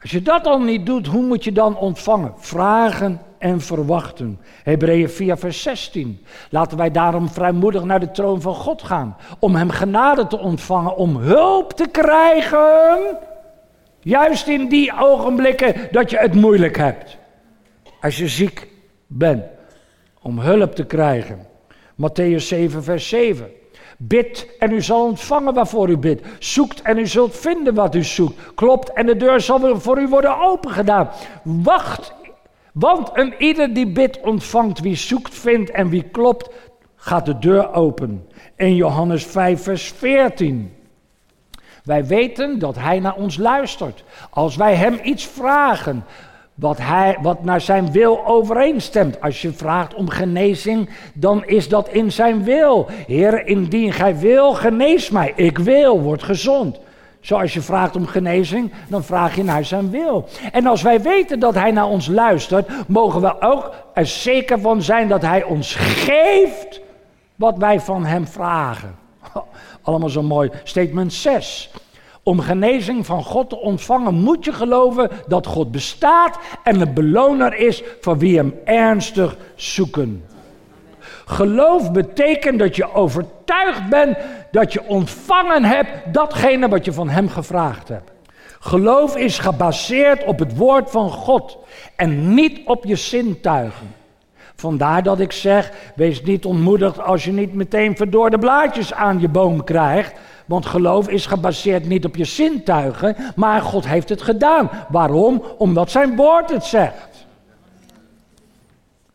Als 0.00 0.10
je 0.10 0.22
dat 0.22 0.46
al 0.46 0.60
niet 0.60 0.86
doet, 0.86 1.06
hoe 1.06 1.22
moet 1.22 1.44
je 1.44 1.52
dan 1.52 1.76
ontvangen? 1.76 2.32
Vragen 2.36 3.20
en 3.38 3.60
verwachten. 3.60 4.40
Hebreeën 4.62 5.10
4, 5.10 5.36
vers 5.36 5.62
16. 5.62 6.24
Laten 6.50 6.76
wij 6.76 6.90
daarom 6.90 7.28
vrijmoedig 7.28 7.84
naar 7.84 8.00
de 8.00 8.10
troon 8.10 8.40
van 8.40 8.54
God 8.54 8.82
gaan. 8.82 9.16
Om 9.38 9.54
hem 9.54 9.70
genade 9.70 10.26
te 10.26 10.38
ontvangen, 10.38 10.96
om 10.96 11.16
hulp 11.16 11.72
te 11.72 11.86
krijgen 11.86 13.18
Juist 14.02 14.48
in 14.48 14.68
die 14.68 14.92
ogenblikken 14.98 15.74
dat 15.90 16.10
je 16.10 16.18
het 16.18 16.34
moeilijk 16.34 16.76
hebt. 16.76 17.18
Als 18.00 18.16
je 18.16 18.28
ziek 18.28 18.68
bent, 19.06 19.44
om 20.22 20.38
hulp 20.38 20.74
te 20.74 20.84
krijgen. 20.84 21.46
Matthäus 21.94 22.46
7, 22.46 22.82
vers 22.82 23.08
7. 23.08 23.50
Bid 24.02 24.48
en 24.58 24.72
u 24.72 24.82
zal 24.82 25.04
ontvangen 25.04 25.54
waarvoor 25.54 25.88
u 25.88 25.96
bidt. 25.96 26.26
Zoekt 26.38 26.82
en 26.82 26.98
u 26.98 27.06
zult 27.06 27.36
vinden 27.36 27.74
wat 27.74 27.94
u 27.94 28.04
zoekt. 28.04 28.54
Klopt 28.54 28.92
en 28.92 29.06
de 29.06 29.16
deur 29.16 29.40
zal 29.40 29.80
voor 29.80 30.00
u 30.00 30.08
worden 30.08 30.40
opengedaan. 30.40 31.10
Wacht, 31.42 32.14
want 32.72 33.10
een 33.12 33.34
ieder 33.38 33.74
die 33.74 33.86
bidt 33.86 34.20
ontvangt. 34.20 34.80
Wie 34.80 34.96
zoekt 34.96 35.34
vindt 35.34 35.70
en 35.70 35.88
wie 35.88 36.02
klopt, 36.02 36.50
gaat 36.96 37.26
de 37.26 37.38
deur 37.38 37.72
open. 37.72 38.28
In 38.56 38.74
Johannes 38.74 39.24
5, 39.24 39.62
vers 39.62 39.92
14. 39.96 40.74
Wij 41.84 42.06
weten 42.06 42.58
dat 42.58 42.76
Hij 42.76 43.00
naar 43.00 43.14
ons 43.14 43.36
luistert. 43.36 44.04
Als 44.30 44.56
wij 44.56 44.74
Hem 44.74 44.98
iets 45.02 45.26
vragen 45.26 46.04
wat, 46.60 46.78
hij, 46.78 47.18
wat 47.22 47.44
naar 47.44 47.60
Zijn 47.60 47.92
wil 47.92 48.26
overeenstemt. 48.26 49.20
Als 49.20 49.42
je 49.42 49.52
vraagt 49.52 49.94
om 49.94 50.08
genezing, 50.08 50.90
dan 51.12 51.44
is 51.46 51.68
dat 51.68 51.88
in 51.88 52.12
Zijn 52.12 52.44
wil. 52.44 52.88
Heer, 53.06 53.46
indien 53.46 53.92
Gij 53.92 54.18
wil, 54.18 54.52
genees 54.52 55.10
mij. 55.10 55.32
Ik 55.36 55.58
wil, 55.58 56.00
word 56.00 56.22
gezond. 56.22 56.80
Zoals 57.20 57.54
je 57.54 57.60
vraagt 57.60 57.96
om 57.96 58.06
genezing, 58.06 58.72
dan 58.88 59.04
vraag 59.04 59.36
je 59.36 59.44
naar 59.44 59.64
zijn 59.64 59.90
wil. 59.90 60.28
En 60.52 60.66
als 60.66 60.82
wij 60.82 61.02
weten 61.02 61.40
dat 61.40 61.54
hij 61.54 61.70
naar 61.70 61.88
ons 61.88 62.06
luistert, 62.06 62.68
mogen 62.88 63.20
we 63.20 63.40
ook 63.40 63.74
er 63.94 64.06
zeker 64.06 64.60
van 64.60 64.82
zijn 64.82 65.08
dat 65.08 65.22
hij 65.22 65.42
ons 65.42 65.74
geeft 65.74 66.80
wat 67.36 67.58
wij 67.58 67.80
van 67.80 68.04
hem 68.04 68.26
vragen. 68.26 68.96
Allemaal 69.82 70.08
zo 70.08 70.22
mooi. 70.22 70.50
Statement 70.64 71.12
6. 71.12 71.70
Om 72.22 72.40
genezing 72.40 73.06
van 73.06 73.24
God 73.24 73.48
te 73.48 73.56
ontvangen 73.56 74.14
moet 74.14 74.44
je 74.44 74.52
geloven 74.52 75.10
dat 75.26 75.46
God 75.46 75.70
bestaat 75.70 76.38
en 76.64 76.78
de 76.78 76.90
beloner 76.90 77.54
is 77.54 77.82
voor 78.00 78.18
wie 78.18 78.36
hem 78.36 78.54
ernstig 78.64 79.36
zoeken. 79.54 80.24
Geloof 81.24 81.92
betekent 81.92 82.58
dat 82.58 82.76
je 82.76 82.94
overtuigd 82.94 83.88
bent 83.88 84.16
dat 84.50 84.72
je 84.72 84.86
ontvangen 84.86 85.64
hebt 85.64 86.14
datgene 86.14 86.68
wat 86.68 86.84
je 86.84 86.92
van 86.92 87.08
hem 87.08 87.28
gevraagd 87.28 87.88
hebt. 87.88 88.10
Geloof 88.60 89.16
is 89.16 89.38
gebaseerd 89.38 90.24
op 90.24 90.38
het 90.38 90.56
woord 90.56 90.90
van 90.90 91.10
God 91.10 91.58
en 91.96 92.34
niet 92.34 92.60
op 92.64 92.84
je 92.84 92.96
zintuigen. 92.96 93.94
Vandaar 94.54 95.02
dat 95.02 95.20
ik 95.20 95.32
zeg, 95.32 95.72
wees 95.94 96.22
niet 96.22 96.44
ontmoedigd 96.44 97.00
als 97.00 97.24
je 97.24 97.32
niet 97.32 97.54
meteen 97.54 97.96
verdorde 97.96 98.38
blaadjes 98.38 98.94
aan 98.94 99.20
je 99.20 99.28
boom 99.28 99.64
krijgt. 99.64 100.12
Want 100.50 100.66
geloof 100.66 101.08
is 101.08 101.26
gebaseerd 101.26 101.88
niet 101.88 102.04
op 102.04 102.16
je 102.16 102.24
zintuigen, 102.24 103.16
maar 103.36 103.60
God 103.60 103.86
heeft 103.86 104.08
het 104.08 104.22
gedaan. 104.22 104.70
Waarom? 104.88 105.42
Omdat 105.58 105.90
zijn 105.90 106.16
woord 106.16 106.50
het 106.50 106.64
zegt. 106.64 107.26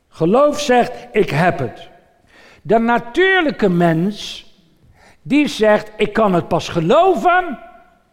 Geloof 0.09 0.59
zegt, 0.59 0.91
ik 1.11 1.29
heb 1.29 1.59
het. 1.59 1.89
De 2.61 2.79
natuurlijke 2.79 3.69
mens, 3.69 4.45
die 5.21 5.47
zegt, 5.47 5.91
ik 5.97 6.13
kan 6.13 6.33
het 6.33 6.47
pas 6.47 6.69
geloven 6.69 7.59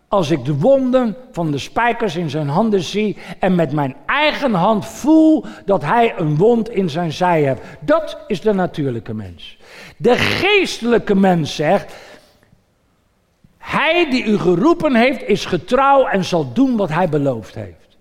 als 0.09 0.31
ik 0.31 0.45
de 0.45 0.59
wonden 0.59 1.17
van 1.31 1.51
de 1.51 1.59
spijkers 1.59 2.17
in 2.17 2.31
zijn 2.31 2.49
handen 2.49 2.83
zie 2.83 3.17
en 3.39 3.55
met 3.55 3.73
mijn 3.73 3.97
eigen 4.07 4.55
hand 4.55 4.87
voel 4.87 5.45
dat 5.65 5.83
hij 5.83 6.15
een 6.17 6.37
wond 6.37 6.71
in 6.71 6.91
zijn 6.91 7.13
zij 7.13 7.43
heeft. 7.43 7.63
Dat 7.81 8.19
is 8.27 8.41
de 8.41 8.53
natuurlijke 8.53 9.15
mens. 9.15 9.59
De 9.97 10.17
geestelijke 10.17 11.15
mens 11.15 11.55
zegt, 11.55 11.95
hij 13.63 14.11
die 14.11 14.25
u 14.25 14.39
geroepen 14.39 14.95
heeft 14.95 15.23
is 15.23 15.45
getrouw 15.45 16.07
en 16.07 16.25
zal 16.25 16.53
doen 16.53 16.77
wat 16.77 16.89
hij 16.89 17.09
beloofd 17.09 17.55
heeft. 17.55 17.99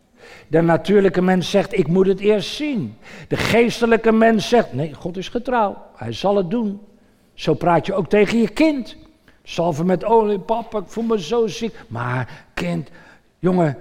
De 0.47 0.62
natuurlijke 0.62 1.22
mens 1.22 1.49
zegt, 1.49 1.78
ik 1.78 1.88
moet 1.88 2.07
het 2.07 2.20
eerst 2.20 2.53
zien. 2.53 2.97
De 3.28 3.38
geestelijke 3.38 4.12
mens 4.12 4.49
zegt, 4.49 4.74
nee, 4.74 4.93
God 4.93 5.18
is 5.18 5.30
getrouw. 5.30 5.78
Hij 5.95 6.14
zal 6.14 6.36
het 6.36 6.49
doen. 6.49 6.82
Zo 7.34 7.53
praat 7.53 7.86
je 7.86 7.93
ook 7.93 8.09
tegen 8.09 8.41
je 8.41 8.49
kind. 8.49 8.95
Salven 9.43 9.86
met 9.86 10.03
olie, 10.03 10.39
papa, 10.39 10.78
ik 10.78 10.88
voel 10.88 11.03
me 11.03 11.22
zo 11.22 11.47
ziek. 11.47 11.76
Maar 11.88 12.45
kind, 12.53 12.89
jongen, 13.39 13.78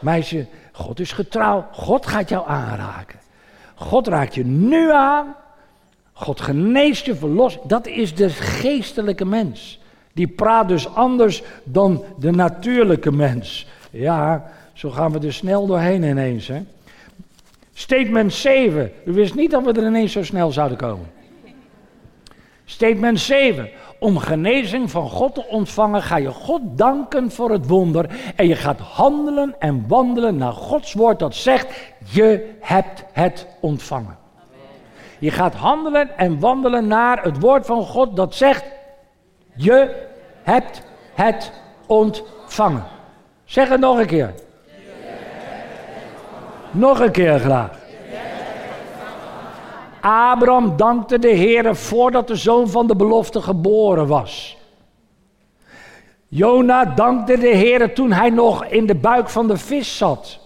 meisje, 0.00 0.46
God 0.72 1.00
is 1.00 1.12
getrouw. 1.12 1.66
God 1.72 2.06
gaat 2.06 2.28
jou 2.28 2.48
aanraken. 2.48 3.18
God 3.74 4.06
raakt 4.06 4.34
je 4.34 4.44
nu 4.44 4.92
aan. 4.92 5.36
God 6.12 6.40
geneest 6.40 7.06
je, 7.06 7.14
verlost. 7.14 7.58
Dat 7.68 7.86
is 7.86 8.14
de 8.14 8.28
geestelijke 8.30 9.24
mens. 9.24 9.77
Die 10.18 10.28
praat 10.28 10.68
dus 10.68 10.94
anders 10.94 11.42
dan 11.64 12.04
de 12.16 12.30
natuurlijke 12.30 13.12
mens. 13.12 13.66
Ja, 13.90 14.50
zo 14.72 14.90
gaan 14.90 15.12
we 15.12 15.26
er 15.26 15.32
snel 15.32 15.66
doorheen 15.66 16.02
ineens. 16.02 16.48
Hè? 16.48 16.62
Statement 17.72 18.32
7. 18.32 18.92
U 19.04 19.12
wist 19.12 19.34
niet 19.34 19.50
dat 19.50 19.64
we 19.64 19.72
er 19.72 19.86
ineens 19.86 20.12
zo 20.12 20.22
snel 20.22 20.50
zouden 20.50 20.78
komen. 20.78 21.10
Statement 22.64 23.20
7. 23.20 23.68
Om 23.98 24.18
genezing 24.18 24.90
van 24.90 25.08
God 25.08 25.34
te 25.34 25.46
ontvangen 25.46 26.02
ga 26.02 26.16
je 26.16 26.30
God 26.30 26.60
danken 26.64 27.30
voor 27.30 27.50
het 27.50 27.66
wonder. 27.66 28.10
En 28.36 28.46
je 28.46 28.56
gaat 28.56 28.80
handelen 28.80 29.54
en 29.58 29.84
wandelen 29.88 30.36
naar 30.36 30.52
Gods 30.52 30.92
woord 30.92 31.18
dat 31.18 31.34
zegt, 31.34 31.66
je 32.10 32.50
hebt 32.60 33.04
het 33.12 33.46
ontvangen. 33.60 34.16
Je 35.18 35.30
gaat 35.30 35.54
handelen 35.54 36.16
en 36.16 36.40
wandelen 36.40 36.86
naar 36.86 37.22
het 37.22 37.40
woord 37.40 37.66
van 37.66 37.84
God 37.84 38.16
dat 38.16 38.34
zegt, 38.34 38.64
je 39.58 40.06
hebt 40.48 40.82
het 41.14 41.52
ontvangen. 41.86 42.84
Zeg 43.44 43.68
het 43.68 43.80
nog 43.80 43.98
een 43.98 44.06
keer. 44.06 44.34
Nog 46.70 47.00
een 47.00 47.10
keer 47.10 47.38
graag. 47.38 47.70
Abraham 50.00 50.76
dankte 50.76 51.18
de 51.18 51.28
Heer 51.28 51.76
voordat 51.76 52.26
de 52.28 52.36
zoon 52.36 52.68
van 52.68 52.86
de 52.86 52.96
belofte 52.96 53.40
geboren 53.40 54.06
was. 54.06 54.56
Jona 56.28 56.84
dankte 56.84 57.38
de 57.38 57.48
Heer 57.48 57.94
toen 57.94 58.12
hij 58.12 58.30
nog 58.30 58.64
in 58.64 58.86
de 58.86 58.94
buik 58.94 59.28
van 59.28 59.48
de 59.48 59.56
vis 59.56 59.96
zat. 59.96 60.38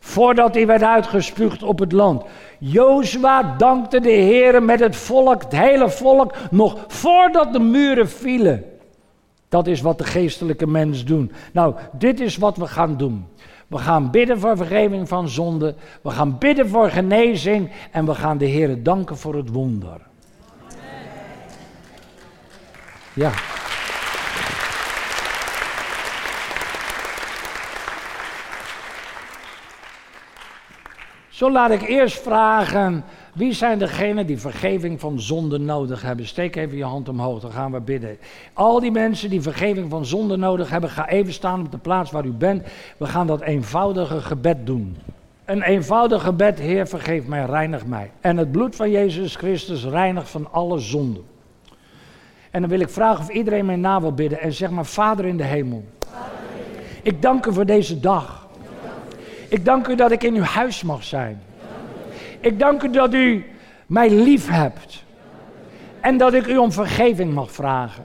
Voordat 0.00 0.54
hij 0.54 0.66
werd 0.66 0.82
uitgespuugd 0.82 1.62
op 1.62 1.78
het 1.78 1.92
land. 1.92 2.24
Jozua 2.58 3.54
dankte 3.58 4.00
de 4.00 4.10
Heer 4.10 4.62
met 4.62 4.80
het 4.80 4.96
volk, 4.96 5.42
het 5.42 5.56
hele 5.56 5.90
volk, 5.90 6.32
nog 6.50 6.84
voordat 6.88 7.52
de 7.52 7.58
muren 7.58 8.08
vielen. 8.08 8.75
Dat 9.48 9.66
is 9.66 9.80
wat 9.80 9.98
de 9.98 10.04
geestelijke 10.04 10.66
mens 10.66 11.04
doen. 11.04 11.32
Nou, 11.52 11.74
dit 11.92 12.20
is 12.20 12.36
wat 12.36 12.56
we 12.56 12.66
gaan 12.66 12.96
doen. 12.96 13.26
We 13.66 13.78
gaan 13.78 14.10
bidden 14.10 14.40
voor 14.40 14.56
vergeving 14.56 15.08
van 15.08 15.28
zonde. 15.28 15.74
We 16.02 16.10
gaan 16.10 16.38
bidden 16.38 16.68
voor 16.68 16.90
genezing. 16.90 17.70
En 17.90 18.06
we 18.06 18.14
gaan 18.14 18.38
de 18.38 18.44
Heer 18.44 18.82
danken 18.82 19.16
voor 19.16 19.34
het 19.34 19.48
wonder. 19.48 20.00
Ja. 23.12 23.32
Zo 31.28 31.50
laat 31.50 31.70
ik 31.70 31.82
eerst 31.82 32.22
vragen, 32.22 33.04
wie 33.36 33.52
zijn 33.52 33.78
degenen 33.78 34.26
die 34.26 34.38
vergeving 34.38 35.00
van 35.00 35.20
zonde 35.20 35.58
nodig 35.58 36.02
hebben? 36.02 36.26
Steek 36.26 36.56
even 36.56 36.76
je 36.76 36.84
hand 36.84 37.08
omhoog, 37.08 37.40
dan 37.40 37.52
gaan 37.52 37.72
we 37.72 37.80
bidden. 37.80 38.18
Al 38.52 38.80
die 38.80 38.90
mensen 38.90 39.30
die 39.30 39.42
vergeving 39.42 39.90
van 39.90 40.06
zonde 40.06 40.36
nodig 40.36 40.70
hebben, 40.70 40.90
ga 40.90 41.08
even 41.08 41.32
staan 41.32 41.60
op 41.60 41.70
de 41.70 41.78
plaats 41.78 42.10
waar 42.10 42.24
u 42.24 42.32
bent. 42.32 42.66
We 42.96 43.06
gaan 43.06 43.26
dat 43.26 43.40
eenvoudige 43.40 44.20
gebed 44.20 44.66
doen. 44.66 44.96
Een 45.44 45.62
eenvoudig 45.62 46.22
gebed, 46.22 46.58
Heer, 46.58 46.86
vergeef 46.86 47.26
mij, 47.26 47.44
reinig 47.44 47.86
mij. 47.86 48.10
En 48.20 48.36
het 48.36 48.52
bloed 48.52 48.76
van 48.76 48.90
Jezus 48.90 49.36
Christus 49.36 49.84
reinigt 49.84 50.28
van 50.28 50.48
alle 50.52 50.78
zonden. 50.78 51.24
En 52.50 52.60
dan 52.60 52.70
wil 52.70 52.80
ik 52.80 52.88
vragen 52.88 53.24
of 53.24 53.28
iedereen 53.28 53.66
mij 53.66 53.76
na 53.76 54.00
wil 54.00 54.12
bidden 54.12 54.40
en 54.40 54.52
zeg 54.52 54.70
maar, 54.70 54.86
Vader 54.86 55.24
in 55.24 55.36
de 55.36 55.44
hemel. 55.44 55.84
Ik 57.02 57.22
dank 57.22 57.46
u 57.46 57.52
voor 57.52 57.66
deze 57.66 58.00
dag. 58.00 58.46
Ik 59.48 59.64
dank 59.64 59.86
u 59.86 59.94
dat 59.94 60.10
ik 60.10 60.22
in 60.22 60.34
uw 60.34 60.42
huis 60.42 60.82
mag 60.82 61.04
zijn. 61.04 61.42
Ik 62.40 62.58
dank 62.58 62.82
u 62.82 62.90
dat 62.90 63.14
u 63.14 63.44
mij 63.86 64.10
lief 64.10 64.48
hebt. 64.48 65.04
En 66.00 66.16
dat 66.16 66.34
ik 66.34 66.46
u 66.46 66.56
om 66.56 66.72
vergeving 66.72 67.34
mag 67.34 67.52
vragen. 67.52 68.04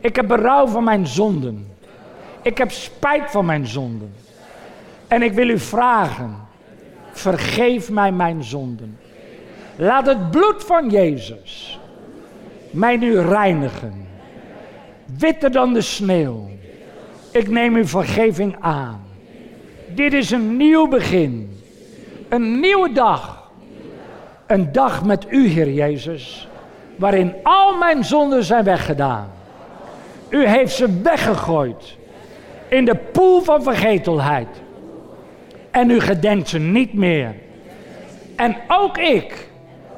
Ik 0.00 0.16
heb 0.16 0.26
berouw 0.26 0.66
van 0.66 0.84
mijn 0.84 1.06
zonden. 1.06 1.66
Ik 2.42 2.58
heb 2.58 2.70
spijt 2.70 3.30
van 3.30 3.44
mijn 3.44 3.66
zonden. 3.66 4.12
En 5.08 5.22
ik 5.22 5.32
wil 5.32 5.48
u 5.48 5.58
vragen, 5.58 6.36
vergeef 7.12 7.90
mij 7.90 8.12
mijn 8.12 8.44
zonden. 8.44 8.98
Laat 9.76 10.06
het 10.06 10.30
bloed 10.30 10.64
van 10.64 10.90
Jezus 10.90 11.78
mij 12.70 12.96
nu 12.96 13.18
reinigen. 13.18 14.06
Witter 15.18 15.50
dan 15.50 15.72
de 15.72 15.80
sneeuw. 15.80 16.48
Ik 17.32 17.48
neem 17.48 17.74
uw 17.74 17.86
vergeving 17.86 18.56
aan. 18.60 19.00
Dit 19.94 20.12
is 20.12 20.30
een 20.30 20.56
nieuw 20.56 20.88
begin. 20.88 21.57
Een 22.28 22.60
nieuwe 22.60 22.92
dag. 22.92 23.50
Een 24.46 24.72
dag 24.72 25.04
met 25.04 25.26
u, 25.28 25.48
Heer 25.48 25.70
Jezus. 25.70 26.48
Waarin 26.96 27.34
al 27.42 27.76
mijn 27.76 28.04
zonden 28.04 28.44
zijn 28.44 28.64
weggedaan. 28.64 29.30
U 30.28 30.46
heeft 30.46 30.74
ze 30.74 31.00
weggegooid. 31.02 31.96
In 32.68 32.84
de 32.84 32.94
poel 32.94 33.40
van 33.40 33.62
vergetelheid. 33.62 34.48
En 35.70 35.90
u 35.90 36.00
gedenkt 36.00 36.48
ze 36.48 36.58
niet 36.58 36.92
meer. 36.94 37.34
En 38.36 38.56
ook 38.68 38.98
ik 38.98 39.48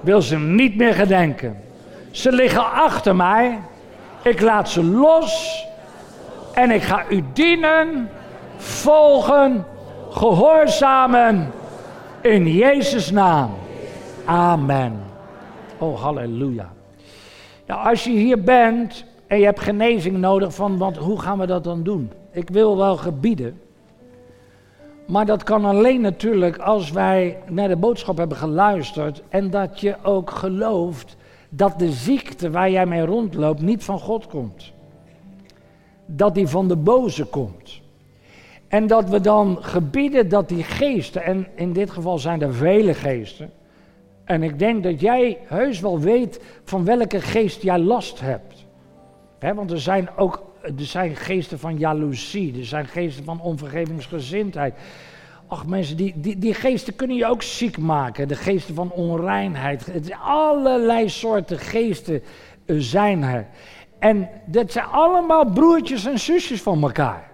wil 0.00 0.22
ze 0.22 0.38
niet 0.38 0.76
meer 0.76 0.94
gedenken. 0.94 1.62
Ze 2.10 2.32
liggen 2.32 2.72
achter 2.72 3.16
mij. 3.16 3.58
Ik 4.22 4.40
laat 4.40 4.68
ze 4.68 4.84
los. 4.84 5.64
En 6.54 6.70
ik 6.70 6.82
ga 6.82 7.04
u 7.08 7.24
dienen, 7.32 8.10
volgen 8.56 9.66
gehoorzamen 10.10 11.52
in 12.22 12.46
Jezus' 12.46 13.10
naam. 13.10 13.50
Amen. 14.24 14.92
Oh, 15.78 16.00
halleluja. 16.00 16.72
Ja, 17.66 17.74
als 17.74 18.04
je 18.04 18.10
hier 18.10 18.42
bent 18.42 19.04
en 19.26 19.38
je 19.38 19.44
hebt 19.44 19.60
genezing 19.60 20.16
nodig 20.16 20.54
van, 20.54 20.78
want 20.78 20.96
hoe 20.96 21.20
gaan 21.20 21.38
we 21.38 21.46
dat 21.46 21.64
dan 21.64 21.82
doen? 21.82 22.10
Ik 22.32 22.50
wil 22.50 22.76
wel 22.76 22.96
gebieden. 22.96 23.60
Maar 25.06 25.26
dat 25.26 25.42
kan 25.42 25.64
alleen 25.64 26.00
natuurlijk 26.00 26.58
als 26.58 26.90
wij 26.90 27.38
naar 27.48 27.68
de 27.68 27.76
boodschap 27.76 28.16
hebben 28.16 28.36
geluisterd 28.36 29.22
en 29.28 29.50
dat 29.50 29.80
je 29.80 29.96
ook 30.02 30.30
gelooft 30.30 31.16
dat 31.48 31.78
de 31.78 31.92
ziekte 31.92 32.50
waar 32.50 32.70
jij 32.70 32.86
mee 32.86 33.04
rondloopt 33.04 33.60
niet 33.60 33.84
van 33.84 33.98
God 33.98 34.26
komt. 34.26 34.72
Dat 36.06 36.34
die 36.34 36.48
van 36.48 36.68
de 36.68 36.76
boze 36.76 37.24
komt. 37.24 37.79
En 38.70 38.86
dat 38.86 39.08
we 39.08 39.20
dan 39.20 39.58
gebieden 39.60 40.28
dat 40.28 40.48
die 40.48 40.62
geesten, 40.62 41.22
en 41.22 41.46
in 41.54 41.72
dit 41.72 41.90
geval 41.90 42.18
zijn 42.18 42.42
er 42.42 42.54
vele 42.54 42.94
geesten. 42.94 43.50
En 44.24 44.42
ik 44.42 44.58
denk 44.58 44.82
dat 44.82 45.00
jij 45.00 45.38
heus 45.44 45.80
wel 45.80 46.00
weet 46.00 46.40
van 46.64 46.84
welke 46.84 47.20
geest 47.20 47.62
jij 47.62 47.78
last 47.78 48.20
hebt. 48.20 48.66
want 49.38 49.70
er 49.70 49.80
zijn 49.80 50.10
ook 50.16 50.48
er 50.62 50.72
zijn 50.76 51.16
geesten 51.16 51.58
van 51.58 51.78
jaloezie, 51.78 52.58
er 52.58 52.64
zijn 52.64 52.86
geesten 52.86 53.24
van 53.24 53.40
onvergevingsgezindheid. 53.40 54.74
Ach 55.46 55.66
mensen, 55.66 55.96
die, 55.96 56.38
die, 56.38 56.54
geesten 56.54 56.96
kunnen 56.96 57.16
je 57.16 57.26
ook 57.26 57.42
ziek 57.42 57.78
maken. 57.78 58.28
De 58.28 58.36
geesten 58.36 58.74
van 58.74 58.92
onreinheid. 58.92 59.86
Het, 59.86 60.12
allerlei 60.22 61.08
soorten 61.08 61.58
geesten 61.58 62.22
eh, 62.66 62.76
zijn 62.78 63.22
er. 63.22 63.46
En 63.98 64.28
dat 64.46 64.72
zijn 64.72 64.86
allemaal 64.86 65.44
broertjes 65.44 66.06
en 66.06 66.18
zusjes 66.18 66.62
van 66.62 66.82
elkaar. 66.82 67.29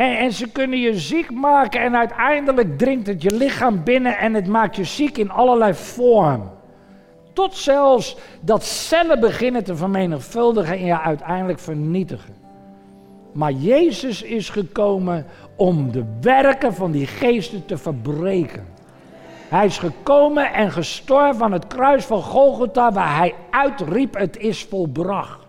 En, 0.00 0.32
ze 0.32 0.48
kunnen 0.48 0.78
je 0.78 0.98
ziek 0.98 1.30
maken 1.30 1.80
en 1.80 1.96
uiteindelijk 1.96 2.78
dringt 2.78 3.06
het 3.06 3.22
je 3.22 3.36
lichaam 3.36 3.84
binnen 3.84 4.18
en 4.18 4.34
het 4.34 4.46
maakt 4.46 4.76
je 4.76 4.84
ziek 4.84 5.18
in 5.18 5.30
allerlei 5.30 5.74
vorm. 5.74 6.50
Tot 7.32 7.56
zelfs 7.56 8.16
dat 8.40 8.64
cellen 8.64 9.20
beginnen 9.20 9.64
te 9.64 9.76
vermenigvuldigen 9.76 10.76
en 10.76 10.84
je 10.84 11.00
uiteindelijk 11.00 11.58
vernietigen. 11.58 12.34
Maar 13.32 13.52
Jezus 13.52 14.22
is 14.22 14.50
gekomen 14.50 15.26
om 15.56 15.92
de 15.92 16.04
werken 16.20 16.74
van 16.74 16.90
die 16.90 17.06
geesten 17.06 17.66
te 17.66 17.76
verbreken. 17.76 18.66
Hij 19.48 19.66
is 19.66 19.78
gekomen 19.78 20.52
en 20.52 20.72
gestorven 20.72 21.44
aan 21.44 21.52
het 21.52 21.66
kruis 21.66 22.04
van 22.04 22.22
Golgotha 22.22 22.92
waar 22.92 23.16
hij 23.16 23.34
uitriep 23.50 24.14
het 24.14 24.36
is 24.36 24.64
volbracht. 24.64 25.39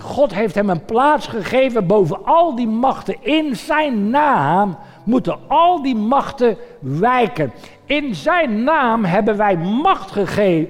God 0.00 0.34
heeft 0.34 0.54
hem 0.54 0.70
een 0.70 0.84
plaats 0.84 1.26
gegeven 1.26 1.86
boven 1.86 2.24
al 2.24 2.54
die 2.54 2.68
machten. 2.68 3.16
In 3.20 3.56
zijn 3.56 4.10
naam 4.10 4.76
moeten 5.04 5.38
al 5.48 5.82
die 5.82 5.96
machten 5.96 6.56
wijken. 6.80 7.52
In 7.84 8.14
zijn 8.14 8.64
naam 8.64 9.04
hebben 9.04 9.36
wij 9.36 9.56
macht 9.56 10.10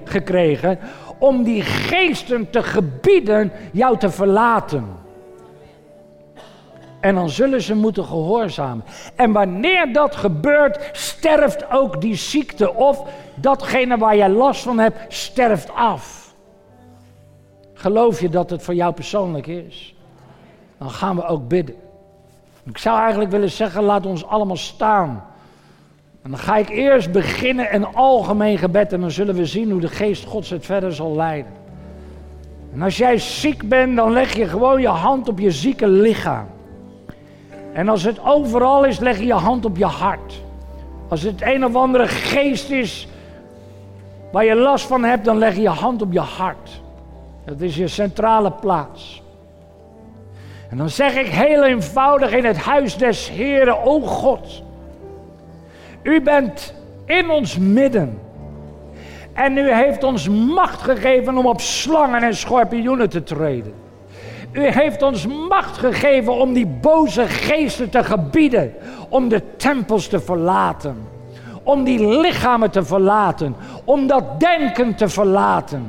gekregen 0.04 0.78
om 1.18 1.42
die 1.42 1.62
geesten 1.62 2.50
te 2.50 2.62
gebieden 2.62 3.52
jou 3.72 3.98
te 3.98 4.10
verlaten. 4.10 5.00
En 7.00 7.14
dan 7.14 7.28
zullen 7.28 7.62
ze 7.62 7.74
moeten 7.74 8.04
gehoorzamen. 8.04 8.84
En 9.16 9.32
wanneer 9.32 9.92
dat 9.92 10.16
gebeurt, 10.16 10.90
sterft 10.92 11.70
ook 11.70 12.00
die 12.00 12.14
ziekte 12.14 12.74
of 12.74 13.02
datgene 13.34 13.98
waar 13.98 14.16
jij 14.16 14.28
last 14.28 14.62
van 14.62 14.78
hebt, 14.78 15.14
sterft 15.14 15.74
af. 15.74 16.21
Geloof 17.82 18.20
je 18.20 18.28
dat 18.28 18.50
het 18.50 18.62
voor 18.62 18.74
jou 18.74 18.92
persoonlijk 18.92 19.46
is? 19.46 19.94
Dan 20.78 20.90
gaan 20.90 21.16
we 21.16 21.26
ook 21.26 21.48
bidden. 21.48 21.74
Ik 22.64 22.78
zou 22.78 22.98
eigenlijk 22.98 23.30
willen 23.30 23.50
zeggen, 23.50 23.82
laat 23.82 24.06
ons 24.06 24.26
allemaal 24.26 24.56
staan. 24.56 25.24
En 26.22 26.30
dan 26.30 26.38
ga 26.38 26.56
ik 26.56 26.68
eerst 26.68 27.12
beginnen 27.12 27.74
een 27.74 27.86
algemeen 27.86 28.58
gebed 28.58 28.92
en 28.92 29.00
dan 29.00 29.10
zullen 29.10 29.34
we 29.34 29.46
zien 29.46 29.70
hoe 29.70 29.80
de 29.80 29.88
geest 29.88 30.24
Gods 30.24 30.50
het 30.50 30.64
verder 30.64 30.92
zal 30.92 31.14
leiden. 31.14 31.52
En 32.72 32.82
als 32.82 32.96
jij 32.96 33.18
ziek 33.18 33.68
bent, 33.68 33.96
dan 33.96 34.12
leg 34.12 34.34
je 34.34 34.46
gewoon 34.46 34.80
je 34.80 34.88
hand 34.88 35.28
op 35.28 35.38
je 35.38 35.50
zieke 35.50 35.88
lichaam. 35.88 36.46
En 37.72 37.88
als 37.88 38.02
het 38.02 38.24
overal 38.24 38.84
is, 38.84 38.98
leg 38.98 39.18
je 39.18 39.26
je 39.26 39.32
hand 39.32 39.64
op 39.64 39.76
je 39.76 39.84
hart. 39.84 40.42
Als 41.08 41.22
het 41.22 41.42
een 41.42 41.64
of 41.64 41.74
andere 41.74 42.08
geest 42.08 42.70
is 42.70 43.08
waar 44.32 44.44
je 44.44 44.54
last 44.54 44.86
van 44.86 45.04
hebt, 45.04 45.24
dan 45.24 45.38
leg 45.38 45.54
je 45.54 45.62
je 45.62 45.68
hand 45.68 46.02
op 46.02 46.12
je 46.12 46.20
hart. 46.20 46.81
Dat 47.44 47.60
is 47.60 47.76
je 47.76 47.88
centrale 47.88 48.52
plaats. 48.52 49.22
En 50.70 50.76
dan 50.76 50.90
zeg 50.90 51.14
ik 51.14 51.26
heel 51.26 51.64
eenvoudig 51.64 52.32
in 52.32 52.44
het 52.44 52.56
huis 52.56 52.96
des 52.96 53.30
Heren, 53.30 53.82
o 53.82 54.00
God, 54.00 54.62
u 56.02 56.22
bent 56.22 56.74
in 57.04 57.30
ons 57.30 57.58
midden. 57.58 58.18
En 59.32 59.56
u 59.56 59.74
heeft 59.74 60.04
ons 60.04 60.28
macht 60.28 60.82
gegeven 60.82 61.36
om 61.36 61.46
op 61.46 61.60
slangen 61.60 62.22
en 62.22 62.36
schorpioenen 62.36 63.08
te 63.08 63.22
treden. 63.22 63.72
U 64.52 64.66
heeft 64.66 65.02
ons 65.02 65.26
macht 65.26 65.78
gegeven 65.78 66.32
om 66.32 66.52
die 66.52 66.66
boze 66.66 67.26
geesten 67.26 67.90
te 67.90 68.04
gebieden, 68.04 68.74
om 69.08 69.28
de 69.28 69.56
tempels 69.56 70.06
te 70.06 70.20
verlaten, 70.20 70.96
om 71.62 71.84
die 71.84 72.08
lichamen 72.08 72.70
te 72.70 72.84
verlaten, 72.84 73.56
om 73.84 74.06
dat 74.06 74.40
denken 74.40 74.94
te 74.94 75.08
verlaten. 75.08 75.86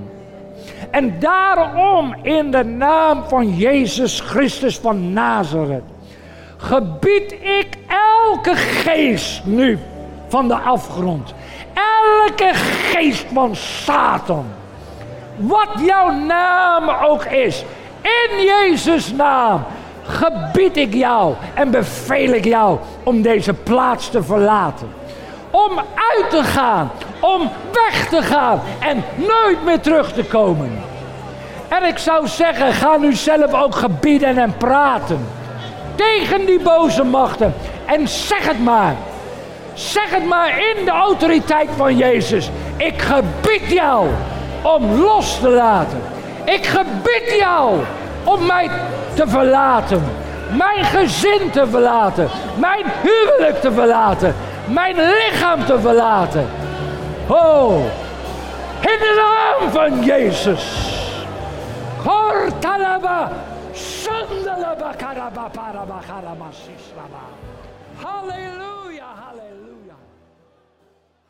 En 0.93 1.19
daarom 1.19 2.15
in 2.21 2.51
de 2.51 2.63
naam 2.63 3.23
van 3.27 3.55
Jezus 3.55 4.19
Christus 4.19 4.77
van 4.77 5.13
Nazareth 5.13 5.83
gebied 6.57 7.31
ik 7.31 7.67
elke 7.87 8.55
geest 8.55 9.45
nu 9.45 9.79
van 10.27 10.47
de 10.47 10.55
afgrond. 10.55 11.33
Elke 11.73 12.51
geest 12.53 13.25
van 13.33 13.55
Satan. 13.55 14.45
Wat 15.35 15.69
jouw 15.85 16.11
naam 16.11 16.89
ook 16.89 17.23
is. 17.25 17.63
In 18.01 18.43
Jezus' 18.43 19.11
naam 19.11 19.63
gebied 20.03 20.77
ik 20.77 20.93
jou 20.93 21.33
en 21.53 21.71
beveel 21.71 22.33
ik 22.33 22.45
jou 22.45 22.79
om 23.03 23.21
deze 23.21 23.53
plaats 23.53 24.09
te 24.09 24.23
verlaten. 24.23 24.87
Om 25.69 25.77
uit 25.77 26.29
te 26.29 26.43
gaan, 26.43 26.91
om 27.19 27.51
weg 27.71 28.07
te 28.09 28.21
gaan 28.21 28.61
en 28.79 29.03
nooit 29.15 29.65
meer 29.65 29.79
terug 29.79 30.13
te 30.13 30.23
komen. 30.23 30.83
En 31.67 31.83
ik 31.83 31.97
zou 31.97 32.27
zeggen, 32.27 32.73
ga 32.73 32.97
nu 32.97 33.13
zelf 33.13 33.53
ook 33.53 33.75
gebieden 33.75 34.37
en 34.37 34.57
praten. 34.57 35.27
Tegen 35.95 36.45
die 36.45 36.59
boze 36.59 37.03
machten. 37.03 37.53
En 37.85 38.07
zeg 38.07 38.47
het 38.47 38.63
maar. 38.63 38.95
Zeg 39.73 40.09
het 40.09 40.25
maar 40.25 40.49
in 40.49 40.85
de 40.85 40.91
autoriteit 40.91 41.69
van 41.75 41.97
Jezus. 41.97 42.49
Ik 42.77 43.01
gebied 43.01 43.71
jou 43.71 44.07
om 44.61 45.01
los 45.01 45.39
te 45.39 45.49
laten. 45.49 46.01
Ik 46.45 46.65
gebied 46.65 47.35
jou 47.39 47.79
om 48.23 48.45
mij 48.45 48.69
te 49.13 49.27
verlaten. 49.27 50.03
Mijn 50.57 50.85
gezin 50.85 51.49
te 51.51 51.67
verlaten. 51.67 52.29
Mijn 52.55 52.85
huwelijk 53.01 53.61
te 53.61 53.71
verlaten. 53.71 54.35
Mijn 54.67 54.95
lichaam 54.95 55.65
te 55.65 55.79
verlaten. 55.79 56.49
Oh, 57.27 57.85
in 58.81 58.99
de 58.99 59.13
naam 59.15 59.71
van 59.71 60.03
Jezus. 60.03 60.91
Kortalaba, 62.03 63.31
sandalaba, 63.73 64.93
karaba, 64.97 65.49
paraba, 65.49 65.99
karaba, 66.07 66.45
sislaba. 66.51 67.23
Halleluja, 68.01 69.05
halleluja. 69.23 69.95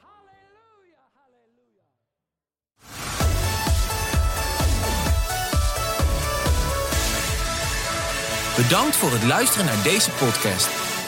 Halleluja, 0.04 1.04
halleluja. 1.16 1.84
Bedankt 8.56 8.96
voor 8.96 9.12
het 9.12 9.24
luisteren 9.24 9.66
naar 9.66 9.84
deze 9.84 10.12
podcast. 10.12 10.83